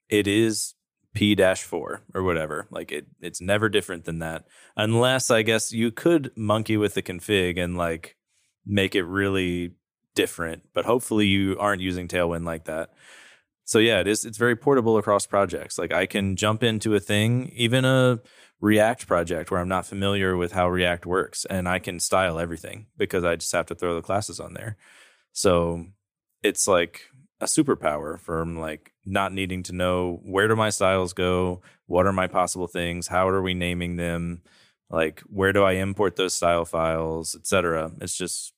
It 0.10 0.28
is 0.28 0.76
P 1.16 1.36
four 1.56 2.02
or 2.14 2.24
whatever. 2.24 2.68
Like 2.70 2.92
it, 2.92 3.08
it's 3.20 3.42
never 3.42 3.70
different 3.70 4.06
than 4.06 4.20
that. 4.20 4.46
Unless 4.76 5.32
I 5.32 5.42
guess 5.42 5.72
you 5.72 5.90
could 5.92 6.32
monkey 6.36 6.78
with 6.78 6.94
the 6.94 7.02
config 7.02 7.58
and 7.58 7.78
like 7.78 8.16
make 8.66 8.96
it 8.96 9.04
really 9.04 9.72
different. 10.14 10.64
But 10.74 10.86
hopefully 10.86 11.26
you 11.28 11.58
aren't 11.58 11.82
using 11.82 12.08
Tailwind 12.08 12.46
like 12.46 12.66
that. 12.66 12.92
So 13.66 13.80
yeah, 13.80 14.00
it 14.00 14.08
is. 14.08 14.24
It's 14.26 14.38
very 14.38 14.56
portable 14.56 14.98
across 14.98 15.26
projects. 15.26 15.78
Like 15.78 15.92
I 15.92 16.06
can 16.06 16.36
jump 16.36 16.64
into 16.64 16.96
a 16.96 17.00
thing, 17.00 17.52
even 17.56 17.84
a 17.84 18.22
React 18.62 19.08
project 19.08 19.52
where 19.52 19.60
I'm 19.60 19.68
not 19.68 19.86
familiar 19.86 20.38
with 20.38 20.54
how 20.54 20.70
React 20.70 21.06
works, 21.06 21.46
and 21.46 21.68
I 21.68 21.80
can 21.80 22.00
style 22.00 22.40
everything 22.40 22.88
because 22.98 23.24
I 23.26 23.36
just 23.36 23.52
have 23.52 23.66
to 23.68 23.76
throw 23.76 23.96
the 23.96 24.02
classes 24.02 24.40
on 24.40 24.54
there. 24.54 24.78
So 25.34 25.88
it's 26.42 26.68
like 26.68 27.02
a 27.42 27.46
superpower 27.46 28.20
from 28.20 28.58
like 28.58 28.94
not 29.06 29.34
needing 29.34 29.64
to 29.64 29.74
know 29.74 30.22
where 30.24 30.48
do 30.48 30.56
my 30.56 30.70
styles 30.70 31.14
go, 31.14 31.62
what 31.88 32.06
are 32.06 32.14
my 32.14 32.28
possible 32.28 32.68
things, 32.68 33.08
how 33.08 33.28
are 33.28 33.42
we 33.42 33.54
naming 33.54 33.98
them, 33.98 34.42
like 34.90 35.20
where 35.22 35.52
do 35.52 35.64
I 35.64 35.74
import 35.74 36.16
those 36.16 36.34
style 36.34 36.66
files, 36.66 37.36
etc. 37.36 37.92
It's 38.00 38.18
just 38.18 38.54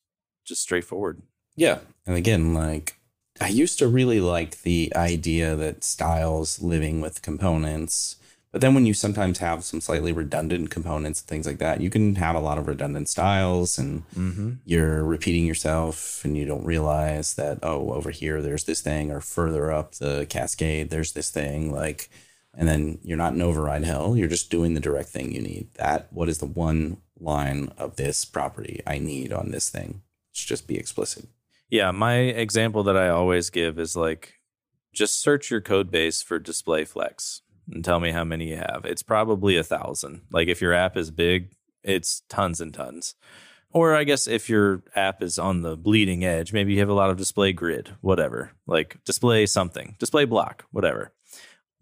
just 0.45 0.61
straightforward. 0.61 1.21
Yeah. 1.55 1.79
And 2.05 2.15
again, 2.15 2.53
like 2.53 2.96
I 3.39 3.49
used 3.49 3.79
to 3.79 3.87
really 3.87 4.19
like 4.19 4.61
the 4.63 4.91
idea 4.95 5.55
that 5.55 5.83
styles 5.83 6.61
living 6.61 7.01
with 7.01 7.21
components 7.21 8.15
But 8.51 8.61
then 8.61 8.73
when 8.73 8.85
you 8.85 8.93
sometimes 8.93 9.39
have 9.39 9.63
some 9.63 9.81
slightly 9.81 10.11
redundant 10.11 10.69
components 10.71 11.19
and 11.19 11.27
things 11.27 11.45
like 11.45 11.59
that, 11.59 11.81
you 11.81 11.89
can 11.89 12.15
have 12.15 12.35
a 12.35 12.39
lot 12.39 12.57
of 12.57 12.67
redundant 12.67 13.09
styles 13.09 13.77
and 13.77 14.03
Mm-hmm. 14.15 14.53
you're 14.65 15.03
repeating 15.03 15.45
yourself 15.45 16.23
and 16.25 16.35
you 16.37 16.45
don't 16.45 16.65
realize 16.65 17.35
that, 17.35 17.59
oh, 17.61 17.91
over 17.93 18.09
here 18.09 18.41
there's 18.41 18.63
this 18.63 18.81
thing, 18.81 19.11
or 19.11 19.21
further 19.21 19.71
up 19.71 19.95
the 19.95 20.25
cascade, 20.29 20.89
there's 20.89 21.11
this 21.11 21.29
thing. 21.29 21.71
Like, 21.71 22.09
and 22.55 22.67
then 22.67 22.97
you're 23.03 23.17
not 23.17 23.33
in 23.33 23.41
override 23.41 23.83
hell. 23.83 24.17
You're 24.17 24.27
just 24.27 24.49
doing 24.49 24.73
the 24.73 24.79
direct 24.79 25.09
thing 25.09 25.31
you 25.31 25.41
need. 25.41 25.67
That, 25.75 26.11
what 26.11 26.29
is 26.29 26.39
the 26.39 26.47
one 26.47 26.97
line 27.19 27.71
of 27.77 27.97
this 27.97 28.25
property 28.25 28.81
I 28.87 28.97
need 28.97 29.31
on 29.31 29.51
this 29.51 29.69
thing? 29.69 30.01
Let's 30.31 30.45
just 30.45 30.67
be 30.67 30.77
explicit. 30.77 31.27
Yeah, 31.69 31.91
my 31.91 32.15
example 32.15 32.83
that 32.83 32.97
I 32.97 33.09
always 33.09 33.49
give 33.49 33.77
is 33.77 33.95
like 33.95 34.35
just 34.93 35.21
search 35.21 35.51
your 35.51 35.61
code 35.61 35.91
base 35.91 36.21
for 36.21 36.39
display 36.39 36.85
flex 36.85 37.41
and 37.71 37.83
tell 37.83 37.99
me 37.99 38.11
how 38.11 38.23
many 38.23 38.49
you 38.49 38.57
have. 38.57 38.81
It's 38.85 39.03
probably 39.03 39.57
a 39.57 39.63
thousand. 39.63 40.21
Like 40.31 40.47
if 40.47 40.61
your 40.61 40.73
app 40.73 40.95
is 40.95 41.11
big, 41.11 41.51
it's 41.83 42.21
tons 42.29 42.61
and 42.61 42.73
tons. 42.73 43.15
Or 43.71 43.95
I 43.95 44.05
guess 44.05 44.27
if 44.27 44.49
your 44.49 44.83
app 44.95 45.21
is 45.21 45.37
on 45.37 45.61
the 45.61 45.75
bleeding 45.75 46.23
edge, 46.23 46.53
maybe 46.53 46.73
you 46.73 46.79
have 46.79 46.89
a 46.89 46.93
lot 46.93 47.09
of 47.09 47.17
display 47.17 47.51
grid, 47.51 47.93
whatever. 48.01 48.51
Like 48.65 48.97
display 49.03 49.45
something, 49.45 49.95
display 49.99 50.25
block, 50.25 50.65
whatever. 50.71 51.11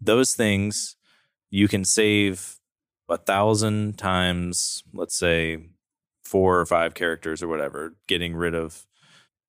Those 0.00 0.34
things 0.34 0.96
you 1.48 1.68
can 1.68 1.84
save 1.84 2.58
a 3.08 3.16
thousand 3.16 3.98
times, 3.98 4.82
let's 4.92 5.16
say 5.16 5.68
four 6.24 6.58
or 6.58 6.66
five 6.66 6.94
characters 6.94 7.40
or 7.40 7.46
whatever, 7.46 7.94
getting 8.08 8.34
rid 8.34 8.54
of 8.54 8.84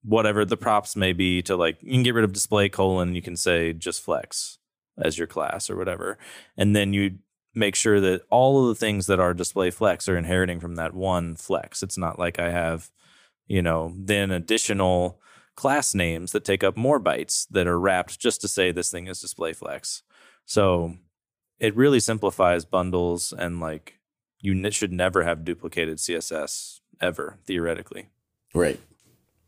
whatever 0.04 0.46
the 0.46 0.58
props 0.58 0.96
may 0.96 1.14
be 1.14 1.42
to 1.42 1.56
like 1.56 1.78
you 1.82 1.92
can 1.92 2.04
get 2.04 2.14
rid 2.14 2.24
of 2.24 2.32
display 2.32 2.70
colon 2.70 3.16
you 3.16 3.22
can 3.22 3.36
say 3.36 3.74
just 3.74 4.02
flex 4.02 4.58
as 4.98 5.18
your 5.18 5.28
class 5.28 5.70
or 5.70 5.76
whatever. 5.76 6.18
And 6.58 6.76
then 6.76 6.94
you 6.94 7.20
make 7.54 7.76
sure 7.76 8.00
that 8.00 8.22
all 8.30 8.62
of 8.62 8.68
the 8.68 8.80
things 8.80 9.08
that 9.08 9.20
are 9.20 9.34
display 9.34 9.72
flex 9.72 10.08
are 10.08 10.18
inheriting 10.18 10.60
from 10.60 10.76
that 10.76 10.94
one 10.94 11.36
flex. 11.36 11.82
It's 11.82 11.98
not 11.98 12.20
like 12.20 12.40
i 12.40 12.50
have 12.50 12.90
you 13.48 13.62
know 13.62 13.94
then 13.96 14.32
additional 14.32 15.20
class 15.56 15.96
names 15.96 16.32
that 16.32 16.46
take 16.46 16.64
up 16.64 16.78
more 16.78 17.00
bytes 17.00 17.48
that 17.50 17.68
are 17.68 17.80
wrapped 17.80 18.20
just 18.20 18.42
to 18.42 18.48
say 18.48 18.72
this 18.72 18.92
thing 18.92 19.08
is 19.08 19.20
display 19.20 19.54
flex. 19.54 20.04
So 20.46 20.96
it 21.60 21.76
really 21.76 22.00
simplifies 22.00 22.66
bundles 22.66 23.34
and 23.36 23.60
like 23.60 24.00
you 24.40 24.70
should 24.72 24.92
never 24.92 25.24
have 25.24 25.44
duplicated 25.44 25.98
css 25.98 26.80
ever 27.02 27.40
theoretically. 27.46 28.10
Right. 28.54 28.80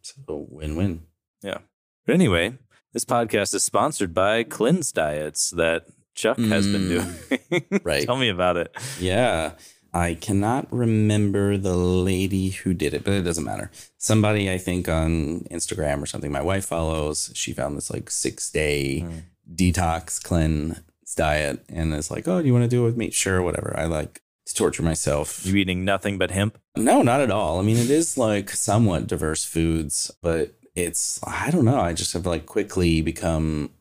So 0.01 0.47
win 0.49 0.75
win. 0.75 1.03
Yeah. 1.41 1.59
But 2.05 2.13
anyway, 2.15 2.57
this 2.93 3.05
podcast 3.05 3.53
is 3.53 3.63
sponsored 3.63 4.13
by 4.13 4.43
Cleanse 4.43 4.91
Diets 4.91 5.51
that 5.51 5.85
Chuck 6.15 6.37
has 6.37 6.67
been 6.67 6.89
doing. 6.89 7.81
right. 7.83 8.05
Tell 8.05 8.17
me 8.17 8.29
about 8.29 8.57
it. 8.57 8.75
Yeah. 8.99 9.53
I 9.93 10.13
cannot 10.15 10.71
remember 10.71 11.57
the 11.57 11.75
lady 11.75 12.49
who 12.49 12.73
did 12.75 12.93
it, 12.93 13.03
but 13.03 13.13
it 13.13 13.23
doesn't 13.23 13.43
matter. 13.43 13.71
Somebody 13.97 14.51
I 14.51 14.57
think 14.59 14.87
on 14.87 15.41
Instagram 15.51 16.01
or 16.01 16.05
something 16.05 16.31
my 16.31 16.41
wife 16.41 16.65
follows, 16.65 17.31
she 17.33 17.53
found 17.53 17.75
this 17.77 17.89
like 17.91 18.09
six 18.11 18.51
day 18.51 19.01
Mm. 19.07 19.23
detox 19.55 20.21
cleanse 20.21 20.79
diet 21.15 21.65
and 21.69 21.91
it's 21.95 22.11
like, 22.11 22.27
oh, 22.27 22.39
do 22.41 22.45
you 22.47 22.53
want 22.53 22.65
to 22.65 22.69
do 22.69 22.83
it 22.83 22.85
with 22.85 22.97
me? 22.97 23.09
Sure, 23.09 23.41
whatever. 23.41 23.73
I 23.77 23.85
like 23.85 24.21
to 24.49 24.55
torture 24.55 24.83
myself. 24.83 25.45
You 25.45 25.55
eating 25.55 25.85
nothing 25.85 26.17
but 26.17 26.31
hemp? 26.31 26.57
No, 26.75 27.01
not 27.01 27.21
at 27.21 27.31
all. 27.31 27.59
I 27.59 27.61
mean, 27.61 27.77
it 27.77 27.89
is 27.89 28.17
like 28.17 28.49
somewhat 28.49 29.07
diverse 29.07 29.45
foods, 29.45 30.11
but 30.21 30.53
it's, 30.75 31.19
I 31.23 31.51
don't 31.51 31.65
know. 31.65 31.79
I 31.79 31.93
just 31.93 32.13
have 32.13 32.25
like 32.25 32.45
quickly 32.45 33.01
become 33.01 33.71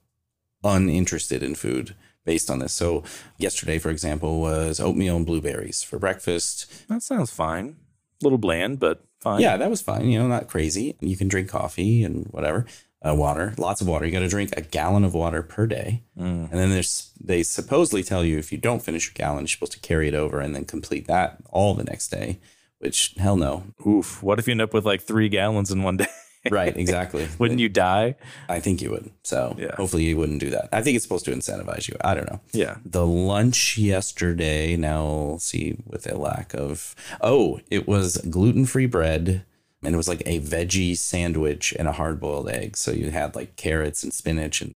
uninterested 0.63 1.43
in 1.43 1.55
food 1.55 1.95
based 2.25 2.51
on 2.51 2.59
this. 2.59 2.75
So, 2.75 3.03
yesterday, 3.39 3.79
for 3.79 3.91
example, 3.91 4.41
was 4.41 4.81
oatmeal 4.81 5.17
and 5.17 5.25
blueberries 5.25 5.83
for 5.83 5.99
breakfast. 5.99 6.89
That 6.89 7.03
sounds 7.03 7.31
fine. 7.31 7.77
A 8.21 8.25
little 8.25 8.39
bland, 8.39 8.79
but 8.79 9.03
fine. 9.21 9.41
Yeah, 9.41 9.57
that 9.57 9.71
was 9.71 9.81
fine. 9.81 10.09
You 10.09 10.19
know, 10.19 10.29
not 10.29 10.49
crazy. 10.49 10.97
You 11.01 11.17
can 11.17 11.29
drink 11.29 11.49
coffee 11.49 12.05
and 12.05 12.27
whatever. 12.27 12.67
Uh, 13.07 13.15
water, 13.15 13.55
lots 13.59 13.81
of 13.81 13.87
water. 13.87 14.05
You 14.07 14.11
got 14.13 14.19
to 14.21 14.29
drink 14.29 14.51
a 14.57 14.61
gallon 14.61 15.05
of 15.05 15.15
water 15.15 15.41
per 15.43 15.69
day. 15.69 16.03
Mm. 16.19 16.51
And 16.51 16.53
then 16.53 16.71
there's, 16.71 17.13
they 17.21 17.45
supposedly 17.45 18.03
tell 18.03 18.25
you 18.25 18.39
if 18.39 18.51
you 18.51 18.59
don't 18.59 18.83
finish 18.83 19.07
your 19.07 19.15
gallon, 19.15 19.43
you're 19.43 19.49
supposed 19.49 19.71
to 19.73 19.79
carry 19.81 20.09
it 20.09 20.15
over 20.15 20.41
and 20.41 20.53
then 20.53 20.65
complete 20.65 21.07
that 21.07 21.37
all 21.51 21.75
the 21.75 21.85
next 21.85 22.09
day, 22.09 22.41
which 22.81 23.15
hell 23.17 23.37
no. 23.37 23.63
Oof. 23.87 24.21
What 24.21 24.41
if 24.41 24.49
you 24.49 24.51
end 24.53 24.63
up 24.63 24.75
with 24.75 24.85
like 24.85 25.01
three 25.01 25.29
gallons 25.29 25.71
in 25.71 25.83
one 25.85 25.97
day? 25.99 26.07
Right, 26.53 26.75
exactly. 26.77 27.29
Wouldn't 27.39 27.59
you 27.61 27.69
die? 27.69 28.15
I 28.49 28.61
think 28.61 28.81
you 28.81 28.91
would. 28.93 29.11
So 29.23 29.55
Yeah. 29.59 29.75
hopefully 29.75 30.05
you 30.05 30.17
wouldn't 30.17 30.39
do 30.41 30.51
that. 30.51 30.69
I 30.73 30.83
think 30.83 30.95
it's 30.95 31.05
supposed 31.05 31.25
to 31.27 31.33
incentivize 31.33 31.89
you. 31.89 31.97
I 32.01 32.15
don't 32.15 32.31
know. 32.31 32.41
Yeah. 32.53 32.77
The 32.87 33.05
lunch 33.05 33.77
yesterday, 33.77 34.77
now 34.77 35.05
we'll 35.05 35.39
see 35.41 35.77
with 35.85 36.11
a 36.11 36.17
lack 36.17 36.55
of, 36.55 36.95
oh, 37.21 37.61
it 37.71 37.87
was 37.89 38.17
gluten 38.19 38.65
free 38.67 38.87
bread 38.87 39.45
and 39.83 39.95
it 39.95 39.97
was 39.97 40.09
like 40.09 40.23
a 40.27 40.41
veggie 40.41 40.97
sandwich 40.97 41.75
and 41.79 41.87
a 41.89 41.93
hard 41.93 42.19
boiled 42.21 42.49
egg. 42.49 42.77
So 42.77 42.91
you 42.91 43.11
had 43.11 43.35
like 43.37 43.57
carrots 43.57 44.03
and 44.03 44.13
spinach 44.13 44.61
and 44.61 44.73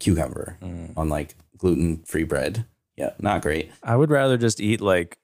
cucumber 0.00 0.58
Mm. 0.62 0.92
on 0.96 1.08
like 1.08 1.34
gluten 1.58 2.02
free 2.04 2.24
bread. 2.24 2.64
Yeah, 2.96 3.10
not 3.20 3.42
great. 3.42 3.70
I 3.82 3.96
would 3.96 4.10
rather 4.10 4.36
just 4.38 4.60
eat 4.60 4.80
like 4.80 5.18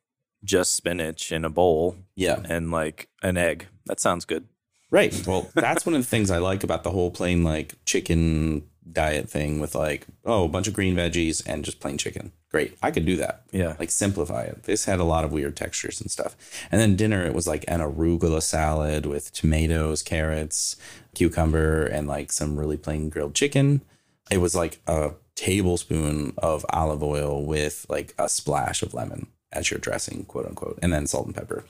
just 0.44 0.74
spinach 0.74 1.30
in 1.32 1.44
a 1.44 1.50
bowl 1.50 1.96
Yeah, 2.16 2.40
and 2.48 2.70
like 2.70 3.08
an 3.22 3.36
egg. 3.36 3.66
That 3.86 4.00
sounds 4.00 4.24
good. 4.24 4.46
right. 4.90 5.14
Well, 5.26 5.48
that's 5.54 5.86
one 5.86 5.94
of 5.94 6.02
the 6.02 6.06
things 6.08 6.30
I 6.30 6.38
like 6.38 6.62
about 6.64 6.82
the 6.84 6.90
whole 6.90 7.10
plain 7.10 7.42
like 7.44 7.74
chicken 7.86 8.64
diet 8.90 9.28
thing 9.28 9.60
with 9.60 9.74
like, 9.74 10.06
oh, 10.24 10.44
a 10.44 10.48
bunch 10.48 10.68
of 10.68 10.74
green 10.74 10.96
veggies 10.96 11.42
and 11.46 11.64
just 11.64 11.80
plain 11.80 11.98
chicken. 11.98 12.32
Great. 12.50 12.76
I 12.82 12.90
could 12.90 13.06
do 13.06 13.16
that. 13.16 13.44
Yeah. 13.50 13.76
like 13.78 13.90
simplify 13.90 14.42
it. 14.42 14.64
This 14.64 14.84
had 14.84 15.00
a 15.00 15.04
lot 15.04 15.24
of 15.24 15.32
weird 15.32 15.56
textures 15.56 16.00
and 16.00 16.10
stuff. 16.10 16.36
And 16.70 16.80
then 16.80 16.96
dinner, 16.96 17.24
it 17.24 17.34
was 17.34 17.46
like 17.46 17.64
an 17.68 17.80
arugula 17.80 18.42
salad 18.42 19.06
with 19.06 19.32
tomatoes, 19.32 20.02
carrots, 20.02 20.76
cucumber, 21.14 21.84
and 21.84 22.06
like 22.06 22.30
some 22.32 22.58
really 22.58 22.76
plain 22.76 23.08
grilled 23.08 23.34
chicken. 23.34 23.82
It 24.30 24.38
was 24.38 24.54
like 24.54 24.80
a 24.86 25.12
tablespoon 25.34 26.34
of 26.38 26.66
olive 26.70 27.02
oil 27.02 27.44
with 27.44 27.86
like 27.88 28.14
a 28.18 28.28
splash 28.28 28.82
of 28.82 28.94
lemon 28.94 29.28
as 29.52 29.70
your 29.70 29.78
dressing, 29.78 30.24
quote 30.24 30.46
unquote, 30.46 30.78
and 30.82 30.92
then 30.92 31.06
salt 31.06 31.26
and 31.26 31.34
pepper. 31.34 31.64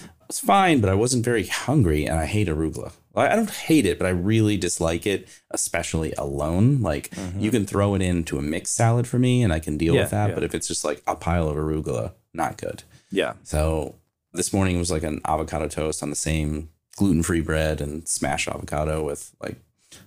It 0.00 0.08
was 0.28 0.40
fine, 0.40 0.80
but 0.80 0.90
I 0.90 0.94
wasn't 0.94 1.24
very 1.24 1.46
hungry, 1.46 2.04
and 2.04 2.18
I 2.18 2.26
hate 2.26 2.48
arugula. 2.48 2.92
I 3.18 3.34
don't 3.36 3.50
hate 3.50 3.86
it, 3.86 3.98
but 3.98 4.06
I 4.06 4.10
really 4.10 4.56
dislike 4.56 5.06
it, 5.06 5.28
especially 5.50 6.12
alone. 6.14 6.80
Like 6.82 7.10
you 7.36 7.50
can 7.50 7.66
throw 7.66 7.94
it 7.94 8.02
into 8.02 8.38
a 8.38 8.42
mixed 8.42 8.74
salad 8.74 9.06
for 9.06 9.18
me, 9.18 9.42
and 9.42 9.52
I 9.52 9.58
can 9.60 9.76
deal 9.78 9.94
Yeah, 9.94 10.02
with 10.02 10.10
that. 10.10 10.28
yeah. 10.30 10.34
But 10.34 10.44
if 10.44 10.54
it's 10.54 10.68
just 10.68 10.84
like 10.84 11.02
a 11.06 11.14
pile 11.16 11.48
of 11.48 11.56
arugula, 11.56 12.12
not 12.34 12.56
good. 12.58 12.82
Yeah. 13.10 13.34
So 13.44 13.94
this 14.32 14.52
morning 14.52 14.78
was 14.78 14.90
like 14.90 15.02
an 15.02 15.20
avocado 15.24 15.68
toast 15.68 16.02
on 16.02 16.10
the 16.10 16.16
same 16.16 16.68
gluten 16.96 17.22
free 17.22 17.40
bread 17.40 17.80
and 17.80 18.06
smashed 18.08 18.48
avocado 18.48 19.04
with 19.04 19.34
like 19.40 19.56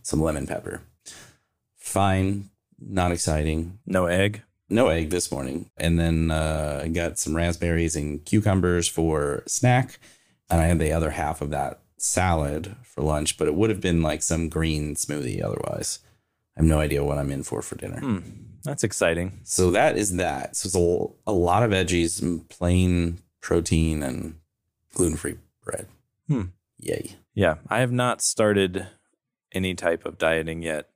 some 0.04 0.22
lemon 0.22 0.46
pepper. 0.48 0.82
Fine, 1.78 2.50
not 2.80 3.12
exciting. 3.12 3.80
No 3.86 4.06
egg. 4.06 4.42
No 4.70 4.88
egg 4.88 5.10
this 5.10 5.32
morning. 5.32 5.70
And 5.78 6.00
then 6.00 6.32
uh, 6.32 6.82
I 6.84 6.88
got 6.88 7.20
some 7.20 7.36
raspberries 7.36 7.96
and 7.96 8.24
cucumbers 8.24 8.88
for 8.88 9.44
snack. 9.48 10.00
And 10.50 10.62
I 10.62 10.66
had 10.66 10.80
the 10.80 10.92
other 10.94 11.10
half 11.12 11.42
of 11.42 11.50
that 11.50 11.80
salad 12.04 12.76
for 12.84 13.02
lunch, 13.02 13.38
but 13.38 13.48
it 13.48 13.56
would 13.56 13.70
have 13.70 13.82
been 13.82 14.02
like 14.02 14.24
some 14.24 14.50
green 14.50 14.96
smoothie 14.96 15.44
otherwise. 15.44 16.00
I 16.56 16.62
have 16.62 16.68
no 16.68 16.80
idea 16.80 17.04
what 17.04 17.18
I'm 17.18 17.32
in 17.32 17.44
for 17.44 17.62
for 17.62 17.76
dinner. 17.76 18.00
Hmm. 18.00 18.20
That's 18.64 18.84
exciting. 18.84 19.40
So 19.44 19.72
that 19.72 19.98
is 19.98 20.16
that. 20.18 20.56
So 20.56 20.68
it's 20.68 20.76
a, 20.76 21.32
a 21.32 21.34
lot 21.34 21.64
of 21.64 21.72
veggies, 21.72 22.22
and 22.22 22.48
plain 22.50 23.20
protein, 23.42 24.04
and 24.04 24.36
gluten 24.94 25.18
free 25.18 25.38
bread. 25.64 25.88
Hmm. 26.28 26.44
Yay. 26.78 27.16
Yeah, 27.34 27.56
I 27.70 27.80
have 27.80 27.92
not 27.92 28.22
started 28.22 28.88
any 29.52 29.74
type 29.74 30.06
of 30.06 30.18
dieting 30.18 30.62
yet. 30.62 30.90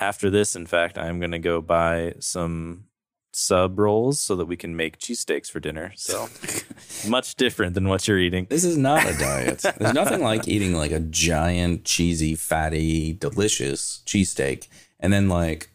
After 0.00 0.30
this, 0.30 0.56
in 0.56 0.66
fact, 0.66 0.96
I'm 0.98 1.18
going 1.18 1.32
to 1.32 1.38
go 1.38 1.60
buy 1.60 2.14
some 2.18 2.84
sub 3.32 3.78
rolls 3.78 4.20
so 4.20 4.36
that 4.36 4.46
we 4.46 4.56
can 4.56 4.76
make 4.76 4.98
cheesesteaks 4.98 5.50
for 5.50 5.60
dinner. 5.60 5.92
So 5.96 6.28
much 7.08 7.34
different 7.36 7.74
than 7.74 7.88
what 7.88 8.06
you're 8.06 8.18
eating. 8.18 8.46
This 8.50 8.64
is 8.64 8.76
not 8.76 9.04
a 9.08 9.16
diet. 9.18 9.64
There's 9.78 9.94
nothing 9.94 10.22
like 10.22 10.46
eating 10.46 10.74
like 10.74 10.90
a 10.90 11.00
giant, 11.00 11.84
cheesy, 11.84 12.34
fatty, 12.34 13.12
delicious 13.12 14.02
cheesesteak 14.06 14.68
and 15.02 15.12
then 15.12 15.28
like 15.28 15.70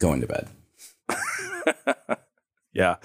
going 0.00 0.20
to 0.20 0.26
bed. 0.26 0.48
yeah. 2.72 2.96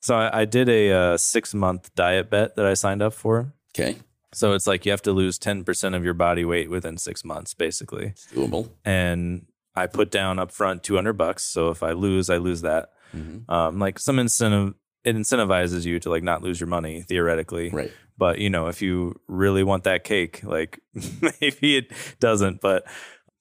So 0.00 0.16
I, 0.16 0.40
I 0.40 0.44
did 0.44 0.68
a 0.68 0.92
uh, 0.92 1.16
six 1.16 1.54
month 1.54 1.94
diet 1.94 2.28
bet 2.28 2.56
that 2.56 2.66
I 2.66 2.74
signed 2.74 3.02
up 3.02 3.14
for. 3.14 3.54
Okay. 3.74 3.96
So 4.32 4.52
it's 4.52 4.66
like 4.66 4.84
you 4.84 4.90
have 4.90 5.02
to 5.02 5.12
lose 5.12 5.38
10% 5.38 5.96
of 5.96 6.04
your 6.04 6.12
body 6.12 6.44
weight 6.44 6.68
within 6.68 6.98
six 6.98 7.24
months, 7.24 7.54
basically. 7.54 8.08
It's 8.08 8.26
doable. 8.26 8.68
And 8.84 9.46
I 9.74 9.86
put 9.86 10.10
down 10.10 10.38
up 10.38 10.50
front 10.50 10.82
200 10.82 11.14
bucks. 11.14 11.44
So 11.44 11.70
if 11.70 11.82
I 11.82 11.92
lose, 11.92 12.28
I 12.28 12.36
lose 12.36 12.60
that. 12.62 12.90
Mhm. 13.14 13.48
Um, 13.48 13.78
like 13.78 13.98
some 13.98 14.18
incentive, 14.18 14.74
it 15.04 15.16
incentivizes 15.16 15.84
you 15.84 15.98
to 16.00 16.10
like 16.10 16.22
not 16.22 16.42
lose 16.42 16.60
your 16.60 16.68
money 16.68 17.02
theoretically. 17.02 17.70
Right. 17.70 17.92
But 18.18 18.38
you 18.38 18.50
know, 18.50 18.66
if 18.68 18.80
you 18.82 19.20
really 19.28 19.62
want 19.62 19.84
that 19.84 20.04
cake, 20.04 20.42
like 20.42 20.80
maybe 21.40 21.76
it 21.76 21.92
doesn't. 22.20 22.60
But 22.60 22.84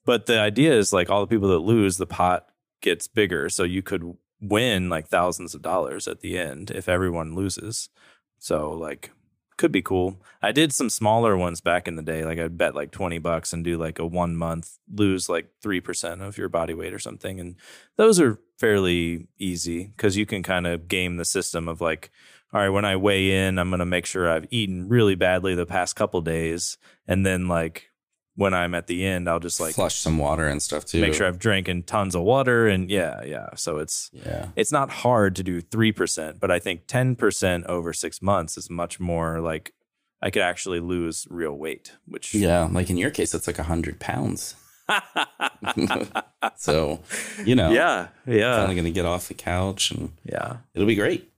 but 0.05 0.25
the 0.27 0.39
idea 0.39 0.73
is 0.73 0.93
like 0.93 1.09
all 1.09 1.21
the 1.21 1.27
people 1.27 1.49
that 1.49 1.59
lose, 1.59 1.97
the 1.97 2.05
pot 2.05 2.47
gets 2.81 3.07
bigger. 3.07 3.49
So 3.49 3.63
you 3.63 3.81
could 3.81 4.03
win 4.41 4.89
like 4.89 5.07
thousands 5.07 5.55
of 5.55 5.61
dollars 5.61 6.07
at 6.07 6.19
the 6.19 6.37
end 6.37 6.71
if 6.71 6.87
everyone 6.87 7.35
loses. 7.35 7.89
So 8.37 8.71
like 8.71 9.11
could 9.57 9.71
be 9.71 9.81
cool. 9.81 10.21
I 10.41 10.51
did 10.51 10.73
some 10.73 10.89
smaller 10.89 11.37
ones 11.37 11.61
back 11.61 11.87
in 11.87 11.95
the 11.95 12.03
day. 12.03 12.25
Like 12.25 12.37
I'd 12.37 12.57
bet 12.57 12.75
like 12.75 12.91
20 12.91 13.19
bucks 13.19 13.53
and 13.53 13.63
do 13.63 13.77
like 13.77 13.99
a 13.99 14.05
one 14.05 14.35
month, 14.35 14.77
lose 14.93 15.29
like 15.29 15.49
3% 15.63 16.21
of 16.21 16.37
your 16.37 16.49
body 16.49 16.73
weight 16.73 16.93
or 16.93 16.99
something. 16.99 17.39
And 17.39 17.55
those 17.95 18.19
are 18.19 18.37
fairly 18.57 19.27
easy 19.37 19.85
because 19.95 20.17
you 20.17 20.25
can 20.25 20.43
kind 20.43 20.67
of 20.67 20.87
game 20.87 21.17
the 21.17 21.25
system 21.25 21.67
of 21.67 21.81
like, 21.81 22.11
all 22.53 22.61
right, 22.61 22.69
when 22.69 22.85
I 22.85 22.95
weigh 22.95 23.47
in, 23.47 23.59
I'm 23.59 23.69
going 23.69 23.79
to 23.79 23.85
make 23.85 24.05
sure 24.05 24.29
I've 24.29 24.47
eaten 24.49 24.87
really 24.87 25.15
badly 25.15 25.55
the 25.55 25.65
past 25.65 25.95
couple 25.95 26.21
days. 26.21 26.77
And 27.07 27.25
then 27.25 27.47
like 27.47 27.89
when 28.35 28.53
I'm 28.53 28.73
at 28.75 28.87
the 28.87 29.05
end, 29.05 29.29
I'll 29.29 29.39
just 29.39 29.59
like 29.59 29.75
flush 29.75 29.95
some 29.95 30.17
water 30.17 30.47
and 30.47 30.61
stuff 30.61 30.85
too. 30.85 31.01
make 31.01 31.13
sure 31.13 31.27
I've 31.27 31.39
drinking 31.39 31.83
tons 31.83 32.15
of 32.15 32.21
water. 32.23 32.67
And 32.67 32.89
yeah, 32.89 33.23
yeah. 33.23 33.49
So 33.55 33.77
it's, 33.79 34.09
Yeah. 34.13 34.49
it's 34.55 34.71
not 34.71 34.89
hard 34.89 35.35
to 35.37 35.43
do 35.43 35.61
3%, 35.61 36.39
but 36.39 36.51
I 36.51 36.59
think 36.59 36.87
10% 36.87 37.65
over 37.65 37.93
six 37.93 38.21
months 38.21 38.57
is 38.57 38.69
much 38.69 38.99
more 38.99 39.39
like 39.41 39.73
I 40.21 40.29
could 40.31 40.41
actually 40.41 40.79
lose 40.79 41.27
real 41.29 41.53
weight, 41.57 41.91
which 42.07 42.33
Yeah. 42.33 42.69
Like 42.71 42.89
in 42.89 42.97
your 42.97 43.11
case, 43.11 43.33
it's 43.33 43.47
like 43.47 43.59
a 43.59 43.63
hundred 43.63 43.99
pounds. 43.99 44.55
So, 46.57 46.99
you 47.43 47.55
know, 47.55 47.71
yeah, 47.71 48.09
yeah, 48.25 48.65
going 48.65 48.83
to 48.83 48.91
get 48.91 49.05
off 49.05 49.27
the 49.27 49.33
couch 49.33 49.91
and 49.91 50.11
yeah. 50.23 50.57
it'll 50.73 50.87
be 50.87 50.95
great. 50.95 51.31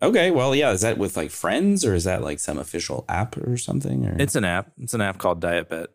Okay. 0.00 0.30
Well, 0.30 0.54
yeah. 0.54 0.70
Is 0.72 0.82
that 0.82 0.98
with 0.98 1.16
like 1.16 1.30
friends 1.30 1.84
or 1.84 1.94
is 1.94 2.04
that 2.04 2.22
like 2.22 2.38
some 2.38 2.58
official 2.58 3.04
app 3.08 3.36
or 3.36 3.56
something? 3.56 4.06
Or 4.06 4.16
It's 4.18 4.36
an 4.36 4.44
app. 4.44 4.72
It's 4.80 4.94
an 4.94 5.00
app 5.00 5.18
called 5.18 5.40
DietBet. 5.40 5.86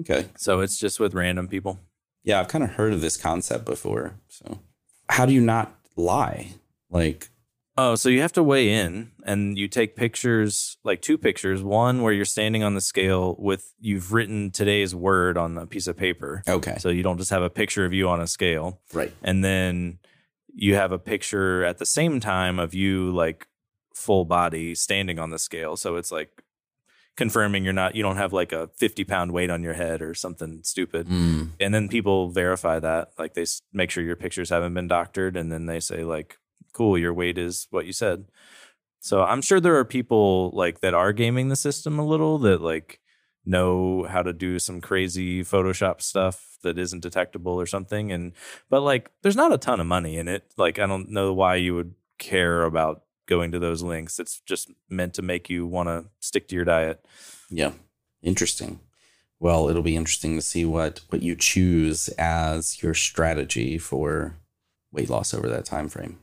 okay. 0.00 0.26
So 0.36 0.60
it's 0.60 0.78
just 0.78 1.00
with 1.00 1.14
random 1.14 1.48
people. 1.48 1.80
Yeah. 2.24 2.40
I've 2.40 2.48
kind 2.48 2.64
of 2.64 2.70
heard 2.70 2.92
of 2.92 3.00
this 3.00 3.16
concept 3.16 3.64
before. 3.64 4.14
So, 4.28 4.60
how 5.08 5.26
do 5.26 5.32
you 5.32 5.40
not 5.40 5.74
lie? 5.96 6.54
Like, 6.90 7.28
Oh, 7.76 7.94
so 7.94 8.08
you 8.10 8.20
have 8.20 8.32
to 8.34 8.42
weigh 8.42 8.70
in 8.70 9.12
and 9.24 9.56
you 9.56 9.66
take 9.66 9.96
pictures, 9.96 10.76
like 10.84 11.00
two 11.00 11.16
pictures. 11.16 11.62
One 11.62 12.02
where 12.02 12.12
you're 12.12 12.24
standing 12.26 12.62
on 12.62 12.74
the 12.74 12.80
scale 12.82 13.34
with 13.38 13.72
you've 13.80 14.12
written 14.12 14.50
today's 14.50 14.94
word 14.94 15.38
on 15.38 15.56
a 15.56 15.66
piece 15.66 15.86
of 15.86 15.96
paper. 15.96 16.42
okay. 16.46 16.76
So 16.78 16.90
you 16.90 17.02
don't 17.02 17.16
just 17.18 17.30
have 17.30 17.42
a 17.42 17.48
picture 17.50 17.84
of 17.86 17.92
you 17.94 18.08
on 18.10 18.20
a 18.20 18.26
scale. 18.26 18.80
right. 18.92 19.12
and 19.22 19.42
then 19.42 19.98
you 20.54 20.74
have 20.74 20.92
a 20.92 20.98
picture 20.98 21.64
at 21.64 21.78
the 21.78 21.86
same 21.86 22.20
time 22.20 22.58
of 22.58 22.74
you 22.74 23.10
like 23.10 23.46
full 23.94 24.26
body 24.26 24.74
standing 24.74 25.18
on 25.18 25.30
the 25.30 25.38
scale 25.38 25.76
so 25.78 25.96
it's 25.96 26.12
like 26.12 26.42
confirming 27.16 27.64
you're 27.64 27.72
not 27.72 27.94
you 27.94 28.02
don't 28.02 28.16
have 28.16 28.32
like 28.34 28.52
a 28.52 28.68
50 28.76 29.04
pound 29.04 29.32
weight 29.32 29.48
on 29.50 29.62
your 29.62 29.72
head 29.74 30.02
or 30.02 30.14
something 30.14 30.60
stupid 30.62 31.06
Mm. 31.08 31.50
and 31.60 31.74
then 31.74 31.88
people 31.88 32.28
verify 32.30 32.78
that 32.78 33.12
like 33.18 33.32
they 33.34 33.44
make 33.72 33.90
sure 33.90 34.02
your 34.04 34.16
pictures 34.16 34.50
haven't 34.50 34.74
been 34.74 34.88
doctored 34.88 35.36
and 35.38 35.50
then 35.50 35.64
they 35.66 35.80
say 35.80 36.04
like 36.04 36.38
cool 36.72 36.96
your 36.98 37.12
weight 37.14 37.38
is 37.38 37.66
what 37.70 37.86
you 37.86 37.92
said 37.92 38.26
so 39.00 39.22
i'm 39.22 39.42
sure 39.42 39.60
there 39.60 39.76
are 39.76 39.84
people 39.84 40.50
like 40.54 40.80
that 40.80 40.94
are 40.94 41.12
gaming 41.12 41.48
the 41.48 41.56
system 41.56 41.98
a 41.98 42.04
little 42.06 42.38
that 42.38 42.60
like 42.60 43.00
know 43.44 44.04
how 44.04 44.22
to 44.22 44.32
do 44.32 44.58
some 44.58 44.80
crazy 44.80 45.42
photoshop 45.42 46.00
stuff 46.00 46.58
that 46.62 46.78
isn't 46.78 47.00
detectable 47.00 47.60
or 47.60 47.66
something 47.66 48.12
and 48.12 48.32
but 48.70 48.80
like 48.82 49.10
there's 49.22 49.36
not 49.36 49.52
a 49.52 49.58
ton 49.58 49.80
of 49.80 49.86
money 49.86 50.16
in 50.16 50.28
it 50.28 50.54
like 50.56 50.78
i 50.78 50.86
don't 50.86 51.10
know 51.10 51.32
why 51.32 51.56
you 51.56 51.74
would 51.74 51.94
care 52.18 52.62
about 52.62 53.02
going 53.26 53.50
to 53.50 53.58
those 53.58 53.82
links 53.82 54.18
it's 54.20 54.40
just 54.40 54.70
meant 54.88 55.14
to 55.14 55.22
make 55.22 55.50
you 55.50 55.66
want 55.66 55.88
to 55.88 56.04
stick 56.20 56.46
to 56.48 56.54
your 56.54 56.64
diet 56.64 57.04
Yeah. 57.50 57.72
Interesting. 58.22 58.78
Well, 59.40 59.68
it'll 59.68 59.82
be 59.82 59.96
interesting 59.96 60.36
to 60.36 60.42
see 60.42 60.64
what 60.64 61.00
what 61.08 61.22
you 61.22 61.34
choose 61.34 62.08
as 62.18 62.80
your 62.82 62.94
strategy 62.94 63.78
for 63.78 64.36
weight 64.92 65.10
loss 65.10 65.34
over 65.34 65.48
that 65.48 65.64
time 65.64 65.88
frame. 65.88 66.20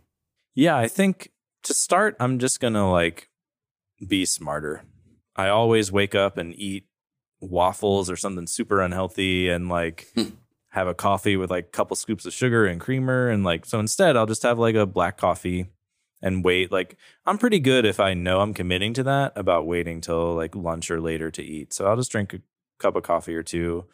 Yeah, 0.59 0.77
I 0.77 0.89
think 0.89 1.31
to 1.63 1.73
start, 1.73 2.17
I'm 2.19 2.37
just 2.37 2.59
gonna 2.59 2.91
like 2.91 3.29
be 4.05 4.25
smarter. 4.25 4.83
I 5.33 5.47
always 5.47 5.89
wake 5.89 6.13
up 6.13 6.37
and 6.37 6.53
eat 6.53 6.85
waffles 7.39 8.09
or 8.09 8.17
something 8.17 8.45
super 8.45 8.81
unhealthy 8.81 9.47
and 9.47 9.69
like 9.69 10.07
Hmm. 10.15 10.31
have 10.71 10.87
a 10.87 10.93
coffee 10.93 11.37
with 11.37 11.49
like 11.49 11.67
a 11.67 11.69
couple 11.69 11.95
scoops 11.95 12.25
of 12.25 12.33
sugar 12.33 12.65
and 12.65 12.81
creamer 12.81 13.29
and 13.29 13.45
like 13.45 13.65
so 13.65 13.79
instead 13.79 14.17
I'll 14.17 14.25
just 14.25 14.43
have 14.43 14.59
like 14.59 14.75
a 14.75 14.85
black 14.85 15.15
coffee 15.15 15.67
and 16.21 16.43
wait. 16.43 16.73
Like 16.73 16.97
I'm 17.25 17.37
pretty 17.37 17.59
good 17.59 17.85
if 17.85 18.01
I 18.01 18.13
know 18.13 18.41
I'm 18.41 18.53
committing 18.53 18.93
to 18.95 19.03
that 19.03 19.31
about 19.37 19.65
waiting 19.65 20.01
till 20.01 20.35
like 20.35 20.57
lunch 20.57 20.91
or 20.91 20.99
later 20.99 21.31
to 21.31 21.41
eat. 21.41 21.71
So 21.71 21.87
I'll 21.87 21.95
just 21.95 22.11
drink 22.11 22.33
a 22.33 22.41
cup 22.79 22.97
of 22.97 23.03
coffee 23.03 23.35
or 23.35 23.43
two 23.43 23.85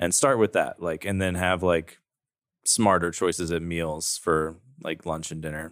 and 0.00 0.12
start 0.12 0.40
with 0.40 0.52
that. 0.54 0.82
Like 0.82 1.04
and 1.04 1.22
then 1.22 1.36
have 1.36 1.62
like 1.62 2.00
smarter 2.64 3.12
choices 3.12 3.52
at 3.52 3.62
meals 3.62 4.18
for 4.18 4.56
like 4.82 5.06
lunch 5.06 5.30
and 5.30 5.40
dinner. 5.40 5.70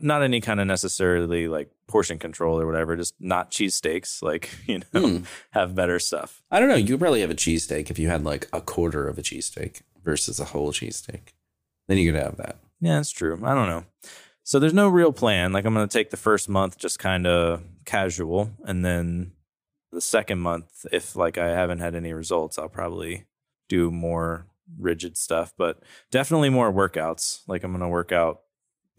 Not 0.00 0.22
any 0.22 0.40
kind 0.40 0.60
of 0.60 0.66
necessarily 0.66 1.48
like 1.48 1.70
portion 1.86 2.18
control 2.18 2.60
or 2.60 2.66
whatever, 2.66 2.96
just 2.96 3.14
not 3.20 3.50
cheesesteaks, 3.50 4.22
like, 4.22 4.50
you 4.66 4.80
know, 4.92 5.00
Hmm. 5.08 5.24
have 5.50 5.74
better 5.74 5.98
stuff. 5.98 6.42
I 6.50 6.60
don't 6.60 6.68
know. 6.68 6.74
You 6.76 6.96
probably 6.98 7.20
have 7.20 7.30
a 7.30 7.34
cheesesteak 7.34 7.90
if 7.90 7.98
you 7.98 8.08
had 8.08 8.24
like 8.24 8.48
a 8.52 8.60
quarter 8.60 9.08
of 9.08 9.18
a 9.18 9.22
cheesesteak 9.22 9.82
versus 10.02 10.40
a 10.40 10.46
whole 10.46 10.72
cheesesteak. 10.72 11.32
Then 11.88 11.98
you 11.98 12.12
could 12.12 12.20
have 12.20 12.36
that. 12.36 12.56
Yeah, 12.80 12.96
that's 12.96 13.10
true. 13.10 13.40
I 13.44 13.54
don't 13.54 13.68
know. 13.68 13.84
So 14.42 14.58
there's 14.58 14.72
no 14.74 14.88
real 14.88 15.12
plan. 15.12 15.52
Like 15.52 15.64
I'm 15.64 15.74
going 15.74 15.86
to 15.88 15.92
take 15.92 16.10
the 16.10 16.16
first 16.16 16.48
month 16.48 16.78
just 16.78 16.98
kind 16.98 17.26
of 17.26 17.62
casual 17.84 18.50
and 18.64 18.84
then 18.84 19.32
the 19.92 20.00
second 20.00 20.38
month 20.38 20.86
if 20.92 21.16
like 21.16 21.36
I 21.36 21.48
haven't 21.48 21.80
had 21.80 21.94
any 21.94 22.12
results, 22.12 22.58
I'll 22.58 22.68
probably 22.68 23.26
do 23.68 23.90
more 23.90 24.46
rigid 24.78 25.16
stuff, 25.16 25.52
but 25.58 25.82
definitely 26.12 26.48
more 26.48 26.72
workouts. 26.72 27.40
Like 27.48 27.64
I'm 27.64 27.72
going 27.72 27.80
to 27.82 27.88
work 27.88 28.12
out 28.12 28.42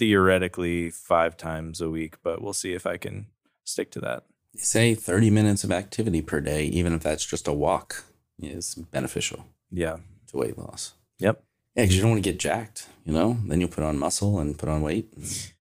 theoretically 0.02 0.90
5 0.90 1.38
times 1.38 1.80
a 1.80 1.88
week, 1.90 2.16
but 2.24 2.42
we'll 2.42 2.54
see 2.54 2.74
if 2.74 2.88
I 2.88 2.98
can 2.98 3.28
stick 3.64 3.92
to 3.92 4.00
that. 4.00 4.24
Say 4.56 4.96
30 4.96 5.30
minutes 5.30 5.64
of 5.64 5.72
activity 5.72 6.24
per 6.24 6.42
day, 6.42 6.64
even 6.66 6.94
if 6.94 7.04
that's 7.04 7.24
just 7.24 7.48
a 7.48 7.54
walk, 7.54 8.04
is 8.40 8.74
beneficial 8.74 9.46
Yeah. 9.70 9.98
to 10.30 10.38
weight 10.38 10.58
loss. 10.58 10.96
Yep. 11.20 11.44
Yeah, 11.76 11.84
because 11.84 11.96
you 11.96 12.02
don't 12.02 12.12
want 12.12 12.24
to 12.24 12.30
get 12.32 12.40
jacked, 12.40 12.88
you 13.06 13.14
know? 13.14 13.38
Then 13.46 13.60
you'll 13.62 13.70
put 13.70 13.84
on 13.84 14.00
muscle 14.00 14.40
and 14.40 14.58
put 14.58 14.70
on 14.70 14.82
weight. 14.82 15.14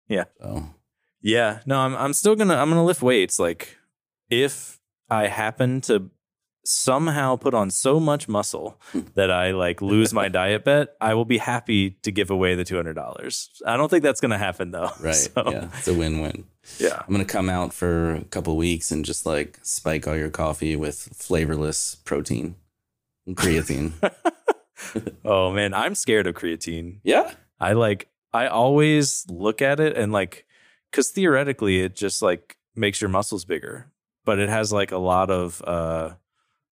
Yeah. 0.08 0.24
So, 0.40 0.68
Yeah, 1.20 1.60
no, 1.66 1.80
I'm 1.80 1.96
I'm 1.96 2.12
still 2.12 2.36
gonna 2.36 2.54
I'm 2.54 2.68
gonna 2.70 2.84
lift 2.84 3.02
weights. 3.02 3.40
Like 3.40 3.76
if 4.30 4.78
I 5.10 5.26
happen 5.26 5.80
to 5.82 6.10
somehow 6.70 7.34
put 7.36 7.54
on 7.54 7.70
so 7.70 7.98
much 7.98 8.28
muscle 8.28 8.78
that 9.14 9.30
I 9.30 9.52
like 9.52 9.80
lose 9.80 10.12
my 10.12 10.28
diet 10.28 10.64
bet, 10.64 10.94
I 11.00 11.14
will 11.14 11.24
be 11.24 11.38
happy 11.38 11.90
to 12.02 12.10
give 12.12 12.30
away 12.30 12.54
the 12.54 12.64
two 12.64 12.76
hundred 12.76 12.92
dollars. 12.94 13.50
I 13.66 13.76
don't 13.78 13.88
think 13.88 14.02
that's 14.02 14.20
gonna 14.20 14.36
happen 14.38 14.70
though. 14.72 14.90
right. 15.00 15.14
So, 15.14 15.32
Yeah. 15.50 15.68
It's 15.78 15.88
a 15.88 15.94
win 15.94 16.20
win. 16.20 16.44
yeah. 16.78 17.00
I'm 17.00 17.14
going 17.14 17.24
to 17.26 17.32
come 17.32 17.48
out 17.48 17.72
for 17.72 18.16
a 18.16 18.24
couple 18.24 18.54
weeks 18.56 18.90
and 18.90 19.02
just 19.02 19.24
like 19.24 19.58
spike 19.62 20.06
all 20.06 20.14
your 20.16 20.28
coffee 20.28 20.76
with 20.76 21.08
flavorless 21.14 21.94
protein 22.04 22.56
and 23.26 23.34
creatine. 23.36 23.92
Oh 25.24 25.50
man, 25.52 25.74
I'm 25.74 25.94
scared 25.94 26.26
of 26.26 26.34
creatine. 26.36 27.00
yeah. 27.02 27.32
I 27.58 27.72
like 27.72 28.08
I 28.32 28.46
always 28.46 29.24
look 29.28 29.60
at 29.62 29.80
it 29.80 29.96
and 29.96 30.12
like 30.12 30.44
cuz 30.92 31.08
theoretically 31.10 31.80
it 31.80 31.96
just 31.96 32.22
like 32.22 32.56
makes 32.76 33.00
your 33.00 33.08
muscles 33.10 33.44
bigger, 33.44 33.90
but 34.24 34.38
it 34.38 34.48
has 34.48 34.72
like 34.72 34.92
a 34.92 34.98
lot 34.98 35.30
of 35.30 35.62
uh 35.66 36.14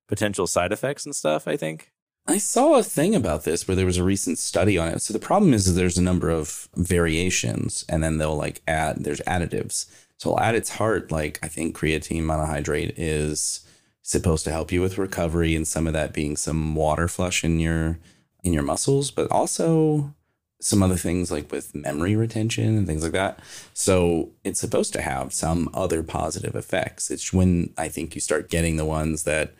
potential 0.08 0.46
side 0.46 0.72
effects 0.72 1.04
and 1.04 1.14
stuff, 1.14 1.48
I 1.48 1.56
think. 1.56 1.92
I 2.28 2.38
saw 2.38 2.74
a 2.74 2.82
thing 2.82 3.14
about 3.14 3.44
this 3.44 3.66
where 3.66 3.76
there 3.76 3.86
was 3.86 3.98
a 3.98 4.04
recent 4.04 4.38
study 4.38 4.76
on 4.76 4.88
it. 4.88 5.02
So 5.02 5.12
the 5.12 5.20
problem 5.20 5.54
is 5.54 5.66
that 5.66 5.72
there's 5.72 5.98
a 5.98 6.02
number 6.02 6.28
of 6.28 6.68
variations 6.74 7.84
and 7.88 8.02
then 8.02 8.18
they'll 8.18 8.36
like 8.36 8.62
add, 8.66 9.04
there's 9.04 9.20
additives. 9.20 9.86
So 10.18 10.38
at 10.38 10.54
its 10.54 10.70
heart, 10.70 11.12
like 11.12 11.38
I 11.42 11.48
think 11.48 11.76
creatine 11.76 12.22
monohydrate 12.22 12.94
is 12.96 13.60
supposed 14.02 14.44
to 14.44 14.52
help 14.52 14.72
you 14.72 14.80
with 14.80 14.98
recovery 14.98 15.54
and 15.54 15.68
some 15.68 15.86
of 15.86 15.92
that 15.92 16.12
being 16.12 16.36
some 16.36 16.74
water 16.74 17.06
flush 17.08 17.44
in 17.44 17.60
your 17.60 17.98
in 18.42 18.52
your 18.52 18.62
muscles, 18.62 19.10
but 19.10 19.30
also 19.30 20.14
some 20.60 20.82
other 20.82 20.96
things 20.96 21.30
like 21.30 21.50
with 21.52 21.74
memory 21.74 22.16
retention 22.16 22.78
and 22.78 22.86
things 22.86 23.02
like 23.02 23.12
that. 23.12 23.40
So 23.74 24.30
it's 24.42 24.60
supposed 24.60 24.92
to 24.94 25.02
have 25.02 25.32
some 25.32 25.68
other 25.74 26.02
positive 26.02 26.54
effects. 26.54 27.10
It's 27.10 27.32
when 27.32 27.74
I 27.76 27.88
think 27.88 28.14
you 28.14 28.20
start 28.20 28.48
getting 28.48 28.76
the 28.76 28.84
ones 28.84 29.24
that 29.24 29.54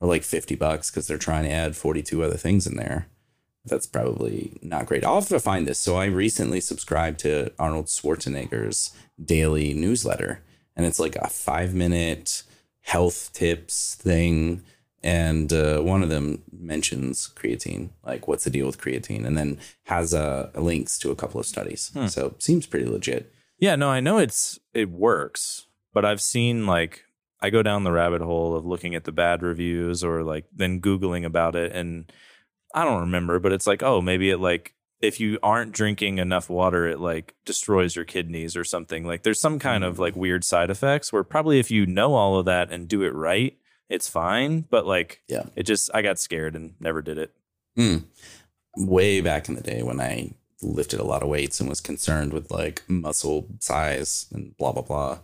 are 0.00 0.08
like 0.08 0.22
50 0.22 0.54
bucks 0.56 0.90
because 0.90 1.06
they're 1.06 1.18
trying 1.18 1.44
to 1.44 1.50
add 1.50 1.76
42 1.76 2.22
other 2.22 2.36
things 2.36 2.66
in 2.66 2.76
there. 2.76 3.06
That's 3.64 3.86
probably 3.86 4.58
not 4.62 4.86
great. 4.86 5.04
I'll 5.04 5.16
have 5.16 5.28
to 5.28 5.38
find 5.38 5.66
this. 5.66 5.78
So 5.78 5.96
I 5.96 6.06
recently 6.06 6.60
subscribed 6.60 7.20
to 7.20 7.52
Arnold 7.58 7.86
Schwarzenegger's 7.86 8.92
daily 9.22 9.74
newsletter, 9.74 10.42
and 10.74 10.86
it's 10.86 10.98
like 10.98 11.16
a 11.16 11.28
five 11.28 11.74
minute 11.74 12.42
health 12.80 13.30
tips 13.34 13.96
thing. 13.96 14.62
And 15.02 15.50
uh, 15.52 15.80
one 15.80 16.02
of 16.02 16.10
them 16.10 16.42
mentions 16.52 17.30
creatine, 17.34 17.90
like 18.04 18.28
what's 18.28 18.44
the 18.44 18.50
deal 18.50 18.66
with 18.66 18.80
creatine, 18.80 19.26
and 19.26 19.36
then 19.36 19.58
has 19.84 20.12
uh, 20.12 20.50
links 20.54 20.98
to 20.98 21.10
a 21.10 21.16
couple 21.16 21.40
of 21.40 21.46
studies. 21.46 21.90
Hmm. 21.94 22.06
So 22.06 22.34
seems 22.38 22.66
pretty 22.66 22.86
legit. 22.86 23.32
Yeah, 23.58 23.76
no, 23.76 23.90
I 23.90 24.00
know 24.00 24.18
it's 24.18 24.58
it 24.74 24.90
works, 24.90 25.66
but 25.92 26.04
I've 26.04 26.20
seen 26.20 26.66
like 26.66 27.04
I 27.42 27.50
go 27.50 27.62
down 27.62 27.84
the 27.84 27.92
rabbit 27.92 28.20
hole 28.20 28.54
of 28.54 28.66
looking 28.66 28.94
at 28.94 29.04
the 29.04 29.12
bad 29.12 29.42
reviews 29.42 30.04
or 30.04 30.22
like 30.22 30.44
then 30.52 30.80
googling 30.80 31.24
about 31.24 31.56
it 31.56 31.72
and 31.72 32.12
I 32.74 32.84
don't 32.84 33.00
remember, 33.00 33.38
but 33.40 33.52
it's 33.52 33.66
like, 33.66 33.82
oh, 33.82 34.00
maybe 34.00 34.30
it 34.30 34.38
like 34.38 34.74
if 35.00 35.18
you 35.18 35.38
aren't 35.42 35.72
drinking 35.72 36.18
enough 36.18 36.50
water, 36.50 36.86
it 36.86 37.00
like 37.00 37.34
destroys 37.44 37.96
your 37.96 38.04
kidneys 38.04 38.56
or 38.56 38.64
something. 38.64 39.04
Like 39.04 39.22
there's 39.22 39.40
some 39.40 39.58
kind 39.58 39.82
of 39.82 39.98
like 39.98 40.14
weird 40.14 40.44
side 40.44 40.70
effects 40.70 41.12
where 41.12 41.24
probably 41.24 41.58
if 41.58 41.70
you 41.70 41.86
know 41.86 42.14
all 42.14 42.38
of 42.38 42.44
that 42.44 42.70
and 42.70 42.86
do 42.86 43.02
it 43.02 43.14
right, 43.14 43.56
it's 43.88 44.08
fine. 44.08 44.66
But 44.70 44.86
like, 44.86 45.22
Yeah. 45.26 45.44
it 45.56 45.64
just, 45.64 45.90
I 45.94 46.02
got 46.02 46.18
scared 46.18 46.54
and 46.54 46.74
never 46.78 47.00
did 47.02 47.16
it. 47.18 47.32
Mm. 47.78 48.04
Way 48.76 49.20
back 49.20 49.48
in 49.48 49.54
the 49.54 49.62
day 49.62 49.82
when 49.82 50.00
I 50.00 50.34
lifted 50.62 51.00
a 51.00 51.04
lot 51.04 51.22
of 51.22 51.28
weights 51.28 51.58
and 51.58 51.68
was 51.68 51.80
concerned 51.80 52.32
with 52.34 52.50
like 52.50 52.82
muscle 52.86 53.48
size 53.58 54.26
and 54.32 54.54
blah 54.58 54.72
blah 54.72 54.82
blah. 54.82 55.18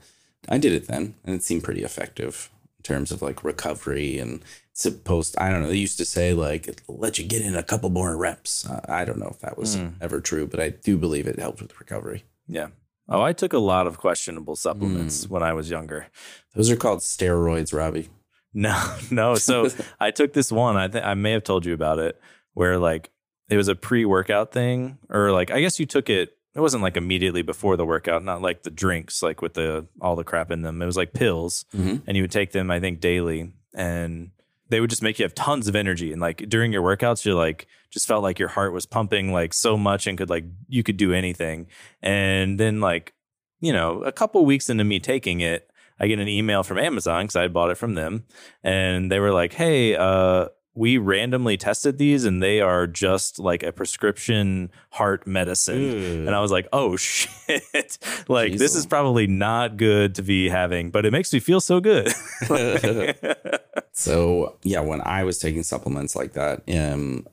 I 0.49 0.59
did 0.59 0.73
it 0.73 0.87
then 0.87 1.15
and 1.25 1.35
it 1.35 1.43
seemed 1.43 1.65
pretty 1.65 1.83
effective 1.83 2.51
in 2.79 2.83
terms 2.83 3.11
of 3.11 3.23
like 3.23 3.43
recovery 3.45 4.19
and 4.19 4.43
supposed 4.73 5.37
I 5.39 5.51
don't 5.51 5.63
know, 5.63 5.69
they 5.69 5.77
used 5.77 5.99
to 5.99 6.05
say 6.05 6.33
like 6.35 6.81
let 6.89 7.19
you 7.19 7.25
get 7.27 7.43
in 7.43 7.55
a 7.57 7.63
couple 7.63 7.91
more 7.91 8.17
reps. 8.17 8.69
Uh, 8.69 8.81
I 8.89 9.05
don't 9.05 9.19
know 9.19 9.29
if 9.31 9.41
that 9.41 9.57
was 9.59 9.77
Mm. 9.77 9.95
ever 10.01 10.21
true, 10.21 10.47
but 10.47 10.61
I 10.61 10.69
do 10.71 10.97
believe 10.99 11.27
it 11.27 11.39
helped 11.39 11.63
with 11.63 11.79
recovery. 11.81 12.25
Yeah. 12.47 12.69
Oh, 13.09 13.23
I 13.23 13.33
took 13.33 13.53
a 13.53 13.59
lot 13.59 13.87
of 13.87 13.99
questionable 13.99 14.57
supplements 14.57 15.29
when 15.29 15.43
I 15.43 15.53
was 15.53 15.71
younger. 15.71 16.09
Those 16.55 16.71
are 16.71 16.77
called 16.77 17.01
steroids, 17.01 17.73
Robbie. 17.73 18.09
No, 18.59 18.97
no. 19.11 19.35
So 19.35 19.69
I 20.01 20.11
took 20.11 20.33
this 20.33 20.51
one. 20.51 20.79
I 20.79 20.89
think 20.89 21.05
I 21.05 21.13
may 21.13 21.33
have 21.33 21.45
told 21.45 21.67
you 21.67 21.75
about 21.75 21.99
it, 21.99 22.19
where 22.55 22.79
like 22.79 23.11
it 23.51 23.57
was 23.59 23.69
a 23.69 23.75
pre-workout 23.75 24.51
thing, 24.51 24.97
or 25.11 25.31
like 25.31 25.51
I 25.51 25.61
guess 25.61 25.79
you 25.79 25.85
took 25.85 26.09
it. 26.09 26.35
It 26.57 26.61
wasn't 26.61 26.83
like 26.83 26.97
immediately 26.97 27.43
before 27.43 27.77
the 27.77 27.85
workout, 27.85 28.25
not 28.25 28.41
like 28.41 28.63
the 28.63 28.71
drinks, 28.71 29.23
like 29.23 29.43
with 29.43 29.55
the 29.55 29.87
all 30.01 30.17
the 30.17 30.25
crap 30.25 30.51
in 30.51 30.63
them. 30.63 30.81
It 30.81 30.87
was 30.87 30.97
like 30.97 31.13
pills, 31.13 31.67
Mhm. 31.77 32.03
and 32.07 32.17
you 32.17 32.23
would 32.23 32.31
take 32.33 32.53
them, 32.53 32.71
I 32.71 32.81
think, 32.81 32.99
daily, 33.01 33.53
and 33.75 34.31
they 34.69 34.81
would 34.81 34.91
just 34.91 35.03
make 35.03 35.19
you 35.19 35.25
have 35.25 35.35
tons 35.35 35.69
of 35.69 35.77
energy. 35.77 36.11
And 36.13 36.21
like 36.21 36.49
during 36.49 36.73
your 36.73 36.83
workouts, 36.83 37.25
you're 37.25 37.35
like 37.35 37.67
just 37.91 38.09
felt 38.09 38.23
like 38.23 38.39
your 38.39 38.49
heart 38.49 38.73
was 38.73 38.87
pumping 38.87 39.33
like 39.33 39.53
so 39.55 39.77
much 39.77 40.07
and 40.07 40.17
could 40.19 40.31
like 40.31 40.45
you 40.67 40.83
could 40.83 40.97
do 40.97 41.13
anything. 41.13 41.67
And 42.03 42.59
then 42.59 42.81
like 42.81 43.13
you 43.61 43.73
know, 43.73 44.03
a 44.03 44.13
couple 44.13 44.45
weeks 44.45 44.69
into 44.69 44.85
me 44.85 44.99
taking 45.01 45.41
it, 45.41 45.71
I 45.99 46.09
get 46.09 46.19
an 46.19 46.29
email 46.29 46.63
from 46.63 46.79
Amazon 46.79 47.25
because 47.25 47.37
I 47.37 47.43
had 47.43 47.53
bought 47.55 47.71
it 47.71 47.77
from 47.79 47.95
them, 47.95 48.25
and 48.63 49.11
they 49.11 49.19
were 49.19 49.33
like, 49.33 49.55
"Hey, 49.55 49.95
uh, 49.97 50.49
we 50.77 50.99
randomly 50.99 51.57
tested 51.57 51.99
these, 51.99 52.25
and 52.25 52.41
they 52.43 52.61
are 52.61 52.87
just 52.87 53.39
like 53.41 53.63
a 53.65 53.73
prescription 53.73 54.71
heart 54.91 55.27
medicine." 55.27 56.27
And 56.27 56.31
I 56.35 56.41
was 56.41 56.53
like, 56.53 56.69
"Oh 56.73 56.97
shit! 57.09 57.99
like 58.29 58.57
this 58.57 58.77
is 58.77 58.87
probably 58.87 59.27
not 59.27 59.77
good 59.77 60.15
to 60.17 60.23
be 60.23 60.49
having, 60.49 60.91
but 60.91 61.05
it 61.05 61.11
makes 61.13 61.33
me 61.33 61.41
feel 61.41 61.61
so 61.61 61.81
good." 61.81 62.13
So 63.93 64.59
yeah, 64.63 64.81
when 64.81 65.01
I 65.01 65.25
was 65.25 65.39
taking 65.39 65.63
supplements 65.63 66.15
like 66.15 66.35
that, 66.35 66.63
um, 66.69 67.27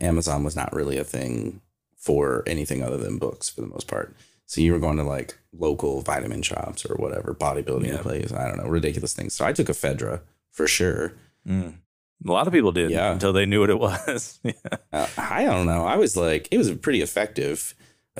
Amazon 0.00 0.44
was 0.44 0.54
not 0.54 0.72
really 0.72 0.96
a 0.96 1.02
thing 1.04 1.60
for 1.96 2.44
anything 2.46 2.84
other 2.84 2.96
than 2.96 3.18
books 3.18 3.48
for 3.48 3.62
the 3.62 3.66
most 3.66 3.88
part. 3.88 4.14
So 4.46 4.60
you 4.60 4.72
were 4.72 4.78
going 4.78 4.96
to 4.98 5.02
like 5.02 5.36
local 5.52 6.00
vitamin 6.02 6.42
shops 6.42 6.86
or 6.86 6.94
whatever 6.94 7.34
bodybuilding 7.34 7.88
Yeah. 7.88 8.00
place. 8.02 8.32
I 8.32 8.46
don't 8.46 8.58
know, 8.58 8.70
ridiculous 8.70 9.12
things. 9.12 9.34
So 9.34 9.44
I 9.44 9.52
took 9.52 9.66
Ephedra 9.66 10.20
for 10.52 10.68
sure. 10.68 11.14
Mm. 11.46 11.74
A 12.26 12.30
lot 12.32 12.46
of 12.46 12.52
people 12.52 12.72
did 12.72 12.90
Yeah. 12.90 13.12
until 13.12 13.32
they 13.32 13.46
knew 13.46 13.60
what 13.60 13.70
it 13.70 13.78
was. 13.80 14.40
yeah. 14.42 14.52
Uh, 14.92 15.06
I 15.16 15.44
don't 15.44 15.66
know. 15.66 15.84
I 15.86 15.96
was 15.96 16.16
like, 16.16 16.48
it 16.50 16.58
was 16.58 16.70
pretty 16.76 17.00
effective. 17.02 17.74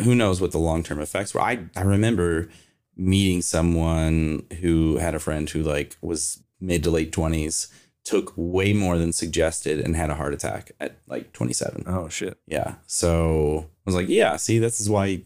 Who 0.04 0.14
knows 0.14 0.40
what 0.40 0.52
the 0.52 0.58
long 0.58 0.82
term 0.84 1.00
effects 1.00 1.34
were? 1.34 1.40
I 1.40 1.58
I 1.76 1.82
remember 1.82 2.48
meeting 2.96 3.42
someone 3.42 4.44
who 4.60 4.96
had 4.98 5.14
a 5.14 5.18
friend 5.20 5.48
who 5.50 5.62
like 5.62 5.96
was 6.00 6.42
mid 6.60 6.82
to 6.84 6.90
late 6.90 7.10
twenties, 7.12 7.68
took 8.04 8.32
way 8.36 8.72
more 8.72 8.96
than 8.98 9.12
suggested, 9.12 9.80
and 9.80 9.96
had 9.96 10.10
a 10.10 10.14
heart 10.14 10.32
attack 10.34 10.70
at 10.78 10.98
like 11.08 11.32
twenty 11.32 11.52
seven. 11.52 11.82
Oh 11.86 12.08
shit! 12.08 12.38
Yeah. 12.46 12.76
So 12.86 13.66
I 13.68 13.82
was 13.86 13.94
like, 13.96 14.08
yeah, 14.08 14.36
see, 14.36 14.60
this 14.60 14.80
is 14.80 14.88
why 14.88 15.22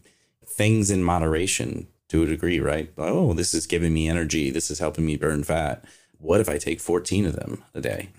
things 0.56 0.90
in 0.90 1.02
moderation 1.02 1.88
to 2.08 2.22
a 2.22 2.26
degree, 2.26 2.60
right? 2.60 2.90
Oh, 2.98 3.34
this 3.34 3.52
is 3.54 3.66
giving 3.66 3.92
me 3.92 4.08
energy. 4.08 4.50
This 4.50 4.70
is 4.70 4.78
helping 4.78 5.04
me 5.06 5.16
burn 5.16 5.44
fat. 5.44 5.84
What 6.22 6.40
if 6.40 6.48
I 6.48 6.56
take 6.56 6.80
14 6.80 7.26
of 7.26 7.34
them 7.34 7.64
a 7.74 7.80
day? 7.80 8.10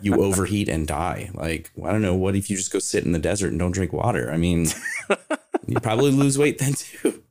you 0.00 0.14
overheat 0.22 0.68
and 0.70 0.86
die. 0.86 1.30
Like, 1.34 1.70
I 1.84 1.92
don't 1.92 2.02
know. 2.02 2.14
What 2.14 2.34
if 2.34 2.48
you 2.48 2.56
just 2.56 2.72
go 2.72 2.78
sit 2.78 3.04
in 3.04 3.12
the 3.12 3.18
desert 3.18 3.50
and 3.50 3.58
don't 3.58 3.72
drink 3.72 3.92
water? 3.92 4.32
I 4.32 4.38
mean, 4.38 4.68
you 5.66 5.78
probably 5.80 6.12
lose 6.12 6.38
weight 6.38 6.58
then 6.58 6.72
too. 6.72 7.22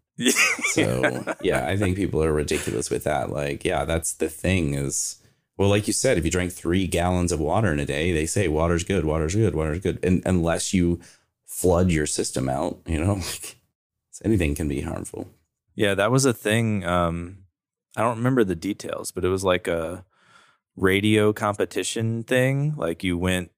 So, 0.71 1.35
yeah, 1.41 1.67
I 1.67 1.75
think 1.75 1.97
people 1.97 2.23
are 2.23 2.31
ridiculous 2.31 2.89
with 2.89 3.03
that. 3.05 3.31
Like, 3.31 3.65
yeah, 3.65 3.83
that's 3.83 4.13
the 4.13 4.29
thing 4.29 4.75
is, 4.75 5.21
well, 5.57 5.69
like 5.69 5.87
you 5.87 5.93
said, 5.93 6.17
if 6.17 6.23
you 6.23 6.31
drank 6.31 6.51
three 6.51 6.85
gallons 6.85 7.31
of 7.31 7.39
water 7.39 7.73
in 7.73 7.79
a 7.79 7.85
day, 7.85 8.11
they 8.11 8.27
say 8.27 8.47
water's 8.47 8.83
good, 8.83 9.05
water's 9.05 9.35
good, 9.35 9.55
water's 9.55 9.79
good. 9.79 9.99
And 10.03 10.21
unless 10.25 10.73
you 10.73 10.99
flood 11.45 11.89
your 11.89 12.05
system 12.05 12.47
out, 12.47 12.79
you 12.85 13.03
know, 13.03 13.13
like 13.15 13.55
anything 14.23 14.53
can 14.53 14.67
be 14.67 14.81
harmful. 14.81 15.29
Yeah, 15.73 15.95
that 15.95 16.11
was 16.11 16.25
a 16.25 16.33
thing. 16.33 16.85
Um, 16.85 17.39
I 17.95 18.01
don't 18.01 18.17
remember 18.17 18.43
the 18.43 18.55
details, 18.55 19.11
but 19.11 19.23
it 19.25 19.29
was 19.29 19.43
like 19.43 19.67
a 19.67 20.05
radio 20.75 21.33
competition 21.33 22.23
thing. 22.23 22.75
Like 22.75 23.03
you 23.03 23.17
went 23.17 23.51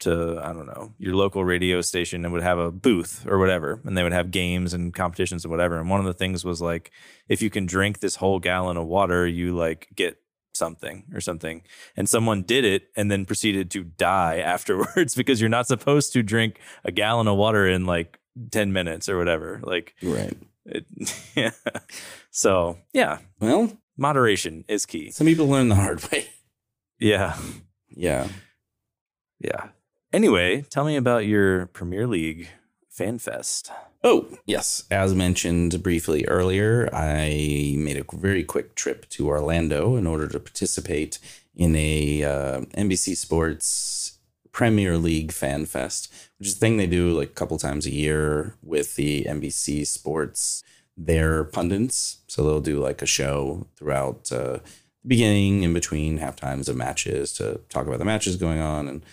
to, 0.00 0.40
I 0.42 0.52
don't 0.52 0.66
know, 0.66 0.94
your 0.98 1.14
local 1.16 1.44
radio 1.44 1.80
station 1.80 2.24
and 2.24 2.32
would 2.32 2.42
have 2.42 2.58
a 2.58 2.70
booth 2.70 3.26
or 3.26 3.38
whatever, 3.38 3.80
and 3.84 3.96
they 3.96 4.02
would 4.02 4.12
have 4.12 4.30
games 4.30 4.72
and 4.72 4.94
competitions 4.94 5.44
and 5.44 5.50
whatever. 5.50 5.78
And 5.78 5.90
one 5.90 6.00
of 6.00 6.06
the 6.06 6.14
things 6.14 6.44
was 6.44 6.60
like, 6.60 6.90
if 7.28 7.42
you 7.42 7.50
can 7.50 7.66
drink 7.66 8.00
this 8.00 8.16
whole 8.16 8.38
gallon 8.38 8.76
of 8.76 8.86
water, 8.86 9.26
you 9.26 9.56
like 9.56 9.88
get 9.94 10.18
something 10.52 11.04
or 11.14 11.20
something. 11.20 11.62
And 11.96 12.08
someone 12.08 12.42
did 12.42 12.64
it 12.64 12.88
and 12.96 13.10
then 13.10 13.24
proceeded 13.24 13.70
to 13.72 13.84
die 13.84 14.38
afterwards 14.44 15.14
because 15.14 15.40
you're 15.40 15.48
not 15.48 15.66
supposed 15.66 16.12
to 16.12 16.22
drink 16.22 16.60
a 16.84 16.92
gallon 16.92 17.28
of 17.28 17.36
water 17.36 17.66
in 17.66 17.86
like 17.86 18.18
10 18.50 18.72
minutes 18.72 19.08
or 19.08 19.16
whatever. 19.16 19.60
Like, 19.62 19.94
Right. 20.02 20.36
It, 20.68 20.86
yeah. 21.34 21.50
So 22.30 22.78
yeah, 22.92 23.18
Well, 23.40 23.72
moderation 23.96 24.64
is 24.68 24.86
key. 24.86 25.10
some 25.10 25.26
people 25.26 25.48
learn 25.48 25.68
the 25.68 25.74
hard 25.74 26.02
way. 26.10 26.26
Yeah, 26.98 27.36
Yeah. 27.90 28.28
yeah. 29.40 29.68
Anyway, 30.12 30.62
tell 30.70 30.84
me 30.84 30.96
about 30.96 31.26
your 31.26 31.66
Premier 31.66 32.06
League 32.06 32.48
fan 32.88 33.18
fest. 33.18 33.70
Oh, 34.02 34.26
yes. 34.46 34.84
As 34.90 35.14
mentioned 35.14 35.82
briefly 35.82 36.24
earlier, 36.26 36.88
I 36.92 37.74
made 37.76 37.96
a 37.98 38.16
very 38.16 38.42
quick 38.44 38.74
trip 38.74 39.08
to 39.10 39.28
Orlando 39.28 39.96
in 39.96 40.06
order 40.06 40.26
to 40.28 40.38
participate 40.40 41.18
in 41.54 41.74
a 41.76 42.22
uh, 42.22 42.60
NBC 42.76 43.16
Sports 43.16 44.07
Premier 44.58 44.98
League 44.98 45.30
Fan 45.30 45.66
Fest, 45.66 46.12
which 46.36 46.48
is 46.48 46.56
a 46.56 46.58
thing 46.58 46.78
they 46.78 46.88
do 46.88 47.16
like 47.16 47.28
a 47.28 47.32
couple 47.32 47.56
times 47.58 47.86
a 47.86 47.92
year 47.92 48.56
with 48.60 48.96
the 48.96 49.22
NBC 49.22 49.86
Sports, 49.86 50.64
their 50.96 51.44
pundits. 51.44 52.22
So 52.26 52.42
they'll 52.42 52.60
do 52.60 52.80
like 52.80 53.00
a 53.00 53.06
show 53.06 53.68
throughout 53.76 54.32
uh, 54.32 54.54
the 54.54 54.60
beginning, 55.06 55.62
in 55.62 55.72
between 55.72 56.16
half 56.16 56.34
times 56.34 56.68
of 56.68 56.74
matches 56.74 57.32
to 57.34 57.60
talk 57.68 57.86
about 57.86 58.00
the 58.00 58.04
matches 58.04 58.34
going 58.34 58.58
on 58.58 58.88
and 58.88 59.04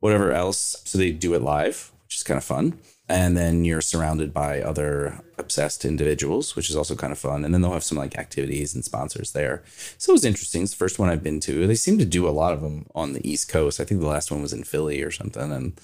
whatever 0.00 0.30
else. 0.30 0.82
So 0.84 0.98
they 0.98 1.10
do 1.10 1.32
it 1.32 1.40
live, 1.40 1.90
which 2.04 2.16
is 2.16 2.22
kind 2.22 2.36
of 2.36 2.44
fun. 2.44 2.78
And 3.08 3.36
then 3.36 3.64
you're 3.64 3.80
surrounded 3.80 4.32
by 4.32 4.62
other 4.62 5.22
obsessed 5.36 5.84
individuals, 5.84 6.54
which 6.54 6.70
is 6.70 6.76
also 6.76 6.94
kind 6.94 7.12
of 7.12 7.18
fun. 7.18 7.44
And 7.44 7.52
then 7.52 7.60
they'll 7.60 7.72
have 7.72 7.84
some 7.84 7.98
like 7.98 8.16
activities 8.16 8.74
and 8.74 8.84
sponsors 8.84 9.32
there. 9.32 9.62
So 9.98 10.12
it 10.12 10.14
was 10.14 10.24
interesting. 10.24 10.62
It's 10.62 10.70
the 10.70 10.78
first 10.78 10.98
one 10.98 11.08
I've 11.08 11.22
been 11.22 11.40
to. 11.40 11.66
They 11.66 11.74
seem 11.74 11.98
to 11.98 12.04
do 12.04 12.28
a 12.28 12.30
lot 12.30 12.52
of 12.52 12.62
them 12.62 12.86
on 12.94 13.12
the 13.12 13.28
East 13.28 13.48
Coast. 13.48 13.80
I 13.80 13.84
think 13.84 14.00
the 14.00 14.06
last 14.06 14.30
one 14.30 14.40
was 14.40 14.52
in 14.52 14.64
Philly 14.64 15.02
or 15.02 15.10
something. 15.10 15.52
And 15.52 15.78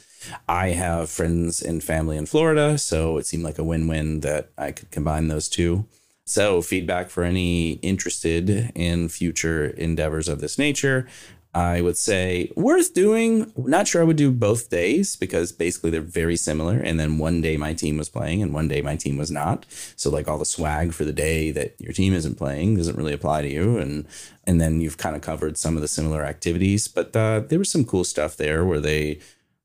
I 0.48 0.68
have 0.70 1.10
friends 1.10 1.60
and 1.60 1.82
family 1.82 2.16
in 2.16 2.26
Florida. 2.26 2.78
So 2.78 3.18
it 3.18 3.26
seemed 3.26 3.44
like 3.44 3.58
a 3.58 3.64
win 3.64 3.88
win 3.88 4.20
that 4.20 4.50
I 4.56 4.72
could 4.72 4.90
combine 4.90 5.28
those 5.28 5.48
two. 5.48 5.86
So, 6.28 6.60
feedback 6.60 7.08
for 7.08 7.24
any 7.24 7.72
interested 7.80 8.70
in 8.74 9.08
future 9.08 9.68
endeavors 9.68 10.28
of 10.28 10.42
this 10.42 10.58
nature. 10.58 11.08
I 11.58 11.80
would 11.80 11.96
say 11.96 12.52
worth 12.54 12.94
doing. 12.94 13.52
Not 13.56 13.88
sure 13.88 14.00
I 14.00 14.04
would 14.04 14.16
do 14.16 14.30
both 14.30 14.70
days 14.70 15.16
because 15.16 15.50
basically 15.50 15.90
they're 15.90 16.00
very 16.00 16.36
similar. 16.36 16.78
And 16.78 17.00
then 17.00 17.18
one 17.18 17.40
day 17.40 17.56
my 17.56 17.74
team 17.74 17.98
was 17.98 18.08
playing 18.08 18.42
and 18.42 18.54
one 18.54 18.68
day 18.68 18.80
my 18.80 18.94
team 18.94 19.16
was 19.16 19.32
not. 19.32 19.66
So 19.96 20.08
like 20.08 20.28
all 20.28 20.38
the 20.38 20.44
swag 20.44 20.92
for 20.92 21.04
the 21.04 21.12
day 21.12 21.50
that 21.50 21.74
your 21.80 21.92
team 21.92 22.14
isn't 22.14 22.36
playing 22.36 22.76
doesn't 22.76 22.96
really 22.96 23.12
apply 23.12 23.42
to 23.42 23.48
you. 23.48 23.76
And 23.76 24.06
and 24.44 24.60
then 24.60 24.80
you've 24.80 24.98
kind 24.98 25.16
of 25.16 25.22
covered 25.22 25.58
some 25.58 25.74
of 25.74 25.82
the 25.82 25.88
similar 25.88 26.24
activities. 26.24 26.86
But 26.86 27.16
uh, 27.16 27.40
there 27.40 27.58
was 27.58 27.70
some 27.70 27.84
cool 27.84 28.04
stuff 28.04 28.36
there 28.36 28.64
where 28.64 28.80
they, 28.80 29.18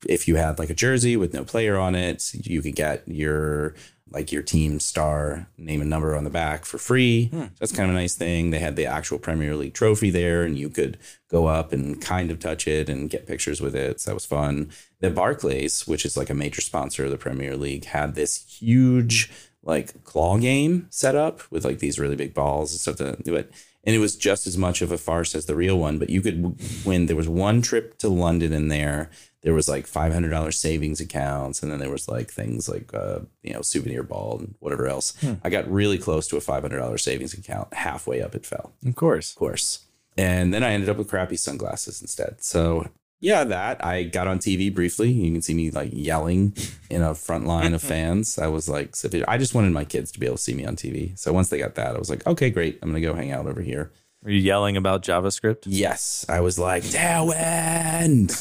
if 0.10 0.28
you 0.28 0.36
had 0.38 0.58
like 0.58 0.72
a 0.72 0.74
jersey 0.74 1.16
with 1.16 1.32
no 1.32 1.44
player 1.44 1.78
on 1.78 1.94
it, 1.94 2.34
you 2.34 2.64
could 2.64 2.76
get 2.76 3.08
your 3.08 3.76
like 4.14 4.32
your 4.32 4.44
team 4.44 4.80
star 4.80 5.48
name 5.58 5.82
and 5.82 5.90
number 5.90 6.16
on 6.16 6.24
the 6.24 6.30
back 6.30 6.66
for 6.66 6.78
free. 6.78 7.26
Hmm. 7.28 7.42
So 7.42 7.50
that's 7.60 7.72
kind 7.72 7.90
of 7.90 7.96
a 7.96 8.00
nice 8.00 8.16
thing. 8.16 8.52
They 8.52 8.60
had 8.60 8.76
the 8.76 8.86
actual 8.86 9.18
Premier 9.18 9.56
League 9.56 9.74
trophy 9.74 10.12
there, 10.12 10.44
and 10.44 10.58
you 10.58 10.70
could 10.70 10.98
go 11.30 11.48
up 11.48 11.74
and 11.74 12.00
kind 12.00 12.30
of 12.30 12.40
touch 12.40 12.68
it 12.68 12.90
and 12.90 13.10
get 13.10 13.26
pictures 13.26 13.60
with 13.60 13.76
it. 13.76 14.00
So 14.00 14.12
that 14.12 14.16
was 14.16 14.26
fun. 14.26 14.70
The 15.00 15.10
Barclays, 15.10 15.88
which 15.88 16.06
is 16.06 16.16
like 16.16 16.30
a 16.30 16.36
major 16.36 16.62
sponsor 16.62 17.06
of 17.06 17.12
the 17.12 17.18
Premier 17.18 17.58
League, 17.58 17.86
had 17.86 18.14
this 18.14 18.46
huge 18.48 19.32
like 19.64 20.04
claw 20.04 20.38
game 20.38 20.88
set 20.90 21.16
up 21.16 21.42
with 21.50 21.66
like 21.66 21.80
these 21.80 21.98
really 21.98 22.18
big 22.18 22.34
balls 22.34 22.72
and 22.72 22.80
stuff 22.82 22.98
to 22.98 23.18
do 23.24 23.34
it. 23.36 23.52
and 23.86 23.96
it 23.96 24.00
was 24.00 24.16
just 24.16 24.46
as 24.46 24.58
much 24.58 24.82
of 24.82 24.92
a 24.92 24.98
farce 24.98 25.34
as 25.36 25.46
the 25.46 25.56
real 25.56 25.80
one. 25.80 25.98
But 25.98 26.10
you 26.10 26.22
could 26.22 26.60
win. 26.86 27.08
There 27.08 27.16
was 27.16 27.28
one 27.30 27.62
trip 27.62 27.98
to 28.00 28.10
London 28.10 28.54
in 28.54 28.68
there. 28.68 29.10
There 29.44 29.54
was 29.54 29.68
like 29.68 29.88
five 29.88 30.14
hundred 30.14 30.30
dollars 30.30 30.58
savings 30.58 31.02
accounts, 31.02 31.62
and 31.62 31.72
then 31.72 31.80
there 31.80 31.90
was 31.90 32.08
like 32.08 32.32
things 32.32 32.70
like 32.70 32.94
uh, 32.94 33.20
you 33.44 33.54
know 33.54 33.62
souvenir 33.62 34.02
ball 34.04 34.40
and 34.40 34.56
whatever 34.60 34.88
else. 34.88 35.14
I 35.44 35.50
got 35.50 35.70
really 35.70 35.98
close 35.98 36.28
to 36.30 36.38
a 36.38 36.42
five 36.42 36.64
hundred 36.64 36.80
dollars 36.80 37.04
savings 37.04 37.34
account. 37.34 37.74
Halfway 37.74 38.22
up, 38.22 38.36
it 38.36 38.46
fell 38.46 38.74
Of 38.86 38.96
course. 38.96 39.32
of 39.32 39.38
course. 39.38 39.86
And 40.18 40.54
then 40.54 40.64
I 40.64 40.72
ended 40.72 40.90
up 40.90 40.98
with 40.98 41.10
crappy 41.10 41.36
sunglasses 41.36 42.02
instead. 42.02 42.44
So 42.44 42.88
yeah, 43.20 43.44
that 43.46 43.84
I 43.84 44.04
got 44.04 44.28
on 44.28 44.40
TV 44.40 44.74
briefly. 44.74 45.12
You 45.12 45.32
can 45.32 45.42
see 45.42 45.54
me 45.54 45.72
like 45.72 45.90
yelling 45.94 46.56
in 46.90 47.02
a 47.02 47.16
front 47.16 47.46
line 47.46 47.74
of 47.74 47.82
fans. 47.94 48.38
I 48.38 48.48
was 48.48 48.70
like, 48.70 48.96
I 49.28 49.38
just 49.38 49.56
wanted 49.56 49.72
my 49.72 49.86
kids 49.86 50.12
to 50.12 50.20
be 50.20 50.26
able 50.26 50.36
to 50.38 50.42
see 50.42 50.54
me 50.54 50.66
on 50.66 50.76
TV. 50.76 51.18
So 51.18 51.34
once 51.34 51.50
they 51.50 51.58
got 51.58 51.76
that, 51.76 51.96
I 51.96 52.00
was 52.00 52.10
like, 52.10 52.26
okay, 52.28 52.50
great. 52.50 52.80
I'm 52.82 52.90
gonna 52.90 53.02
go 53.02 53.14
hang 53.14 53.32
out 53.32 53.46
over 53.48 53.62
here. 53.62 53.92
Are 54.26 54.32
you 54.32 54.40
yelling 54.40 54.78
about 54.78 55.04
JavaScript? 55.04 55.64
Yes, 55.66 56.26
I 56.30 56.40
was 56.40 56.58
like, 56.58 56.84
Tailwind. 56.84 58.32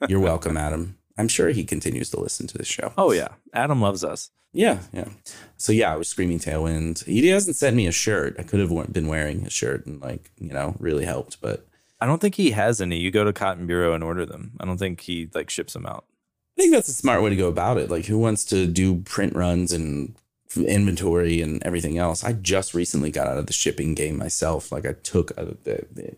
You're 0.08 0.20
welcome, 0.20 0.56
Adam. 0.56 0.98
I'm 1.16 1.28
sure 1.28 1.50
he 1.50 1.64
continues 1.64 2.10
to 2.10 2.20
listen 2.20 2.46
to 2.48 2.58
this 2.58 2.66
show. 2.66 2.92
Oh 2.98 3.12
yeah, 3.12 3.28
Adam 3.54 3.80
loves 3.80 4.02
us. 4.02 4.30
Yeah, 4.52 4.80
yeah. 4.92 5.08
So 5.56 5.72
yeah, 5.72 5.92
I 5.92 5.96
was 5.96 6.08
screaming 6.08 6.38
Tailwind. 6.38 7.04
He 7.04 7.28
hasn't 7.28 7.56
sent 7.56 7.76
me 7.76 7.86
a 7.86 7.92
shirt. 7.92 8.36
I 8.38 8.42
could 8.42 8.60
have 8.60 8.92
been 8.92 9.06
wearing 9.06 9.46
a 9.46 9.50
shirt 9.50 9.86
and 9.86 10.00
like 10.00 10.30
you 10.38 10.52
know 10.52 10.74
really 10.78 11.04
helped, 11.04 11.40
but 11.40 11.66
I 12.00 12.06
don't 12.06 12.20
think 12.20 12.34
he 12.34 12.50
has 12.50 12.80
any. 12.80 12.98
You 12.98 13.10
go 13.10 13.24
to 13.24 13.32
Cotton 13.32 13.66
Bureau 13.66 13.94
and 13.94 14.04
order 14.04 14.26
them. 14.26 14.52
I 14.60 14.64
don't 14.64 14.78
think 14.78 15.00
he 15.02 15.28
like 15.34 15.50
ships 15.50 15.72
them 15.72 15.86
out. 15.86 16.04
I 16.56 16.62
think 16.62 16.72
that's 16.72 16.88
a 16.88 16.94
smart 16.94 17.22
way 17.22 17.30
to 17.30 17.36
go 17.36 17.48
about 17.48 17.76
it. 17.76 17.90
Like, 17.90 18.06
who 18.06 18.18
wants 18.18 18.44
to 18.46 18.66
do 18.66 18.96
print 19.02 19.34
runs 19.34 19.72
and 19.72 20.16
inventory 20.56 21.40
and 21.40 21.62
everything 21.64 21.98
else? 21.98 22.24
I 22.24 22.32
just 22.32 22.74
recently 22.74 23.10
got 23.10 23.26
out 23.26 23.38
of 23.38 23.46
the 23.46 23.52
shipping 23.52 23.94
game 23.94 24.16
myself. 24.16 24.72
Like, 24.72 24.86
I 24.86 24.92
took, 24.92 25.30
a, 25.32 25.56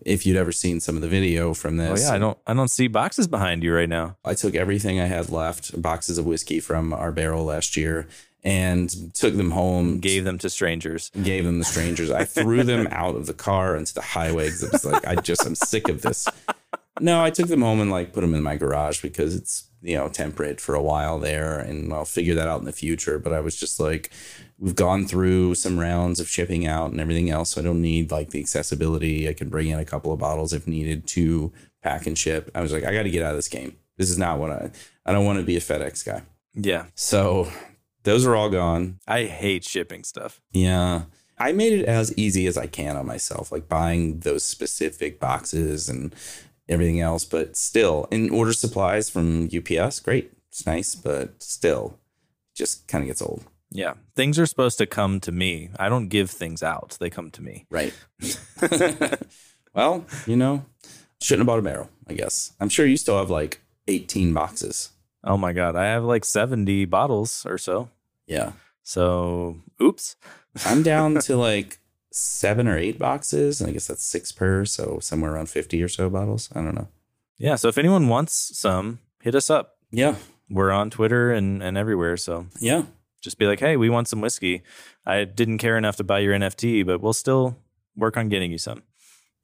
if 0.05 0.27
you'd 0.27 0.37
ever 0.37 0.53
seen 0.53 0.81
some 0.81 0.97
of 0.97 1.03
the 1.03 1.09
video 1.09 1.55
from 1.55 1.79
oh, 1.81 1.91
this. 1.91 2.05
Oh 2.05 2.11
yeah, 2.11 2.17
I 2.17 2.19
don't 2.19 2.39
I 2.47 2.55
don't 2.55 2.69
see 2.71 2.89
boxes 2.89 3.27
behind 3.27 3.63
you 3.63 3.75
right 3.75 3.89
now. 3.89 4.17
I 4.25 4.35
took 4.35 4.55
everything 4.55 5.01
I 5.01 5.07
had 5.07 5.31
left, 5.31 5.81
boxes 5.81 6.19
of 6.19 6.27
whiskey 6.27 6.61
from 6.61 6.93
our 6.93 7.13
barrel 7.13 7.45
last 7.45 7.77
year, 7.77 8.07
and 8.45 9.15
took 9.15 9.37
them 9.37 9.51
home. 9.51 10.01
Gave 10.01 10.25
them 10.25 10.39
to 10.39 10.51
strangers. 10.51 11.11
gave 11.23 11.45
them 11.45 11.59
to 11.59 11.65
strangers. 11.65 12.11
I 12.11 12.25
threw 12.25 12.63
them 12.63 12.89
out 12.91 13.17
of 13.17 13.27
the 13.27 13.35
car 13.35 13.77
into 13.77 13.95
the 13.95 14.03
highway 14.03 14.47
because 14.47 14.63
it 14.63 14.73
was 14.73 14.85
like, 14.85 15.07
I 15.07 15.17
just, 15.17 15.45
I'm 15.45 15.55
sick 15.55 15.89
of 15.89 16.03
this. 16.03 16.29
No, 17.01 17.23
I 17.23 17.31
took 17.31 17.49
them 17.49 17.63
home 17.63 17.81
and 17.81 17.91
like 17.91 18.13
put 18.13 18.23
them 18.23 18.35
in 18.35 18.43
my 18.43 18.57
garage 18.57 19.03
because 19.03 19.35
it's, 19.35 19.68
you 19.83 19.97
know, 19.97 20.09
temperate 20.09 20.61
for 20.61 20.75
a 20.75 20.83
while 20.83 21.19
there 21.19 21.59
and 21.59 21.93
I'll 21.93 22.05
figure 22.05 22.35
that 22.35 22.49
out 22.49 22.61
in 22.61 22.67
the 22.67 22.73
future. 22.73 23.19
But 23.19 23.33
I 23.33 23.41
was 23.41 23.57
just 23.57 23.79
like, 23.79 24.11
we've 24.59 24.75
gone 24.75 25.07
through 25.07 25.55
some 25.55 25.79
rounds 25.79 26.21
of 26.21 26.29
shipping 26.29 26.67
out 26.67 26.91
and 26.91 27.01
everything 27.01 27.31
else. 27.31 27.51
So 27.51 27.61
I 27.61 27.65
don't 27.65 27.83
need 27.83 28.11
like 28.11 28.31
the 28.31 28.41
accessibility. 28.41 29.29
I 29.29 29.35
can 29.35 29.49
bring 29.49 29.69
in 29.69 29.79
a 29.79 29.85
couple 29.85 30.13
of 30.13 30.19
bottles 30.19 30.53
if 30.53 30.67
needed 30.67 31.07
to 31.09 31.53
pack 31.83 32.07
and 32.07 32.19
ship. 32.19 32.51
I 32.55 32.61
was 32.61 32.73
like, 32.73 32.85
I 32.85 32.93
got 32.93 33.05
to 33.05 33.11
get 33.11 33.23
out 33.23 33.31
of 33.31 33.37
this 33.37 33.49
game. 33.49 33.77
This 33.97 34.11
is 34.11 34.19
not 34.19 34.39
what 34.39 34.51
I, 34.51 34.71
I 35.07 35.13
don't 35.13 35.25
want 35.25 35.39
to 35.39 35.45
be 35.45 35.57
a 35.57 35.61
FedEx 35.61 36.05
guy. 36.05 36.23
Yeah, 36.55 36.87
So 36.95 37.49
those 38.03 38.27
are 38.27 38.35
all 38.35 38.51
gone. 38.51 38.99
I 39.07 39.25
hate 39.25 39.65
shipping 39.65 40.03
stuff. 40.03 40.41
Yeah. 40.53 41.03
I 41.39 41.53
made 41.53 41.73
it 41.73 41.85
as 41.85 42.17
easy 42.19 42.47
as 42.47 42.57
I 42.57 42.67
can 42.67 42.97
on 42.97 43.07
myself, 43.07 43.53
like 43.53 43.69
buying 43.69 44.21
those 44.21 44.43
specific 44.43 45.21
boxes 45.21 45.89
and 45.89 46.13
everything 46.69 47.01
else. 47.01 47.25
But 47.25 47.57
still, 47.57 48.07
in 48.11 48.31
order 48.31 48.53
supplies 48.53 49.11
from 49.11 49.49
UPS, 49.55 50.01
great. 50.01 50.33
It's 50.49 50.67
nice, 50.67 50.95
but 50.95 51.43
still, 51.43 51.99
just 52.55 52.89
kind 52.89 53.03
of 53.03 53.09
gets 53.09 53.23
old. 53.23 53.45
Yeah, 53.71 53.95
things 54.17 54.39
are 54.39 54.47
supposed 54.47 54.79
to 54.79 54.87
come 54.87 55.21
to 55.21 55.33
me. 55.33 55.71
I 55.79 55.89
don't 55.89 56.09
give 56.09 56.31
things 56.31 56.63
out; 56.63 56.97
they 57.01 57.11
come 57.11 57.31
to 57.33 57.43
me. 57.43 57.67
Right. 57.71 57.93
well, 59.75 60.07
you 60.27 60.37
know, 60.37 60.65
shouldn't 61.21 61.41
have 61.41 61.47
bought 61.47 61.59
a 61.59 61.63
barrel, 61.63 61.91
I 62.07 62.15
guess. 62.15 62.53
I'm 62.61 62.71
sure 62.71 62.87
you 62.87 62.97
still 62.97 63.19
have 63.19 63.31
like 63.31 63.61
18 63.87 64.33
boxes. 64.33 64.91
Oh 65.25 65.37
my 65.37 65.53
god, 65.53 65.77
I 65.77 65.87
have 65.87 66.05
like 66.05 66.25
seventy 66.25 66.85
bottles 66.85 67.45
or 67.45 67.59
so. 67.59 67.91
Yeah. 68.27 68.53
So, 68.83 69.57
oops. 69.83 70.17
I'm 70.65 70.83
down 70.83 71.15
to 71.23 71.37
like 71.37 71.79
seven 72.11 72.67
or 72.69 72.77
eight 72.79 72.99
boxes. 72.99 73.61
And 73.61 73.69
I 73.71 73.73
guess 73.73 73.87
that's 73.87 74.05
six 74.05 74.33
per. 74.33 74.65
So 74.65 74.99
somewhere 75.01 75.35
around 75.35 75.49
50 75.51 75.83
or 75.83 75.89
so 75.89 76.09
bottles. 76.11 76.49
I 76.55 76.63
don't 76.63 76.75
know. 76.75 76.89
Yeah. 77.39 77.57
So 77.57 77.69
if 77.69 77.79
anyone 77.79 78.09
wants 78.09 78.59
some, 78.59 79.01
hit 79.23 79.35
us 79.35 79.51
up. 79.51 79.77
Yeah. 79.91 80.17
We're 80.51 80.71
on 80.71 80.91
Twitter 80.91 81.31
and 81.33 81.63
and 81.63 81.77
everywhere. 81.77 82.17
So 82.17 82.47
Yeah. 82.61 82.85
just 83.21 83.39
be 83.39 83.47
like, 83.47 83.61
hey, 83.61 83.77
we 83.77 83.91
want 83.91 84.09
some 84.09 84.21
whiskey. 84.21 84.63
I 85.05 85.25
didn't 85.25 85.59
care 85.59 85.77
enough 85.77 85.97
to 85.97 86.05
buy 86.05 86.21
your 86.21 86.35
NFT, 86.35 86.85
but 86.87 87.01
we'll 87.01 87.13
still 87.13 87.57
work 87.97 88.17
on 88.17 88.29
getting 88.29 88.51
you 88.53 88.59
some. 88.59 88.83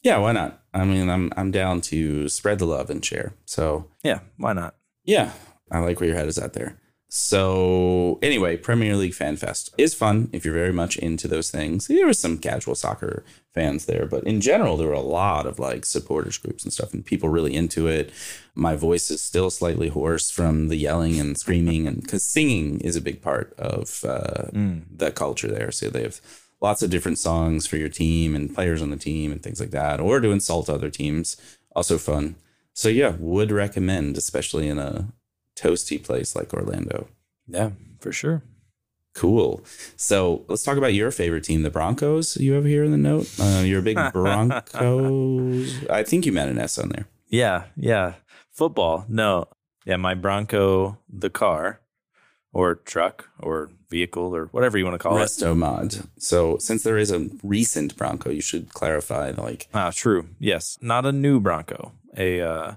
Yeah, 0.02 0.18
why 0.18 0.32
not? 0.32 0.62
I 0.74 0.84
mean, 0.84 1.08
I'm 1.08 1.32
I'm 1.36 1.50
down 1.50 1.80
to 1.82 2.28
spread 2.28 2.58
the 2.58 2.66
love 2.66 2.90
and 2.90 3.04
share. 3.04 3.32
So 3.46 3.86
Yeah, 4.02 4.20
why 4.36 4.52
not? 4.52 4.74
yeah, 5.04 5.32
I 5.70 5.78
like 5.80 5.98
where 6.00 6.08
your 6.08 6.16
head 6.18 6.28
is 6.28 6.38
at 6.38 6.52
there. 6.52 6.78
So 7.16 8.18
anyway, 8.22 8.56
Premier 8.56 8.96
League 8.96 9.14
Fan 9.14 9.36
Fest 9.36 9.72
is 9.78 9.94
fun 9.94 10.28
if 10.32 10.44
you're 10.44 10.52
very 10.52 10.72
much 10.72 10.96
into 10.96 11.28
those 11.28 11.48
things. 11.48 11.86
There 11.86 12.08
was 12.08 12.18
some 12.18 12.38
casual 12.38 12.74
soccer 12.74 13.24
fans 13.52 13.84
there, 13.86 14.04
but 14.04 14.24
in 14.24 14.40
general, 14.40 14.76
there 14.76 14.88
were 14.88 14.94
a 14.94 15.00
lot 15.00 15.46
of 15.46 15.60
like 15.60 15.86
supporters 15.86 16.38
groups 16.38 16.64
and 16.64 16.72
stuff, 16.72 16.92
and 16.92 17.06
people 17.06 17.28
really 17.28 17.54
into 17.54 17.86
it. 17.86 18.10
My 18.56 18.74
voice 18.74 19.12
is 19.12 19.22
still 19.22 19.50
slightly 19.50 19.90
hoarse 19.90 20.32
from 20.32 20.66
the 20.66 20.74
yelling 20.74 21.20
and 21.20 21.38
screaming, 21.38 21.86
and 21.86 22.02
because 22.02 22.26
singing 22.26 22.80
is 22.80 22.96
a 22.96 23.00
big 23.00 23.22
part 23.22 23.54
of 23.58 24.04
uh, 24.04 24.50
the 24.90 25.12
culture 25.12 25.46
there. 25.46 25.70
So 25.70 25.90
they 25.90 26.02
have 26.02 26.20
lots 26.60 26.82
of 26.82 26.90
different 26.90 27.20
songs 27.20 27.64
for 27.64 27.76
your 27.76 27.88
team 27.88 28.34
and 28.34 28.52
players 28.52 28.82
on 28.82 28.90
the 28.90 28.96
team 28.96 29.30
and 29.30 29.40
things 29.40 29.60
like 29.60 29.70
that, 29.70 30.00
or 30.00 30.18
to 30.18 30.32
insult 30.32 30.68
other 30.68 30.90
teams. 30.90 31.36
Also 31.76 31.96
fun. 31.96 32.34
So 32.72 32.88
yeah, 32.88 33.14
would 33.20 33.52
recommend, 33.52 34.16
especially 34.16 34.66
in 34.66 34.80
a 34.80 35.12
toasty 35.56 36.02
place 36.02 36.34
like 36.36 36.52
Orlando. 36.54 37.08
Yeah, 37.46 37.70
for 38.00 38.12
sure. 38.12 38.42
Cool. 39.14 39.62
So 39.96 40.44
let's 40.48 40.64
talk 40.64 40.76
about 40.76 40.92
your 40.94 41.10
favorite 41.12 41.44
team, 41.44 41.62
the 41.62 41.70
Broncos. 41.70 42.36
You 42.36 42.54
have 42.54 42.64
here 42.64 42.82
in 42.82 42.90
the 42.90 42.96
note. 42.98 43.30
Uh, 43.40 43.62
you're 43.64 43.78
a 43.78 43.82
big 43.82 43.96
Broncos. 44.12 45.88
I 45.88 46.02
think 46.02 46.26
you 46.26 46.32
meant 46.32 46.50
an 46.50 46.58
S 46.58 46.78
on 46.78 46.88
there. 46.90 47.06
Yeah, 47.28 47.64
yeah. 47.76 48.14
Football. 48.50 49.04
No. 49.08 49.48
Yeah, 49.84 49.96
my 49.96 50.14
Bronco, 50.14 50.98
the 51.08 51.30
car 51.30 51.80
or 52.52 52.76
truck 52.76 53.28
or 53.40 53.70
vehicle 53.90 54.34
or 54.34 54.46
whatever 54.46 54.78
you 54.78 54.84
want 54.84 54.94
to 54.94 54.98
call 54.98 55.16
it. 55.18 55.22
Resto 55.22 55.56
mod. 55.56 56.08
So 56.18 56.56
since 56.58 56.82
there 56.82 56.98
is 56.98 57.10
a 57.10 57.28
recent 57.42 57.96
Bronco, 57.96 58.30
you 58.30 58.40
should 58.40 58.72
clarify. 58.72 59.30
Like, 59.30 59.68
Ah, 59.74 59.92
true. 59.94 60.28
Yes, 60.38 60.78
not 60.80 61.04
a 61.06 61.12
new 61.12 61.38
Bronco. 61.40 61.92
A, 62.16 62.40
uh, 62.40 62.74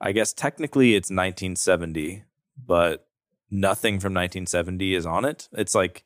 I 0.00 0.12
guess 0.12 0.32
technically 0.32 0.94
it's 0.94 1.10
1970, 1.10 2.24
but 2.66 3.06
nothing 3.50 4.00
from 4.00 4.14
1970 4.14 4.94
is 4.94 5.06
on 5.06 5.24
it. 5.24 5.48
It's 5.52 5.74
like 5.74 6.04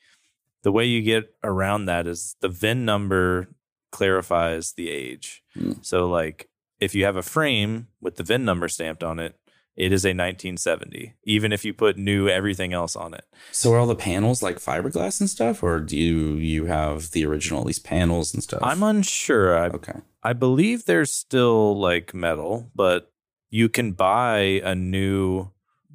the 0.62 0.72
way 0.72 0.84
you 0.84 1.03
get 1.03 1.34
around 1.42 1.86
that 1.86 2.07
is 2.07 2.36
the 2.40 2.49
VIN 2.49 2.84
number 2.84 3.49
clarifies 3.90 4.72
the 4.72 4.90
age. 4.90 5.42
Hmm. 5.55 5.72
So, 5.82 6.09
like, 6.09 6.49
if 6.80 6.95
you 6.95 7.05
have 7.05 7.16
a 7.16 7.22
frame 7.22 7.88
with 8.01 8.16
the 8.16 8.24
VIN 8.24 8.45
number 8.45 8.68
stamped 8.68 9.05
on 9.05 9.18
it, 9.18 9.38
it 9.76 9.92
is 9.92 10.05
a 10.05 10.11
1970, 10.11 11.14
even 11.24 11.53
if 11.53 11.64
you 11.64 11.74
put 11.74 11.99
new 11.99 12.28
everything 12.28 12.72
else 12.72 12.95
on 12.95 13.12
it. 13.12 13.24
so 13.51 13.72
are 13.72 13.78
all 13.78 13.86
the 13.86 13.97
panels 13.97 14.40
like 14.40 14.59
fiberglass 14.59 15.20
and 15.20 15.28
stuff, 15.28 15.62
or 15.64 15.80
do 15.80 15.97
you 15.97 16.34
you 16.34 16.66
have 16.66 17.11
the 17.11 17.26
original 17.26 17.61
at 17.61 17.66
least 17.66 17.84
panels 17.84 18.32
and 18.34 18.42
stuff? 18.42 18.61
I'm 18.62 18.84
unsure. 18.84 19.59
I 19.59 19.66
okay. 19.68 20.01
I 20.22 20.32
believe 20.32 20.84
there's 20.84 21.11
still 21.11 21.78
like 21.78 22.14
metal, 22.14 22.70
but 22.74 23.12
you 23.55 23.69
can 23.69 23.93
buy 23.93 24.61
a 24.65 24.75
new 24.75 25.49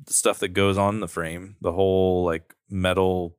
stuff 0.08 0.40
that 0.40 0.54
goes 0.54 0.78
on 0.78 1.02
the 1.02 1.10
frame, 1.10 1.58
the 1.60 1.74
whole 1.74 2.24
like 2.24 2.56
metal 2.70 3.36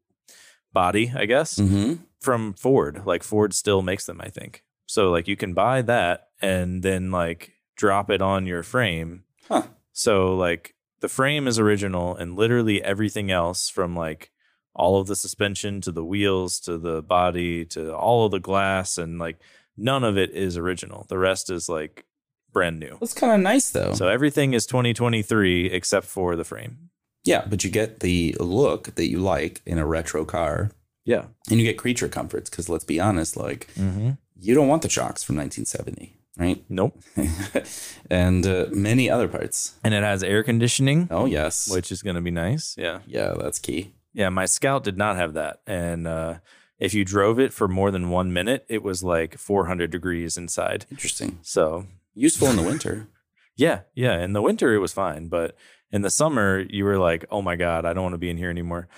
body, 0.75 1.11
I 1.17 1.25
guess, 1.25 1.57
hmm 1.57 1.95
from 2.21 2.53
Ford. 2.53 3.01
Like 3.07 3.23
Ford 3.23 3.55
still 3.55 3.81
makes 3.81 4.05
them, 4.05 4.21
I 4.21 4.29
think. 4.29 4.63
So 4.85 5.11
like 5.11 5.27
you 5.27 5.37
can 5.37 5.55
buy 5.55 5.81
that 5.81 6.29
and 6.43 6.83
then 6.83 7.11
like 7.11 7.55
drop 7.77 8.11
it 8.11 8.21
on 8.21 8.45
your 8.45 8.63
frame. 8.63 9.25
Huh. 9.49 9.63
So 9.95 10.37
like 10.37 10.75
the 11.01 11.09
frame 11.09 11.49
is 11.49 11.59
original 11.59 12.15
and 12.15 12.37
literally 12.37 12.85
everything 12.85 13.31
else 13.31 13.71
from 13.71 13.97
like 13.97 14.33
all 14.75 15.01
of 15.01 15.07
the 15.07 15.17
suspension 15.17 15.81
to 15.81 15.93
the 15.93 16.05
wheels 16.05 16.61
to 16.61 16.77
the 16.77 17.01
body 17.01 17.65
to 17.65 17.97
all 17.97 18.27
of 18.27 18.33
the 18.33 18.39
glass 18.39 18.99
and 18.99 19.19
like 19.19 19.39
none 19.79 20.05
of 20.05 20.19
it 20.19 20.29
is 20.33 20.59
original. 20.59 21.07
The 21.09 21.17
rest 21.17 21.49
is 21.49 21.71
like 21.71 22.05
brand 22.53 22.79
new. 22.81 22.97
That's 23.01 23.15
kind 23.15 23.33
of 23.33 23.41
nice 23.41 23.71
though. 23.71 23.93
So 23.95 24.09
everything 24.09 24.55
is 24.55 24.67
2023 24.67 25.67
except 25.67 26.07
for 26.07 26.37
the 26.37 26.45
frame. 26.45 26.91
yeah, 27.25 27.45
but 27.49 27.65
you 27.65 27.71
get 27.71 28.01
the 28.01 28.35
look 28.41 28.95
that 28.95 29.09
you 29.11 29.19
like 29.19 29.61
in 29.67 29.79
a 29.79 29.87
retro 29.87 30.25
car, 30.25 30.71
Yeah. 31.05 31.25
and 31.51 31.59
you 31.61 31.67
get 31.67 31.77
creature 31.79 32.09
comforts. 32.09 32.49
Because 32.51 32.69
let's 32.69 32.85
be 32.85 32.99
honest, 33.01 33.37
like 33.37 33.69
Mm-hmm. 33.79 34.11
you 34.39 34.55
don't 34.55 34.69
want 34.69 34.83
the 34.83 34.89
shocks 34.89 35.23
from 35.23 35.37
1970, 35.37 36.17
right? 36.39 36.65
Nope. 36.69 36.99
and 38.11 38.47
uh, 38.47 38.67
many 38.73 39.11
other 39.11 39.29
parts. 39.29 39.75
And 39.85 39.95
it 39.95 40.03
has 40.03 40.23
air 40.23 40.43
conditioning, 40.43 41.09
Oh 41.11 41.27
yes, 41.27 41.69
which 41.71 41.93
is 41.93 42.03
going 42.03 42.17
to 42.17 42.23
be 42.23 42.31
nice. 42.31 42.75
Yeah. 42.79 43.01
yeah, 43.07 43.35
that's 43.39 43.59
key. 43.59 43.93
Yeah. 44.13 44.29
My 44.31 44.47
Scout 44.47 44.85
did 44.85 44.97
not 44.97 45.17
have 45.17 45.35
that. 45.35 45.61
And 45.67 46.07
uh, 46.07 46.39
if 46.79 46.95
you 46.95 47.05
drove 47.05 47.39
it 47.39 47.53
for 47.53 47.69
more 47.69 47.91
than 47.91 48.11
one 48.11 48.33
minute, 48.33 48.65
it 48.69 48.83
was 48.83 49.03
like 49.03 49.37
400 49.39 49.91
degrees 49.91 50.37
inside. 50.37 50.87
Interesting. 50.91 51.39
So 51.43 51.87
Useful 52.15 52.49
in 52.49 52.57
the 52.57 52.63
winter. 52.73 53.09
yeah, 53.57 53.81
yeah. 53.95 54.23
In 54.23 54.33
the 54.33 54.43
winter, 54.43 54.75
it 54.75 54.79
was 54.79 54.93
fine, 54.93 55.29
but 55.29 55.57
in 55.93 56.03
the 56.03 56.11
summer, 56.11 56.61
you 56.69 56.85
were 56.85 56.99
like, 56.99 57.25
"Oh 57.31 57.43
my 57.43 57.57
god, 57.57 57.85
I 57.85 57.93
don't 57.93 58.03
want 58.05 58.15
to 58.15 58.19
be 58.19 58.31
in 58.31 58.37
here 58.37 58.51
anymore." 58.51 58.89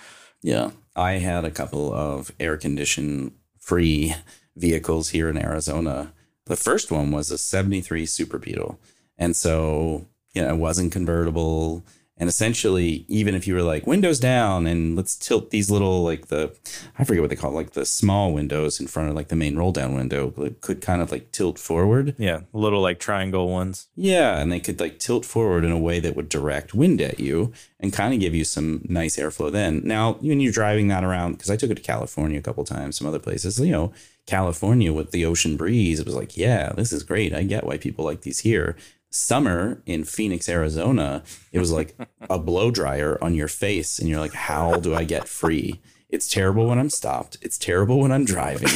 Yeah. 0.41 0.71
I 0.95 1.13
had 1.13 1.45
a 1.45 1.51
couple 1.51 1.93
of 1.93 2.31
air 2.39 2.57
condition 2.57 3.33
free 3.59 4.13
vehicles 4.55 5.09
here 5.09 5.29
in 5.29 5.37
Arizona. 5.37 6.13
The 6.45 6.55
first 6.57 6.91
one 6.91 7.11
was 7.11 7.31
a 7.31 7.37
73 7.37 8.05
Super 8.05 8.37
Beetle. 8.37 8.77
And 9.17 9.35
so, 9.35 10.05
you 10.33 10.41
know, 10.41 10.49
it 10.53 10.57
wasn't 10.57 10.91
convertible. 10.91 11.83
And 12.15 12.29
essentially, 12.29 13.05
even 13.07 13.33
if 13.33 13.47
you 13.47 13.55
were 13.55 13.63
like 13.63 13.87
windows 13.87 14.19
down 14.19 14.67
and 14.67 14.95
let's 14.95 15.15
tilt 15.15 15.49
these 15.49 15.71
little, 15.71 16.03
like 16.03 16.27
the, 16.27 16.55
I 16.97 17.03
forget 17.03 17.21
what 17.21 17.31
they 17.31 17.35
call 17.35 17.51
it, 17.51 17.55
like 17.55 17.71
the 17.71 17.85
small 17.85 18.31
windows 18.31 18.79
in 18.79 18.85
front 18.85 19.09
of 19.09 19.15
like 19.15 19.29
the 19.29 19.35
main 19.35 19.57
roll 19.57 19.71
down 19.71 19.95
window, 19.95 20.31
like, 20.37 20.61
could 20.61 20.79
kind 20.79 21.01
of 21.01 21.11
like 21.11 21.31
tilt 21.31 21.57
forward. 21.57 22.15
Yeah, 22.19 22.41
little 22.53 22.81
like 22.81 22.99
triangle 22.99 23.49
ones. 23.49 23.87
Yeah, 23.95 24.39
and 24.39 24.51
they 24.51 24.59
could 24.59 24.79
like 24.79 24.99
tilt 24.99 25.25
forward 25.25 25.65
in 25.65 25.71
a 25.71 25.79
way 25.79 25.99
that 25.99 26.15
would 26.15 26.29
direct 26.29 26.75
wind 26.75 27.01
at 27.01 27.19
you 27.19 27.51
and 27.79 27.91
kind 27.91 28.13
of 28.13 28.19
give 28.19 28.35
you 28.35 28.43
some 28.43 28.85
nice 28.87 29.17
airflow 29.17 29.51
then. 29.51 29.81
Now, 29.83 30.13
when 30.13 30.39
you're 30.39 30.53
driving 30.53 30.89
that 30.89 31.03
around, 31.03 31.33
because 31.33 31.49
I 31.49 31.57
took 31.57 31.71
it 31.71 31.75
to 31.75 31.81
California 31.81 32.37
a 32.37 32.43
couple 32.43 32.63
times, 32.63 32.95
some 32.95 33.07
other 33.07 33.19
places, 33.19 33.59
you 33.59 33.71
know, 33.71 33.91
California 34.27 34.93
with 34.93 35.11
the 35.11 35.25
ocean 35.25 35.57
breeze, 35.57 35.99
it 35.99 36.05
was 36.05 36.15
like, 36.15 36.37
yeah, 36.37 36.73
this 36.73 36.93
is 36.93 37.03
great. 37.03 37.33
I 37.33 37.43
get 37.43 37.65
why 37.65 37.77
people 37.77 38.05
like 38.05 38.21
these 38.21 38.39
here. 38.39 38.77
Summer 39.15 39.83
in 39.85 40.03
Phoenix, 40.05 40.49
Arizona, 40.49 41.21
it 41.51 41.59
was 41.59 41.71
like 41.71 41.95
a 42.31 42.39
blow 42.39 42.71
dryer 42.71 43.17
on 43.21 43.35
your 43.35 43.47
face, 43.47 43.99
and 43.99 44.09
you're 44.09 44.19
like, 44.19 44.33
how 44.33 44.79
do 44.79 44.95
I 44.95 45.03
get 45.03 45.27
free? 45.27 45.81
It's 46.09 46.27
terrible 46.27 46.65
when 46.65 46.79
I'm 46.79 46.89
stopped. 46.89 47.37
It's 47.43 47.59
terrible 47.59 47.99
when 47.99 48.11
I'm 48.11 48.25
driving. 48.25 48.69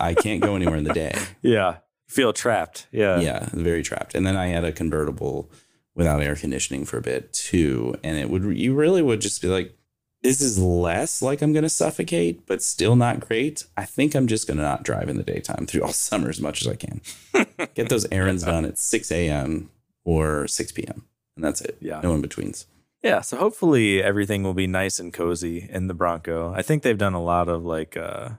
I 0.00 0.14
can't 0.14 0.40
go 0.40 0.56
anywhere 0.56 0.76
in 0.76 0.84
the 0.84 0.94
day 0.94 1.14
Yeah, 1.42 1.76
feel 2.08 2.32
trapped. 2.32 2.86
Yeah, 2.90 3.20
yeah, 3.20 3.50
very 3.52 3.82
trapped. 3.82 4.14
And 4.14 4.26
then 4.26 4.34
I 4.34 4.46
had 4.46 4.64
a 4.64 4.72
convertible 4.72 5.50
without 5.94 6.22
air 6.22 6.36
conditioning 6.36 6.86
for 6.86 6.96
a 6.96 7.02
bit 7.02 7.34
too, 7.34 7.96
and 8.02 8.16
it 8.16 8.30
would 8.30 8.44
you 8.56 8.74
really 8.74 9.02
would 9.02 9.20
just 9.20 9.42
be 9.42 9.48
like, 9.48 9.76
this 10.24 10.40
is 10.40 10.58
less 10.58 11.22
like 11.22 11.40
I'm 11.42 11.52
gonna 11.52 11.68
suffocate, 11.68 12.44
but 12.46 12.60
still 12.62 12.96
not 12.96 13.20
great. 13.20 13.64
I 13.76 13.84
think 13.84 14.16
I'm 14.16 14.26
just 14.26 14.48
gonna 14.48 14.62
not 14.62 14.82
drive 14.82 15.08
in 15.08 15.16
the 15.16 15.22
daytime 15.22 15.66
through 15.66 15.82
all 15.82 15.92
summer 15.92 16.28
as 16.28 16.40
much 16.40 16.60
as 16.62 16.66
I 16.66 16.74
can. 16.74 17.00
Get 17.74 17.88
those 17.90 18.06
errands 18.10 18.42
done 18.42 18.64
at 18.64 18.78
6 18.78 19.12
a.m. 19.12 19.70
or 20.04 20.48
6 20.48 20.72
p.m. 20.72 21.04
and 21.36 21.44
that's 21.44 21.60
it. 21.60 21.76
Yeah. 21.80 22.00
no 22.02 22.12
in 22.14 22.20
betweens. 22.22 22.66
Yeah, 23.02 23.20
so 23.20 23.36
hopefully 23.36 24.02
everything 24.02 24.42
will 24.42 24.54
be 24.54 24.66
nice 24.66 24.98
and 24.98 25.12
cozy 25.12 25.68
in 25.70 25.86
the 25.88 25.94
Bronco. 25.94 26.52
I 26.52 26.62
think 26.62 26.82
they've 26.82 26.96
done 26.98 27.14
a 27.14 27.22
lot 27.22 27.48
of 27.48 27.62
like 27.64 27.96
uh 27.96 28.30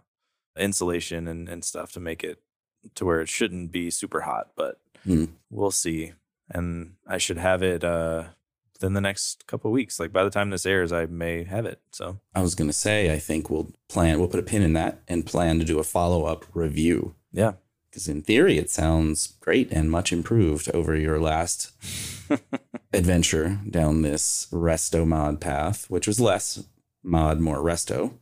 insulation 0.57 1.27
and, 1.27 1.47
and 1.49 1.63
stuff 1.63 1.91
to 1.93 1.99
make 1.99 2.23
it 2.23 2.39
to 2.95 3.05
where 3.05 3.21
it 3.21 3.29
shouldn't 3.29 3.71
be 3.71 3.89
super 3.89 4.21
hot, 4.21 4.49
but 4.55 4.79
Hmm. 5.03 5.25
we'll 5.51 5.69
see. 5.71 6.13
And 6.49 6.95
I 7.07 7.19
should 7.19 7.37
have 7.37 7.61
it 7.61 7.83
uh 7.83 8.25
within 8.75 8.93
the 8.93 9.01
next 9.01 9.47
couple 9.47 9.69
of 9.71 9.73
weeks. 9.73 9.99
Like 9.99 10.11
by 10.13 10.23
the 10.23 10.29
time 10.29 10.49
this 10.51 10.65
airs, 10.65 10.91
I 10.91 11.05
may 11.07 11.43
have 11.43 11.65
it. 11.65 11.79
So 11.91 12.19
I 12.35 12.41
was 12.41 12.55
gonna 12.55 12.73
say 12.73 13.13
I 13.13 13.19
think 13.19 13.49
we'll 13.49 13.71
plan. 13.89 14.19
We'll 14.19 14.27
put 14.29 14.39
a 14.39 14.43
pin 14.43 14.61
in 14.61 14.73
that 14.73 15.01
and 15.07 15.25
plan 15.25 15.59
to 15.59 15.65
do 15.65 15.79
a 15.79 15.83
follow 15.83 16.25
up 16.25 16.45
review. 16.53 17.15
yeah. 17.31 17.53
Because 17.89 18.09
in 18.09 18.23
theory, 18.23 18.57
it 18.57 18.69
sounds 18.69 19.37
great 19.39 19.71
and 19.71 19.89
much 19.89 20.11
improved 20.11 20.69
over 20.71 20.97
your 20.97 21.17
last 21.17 21.71
adventure 22.93 23.59
down 23.69 24.01
this 24.01 24.47
resto 24.51 25.07
mod 25.07 25.39
path, 25.41 25.89
which 25.89 26.07
was 26.07 26.19
less 26.19 26.63
mod, 27.03 27.39
more 27.39 27.59
resto. 27.59 28.13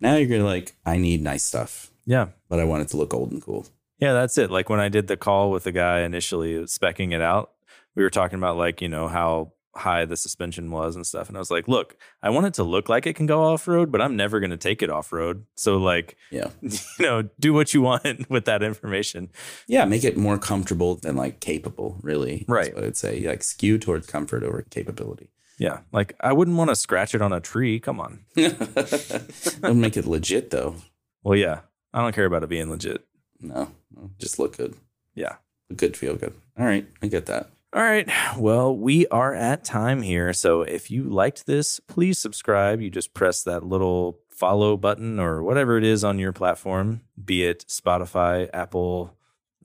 Now 0.00 0.16
you're 0.16 0.28
gonna 0.28 0.44
like, 0.48 0.74
I 0.86 0.96
need 0.96 1.22
nice 1.22 1.44
stuff, 1.44 1.90
Yeah. 2.06 2.28
but 2.48 2.60
I 2.60 2.64
want 2.64 2.82
it 2.82 2.88
to 2.88 2.96
look 2.96 3.12
old 3.12 3.30
and 3.32 3.42
cool. 3.42 3.66
Yeah, 3.98 4.14
that's 4.14 4.38
it. 4.38 4.50
Like 4.50 4.70
when 4.70 4.80
I 4.80 4.88
did 4.88 5.06
the 5.08 5.18
call 5.18 5.50
with 5.50 5.64
the 5.64 5.72
guy 5.72 6.00
initially 6.00 6.54
specking 6.64 7.12
it 7.12 7.20
out, 7.20 7.50
we 7.94 8.02
were 8.02 8.08
talking 8.08 8.38
about 8.38 8.56
like, 8.56 8.80
you 8.80 8.88
know, 8.88 9.08
how 9.08 9.52
high 9.76 10.04
the 10.04 10.16
suspension 10.16 10.70
was 10.70 10.96
and 10.96 11.06
stuff. 11.06 11.28
And 11.28 11.36
I 11.36 11.40
was 11.40 11.50
like, 11.50 11.68
look, 11.68 11.96
I 12.22 12.30
want 12.30 12.46
it 12.46 12.54
to 12.54 12.64
look 12.64 12.88
like 12.88 13.06
it 13.06 13.14
can 13.14 13.26
go 13.26 13.44
off 13.44 13.68
road, 13.68 13.92
but 13.92 14.00
I'm 14.00 14.16
never 14.16 14.40
going 14.40 14.50
to 14.50 14.56
take 14.56 14.82
it 14.82 14.90
off 14.90 15.12
road. 15.12 15.44
So, 15.56 15.76
like, 15.78 16.16
Yeah, 16.30 16.50
you 16.62 16.78
know, 17.00 17.28
do 17.38 17.52
what 17.52 17.72
you 17.72 17.82
want 17.82 18.28
with 18.30 18.46
that 18.46 18.62
information. 18.62 19.30
yeah, 19.68 19.84
make 19.84 20.02
it 20.04 20.16
more 20.16 20.38
comfortable 20.38 20.96
than 20.96 21.14
like 21.16 21.40
capable. 21.40 21.98
Really, 22.02 22.44
Right. 22.48 22.74
What 22.74 22.84
I'd 22.84 22.96
say 22.96 23.20
like 23.26 23.42
skew 23.42 23.78
towards 23.78 24.06
comfort 24.06 24.42
over 24.42 24.62
capability. 24.70 25.30
Yeah. 25.58 25.80
Like, 25.92 26.16
I 26.20 26.32
wouldn't 26.32 26.56
want 26.56 26.70
to 26.70 26.76
scratch 26.76 27.14
it 27.14 27.20
on 27.22 27.32
a 27.32 27.40
tree. 27.40 27.78
Come 27.80 28.00
on. 28.00 28.20
Don't 28.34 29.80
make 29.80 29.96
it 29.96 30.06
legit 30.06 30.50
though. 30.50 30.76
Well, 31.22 31.36
yeah. 31.36 31.60
I 31.92 32.00
don't 32.02 32.14
care 32.14 32.24
about 32.24 32.42
it 32.44 32.48
being 32.48 32.70
legit. 32.70 33.04
No, 33.40 33.72
just 34.18 34.38
look 34.38 34.56
good. 34.56 34.74
Yeah. 35.14 35.36
Look 35.68 35.78
good, 35.78 35.96
feel 35.96 36.14
good. 36.14 36.34
All 36.58 36.64
right, 36.64 36.86
I 37.02 37.08
get 37.08 37.26
that. 37.26 37.50
All 37.72 37.82
right. 37.82 38.08
Well, 38.36 38.76
we 38.76 39.06
are 39.08 39.32
at 39.32 39.62
time 39.62 40.02
here. 40.02 40.32
So 40.32 40.62
if 40.62 40.90
you 40.90 41.04
liked 41.04 41.46
this, 41.46 41.78
please 41.78 42.18
subscribe. 42.18 42.80
You 42.80 42.90
just 42.90 43.14
press 43.14 43.44
that 43.44 43.62
little 43.62 44.18
follow 44.28 44.76
button 44.76 45.20
or 45.20 45.40
whatever 45.44 45.78
it 45.78 45.84
is 45.84 46.02
on 46.02 46.18
your 46.18 46.32
platform, 46.32 47.02
be 47.24 47.44
it 47.44 47.64
Spotify, 47.68 48.50
Apple, 48.52 49.16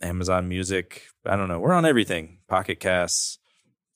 Amazon 0.03 0.47
Music. 0.47 1.03
I 1.26 1.36
don't 1.36 1.47
know. 1.47 1.60
We're 1.60 1.74
on 1.74 1.86
everything. 1.86 2.41
Pocket 2.47 2.80
Casts. 2.80 3.39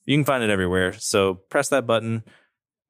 You 0.06 0.18
can 0.18 0.26
find 0.26 0.44
it 0.44 0.50
everywhere. 0.50 0.94
So 0.94 1.36
press 1.36 1.70
that 1.70 1.86
button. 1.86 2.24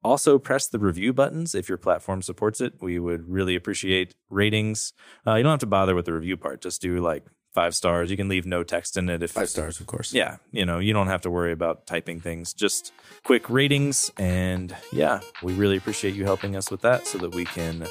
Also, 0.02 0.38
press 0.38 0.68
the 0.68 0.78
review 0.78 1.12
buttons 1.12 1.54
if 1.54 1.68
your 1.68 1.76
platform 1.76 2.22
supports 2.22 2.62
it. 2.62 2.74
We 2.80 2.98
would 2.98 3.28
really 3.28 3.56
appreciate 3.56 4.14
ratings. 4.30 4.94
Uh, 5.26 5.34
you 5.34 5.42
don't 5.42 5.50
have 5.50 5.60
to 5.60 5.66
bother 5.66 5.94
with 5.94 6.06
the 6.06 6.14
review 6.14 6.38
part. 6.38 6.62
Just 6.62 6.80
do 6.80 6.98
like 7.00 7.26
five 7.52 7.74
stars. 7.74 8.10
You 8.10 8.16
can 8.16 8.28
leave 8.28 8.46
no 8.46 8.62
text 8.62 8.96
in 8.96 9.08
it 9.08 9.22
if 9.22 9.32
Five 9.32 9.48
stars, 9.48 9.80
of 9.80 9.86
course. 9.86 10.12
yeah, 10.12 10.36
you 10.52 10.64
know, 10.64 10.78
you 10.78 10.92
don't 10.92 11.08
have 11.08 11.20
to 11.22 11.30
worry 11.30 11.52
about 11.52 11.86
typing 11.86 12.20
things. 12.20 12.52
Just 12.52 12.92
quick 13.24 13.48
ratings. 13.50 14.10
And 14.18 14.74
yeah, 14.92 15.20
we 15.42 15.52
really 15.54 15.76
appreciate 15.76 16.14
you 16.14 16.24
helping 16.24 16.56
us 16.56 16.70
with 16.70 16.80
that 16.82 17.06
so 17.06 17.18
that 17.18 17.34
we 17.34 17.44
can 17.44 17.86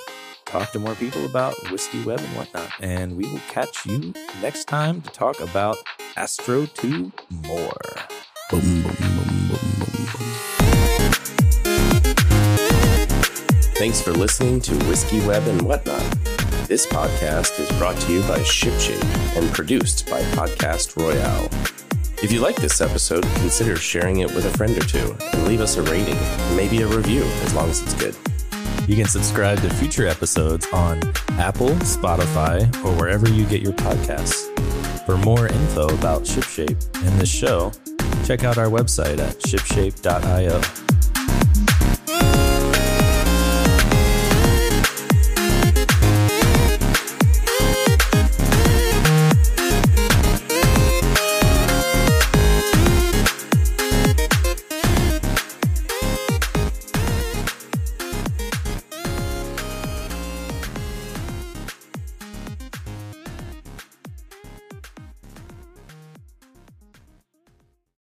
talk 0.45 0.71
to 0.71 0.79
more 0.79 0.95
people 0.95 1.25
about 1.25 1.55
Whiskey 1.71 2.03
Web 2.03 2.19
and 2.19 2.35
whatnot. 2.37 2.71
And 2.79 3.15
we 3.17 3.29
will 3.31 3.41
catch 3.49 3.85
you 3.85 4.13
next 4.41 4.65
time 4.65 5.01
to 5.01 5.09
talk 5.11 5.39
about 5.41 5.77
Astro 6.15 6.65
2 6.65 7.11
more. 7.47 7.73
Boom, 8.49 8.61
boom, 8.61 8.81
boom, 8.83 8.93
boom, 8.97 9.27
boom, 9.47 9.57
boom. 9.79 9.89
Thanks 13.75 14.01
for 14.01 14.11
listening 14.11 14.59
to 14.61 14.75
Whiskey 14.87 15.25
Web 15.25 15.47
and 15.47 15.61
Whatnot. 15.61 16.38
This 16.69 16.85
podcast 16.85 17.59
is 17.59 17.67
brought 17.79 17.99
to 18.01 18.13
you 18.13 18.21
by 18.21 18.37
ShipShape 18.41 19.35
and 19.35 19.51
produced 19.55 20.07
by 20.07 20.21
Podcast 20.35 20.95
Royale. 21.01 21.49
If 22.21 22.31
you 22.31 22.41
like 22.41 22.57
this 22.57 22.79
episode, 22.79 23.23
consider 23.37 23.75
sharing 23.75 24.19
it 24.19 24.27
with 24.35 24.45
a 24.45 24.55
friend 24.55 24.77
or 24.77 24.85
two 24.85 25.17
and 25.33 25.47
leave 25.47 25.61
us 25.61 25.77
a 25.77 25.81
rating, 25.81 26.19
maybe 26.55 26.83
a 26.83 26.87
review 26.87 27.23
as 27.23 27.55
long 27.55 27.71
as 27.71 27.81
it's 27.81 27.95
good. 27.95 28.15
You 28.87 28.95
can 28.95 29.07
subscribe 29.07 29.59
to 29.61 29.69
future 29.71 30.05
episodes 30.05 30.67
on 30.71 31.01
Apple, 31.39 31.71
Spotify, 31.79 32.61
or 32.85 32.93
wherever 32.99 33.27
you 33.27 33.45
get 33.45 33.63
your 33.63 33.73
podcasts. 33.73 34.55
For 35.07 35.17
more 35.17 35.47
info 35.47 35.87
about 35.95 36.21
ShipShape 36.21 37.03
and 37.03 37.19
this 37.19 37.31
show, 37.31 37.71
check 38.25 38.43
out 38.43 38.59
our 38.59 38.67
website 38.67 39.17
at 39.17 39.39
shipshape.io. 39.39 40.88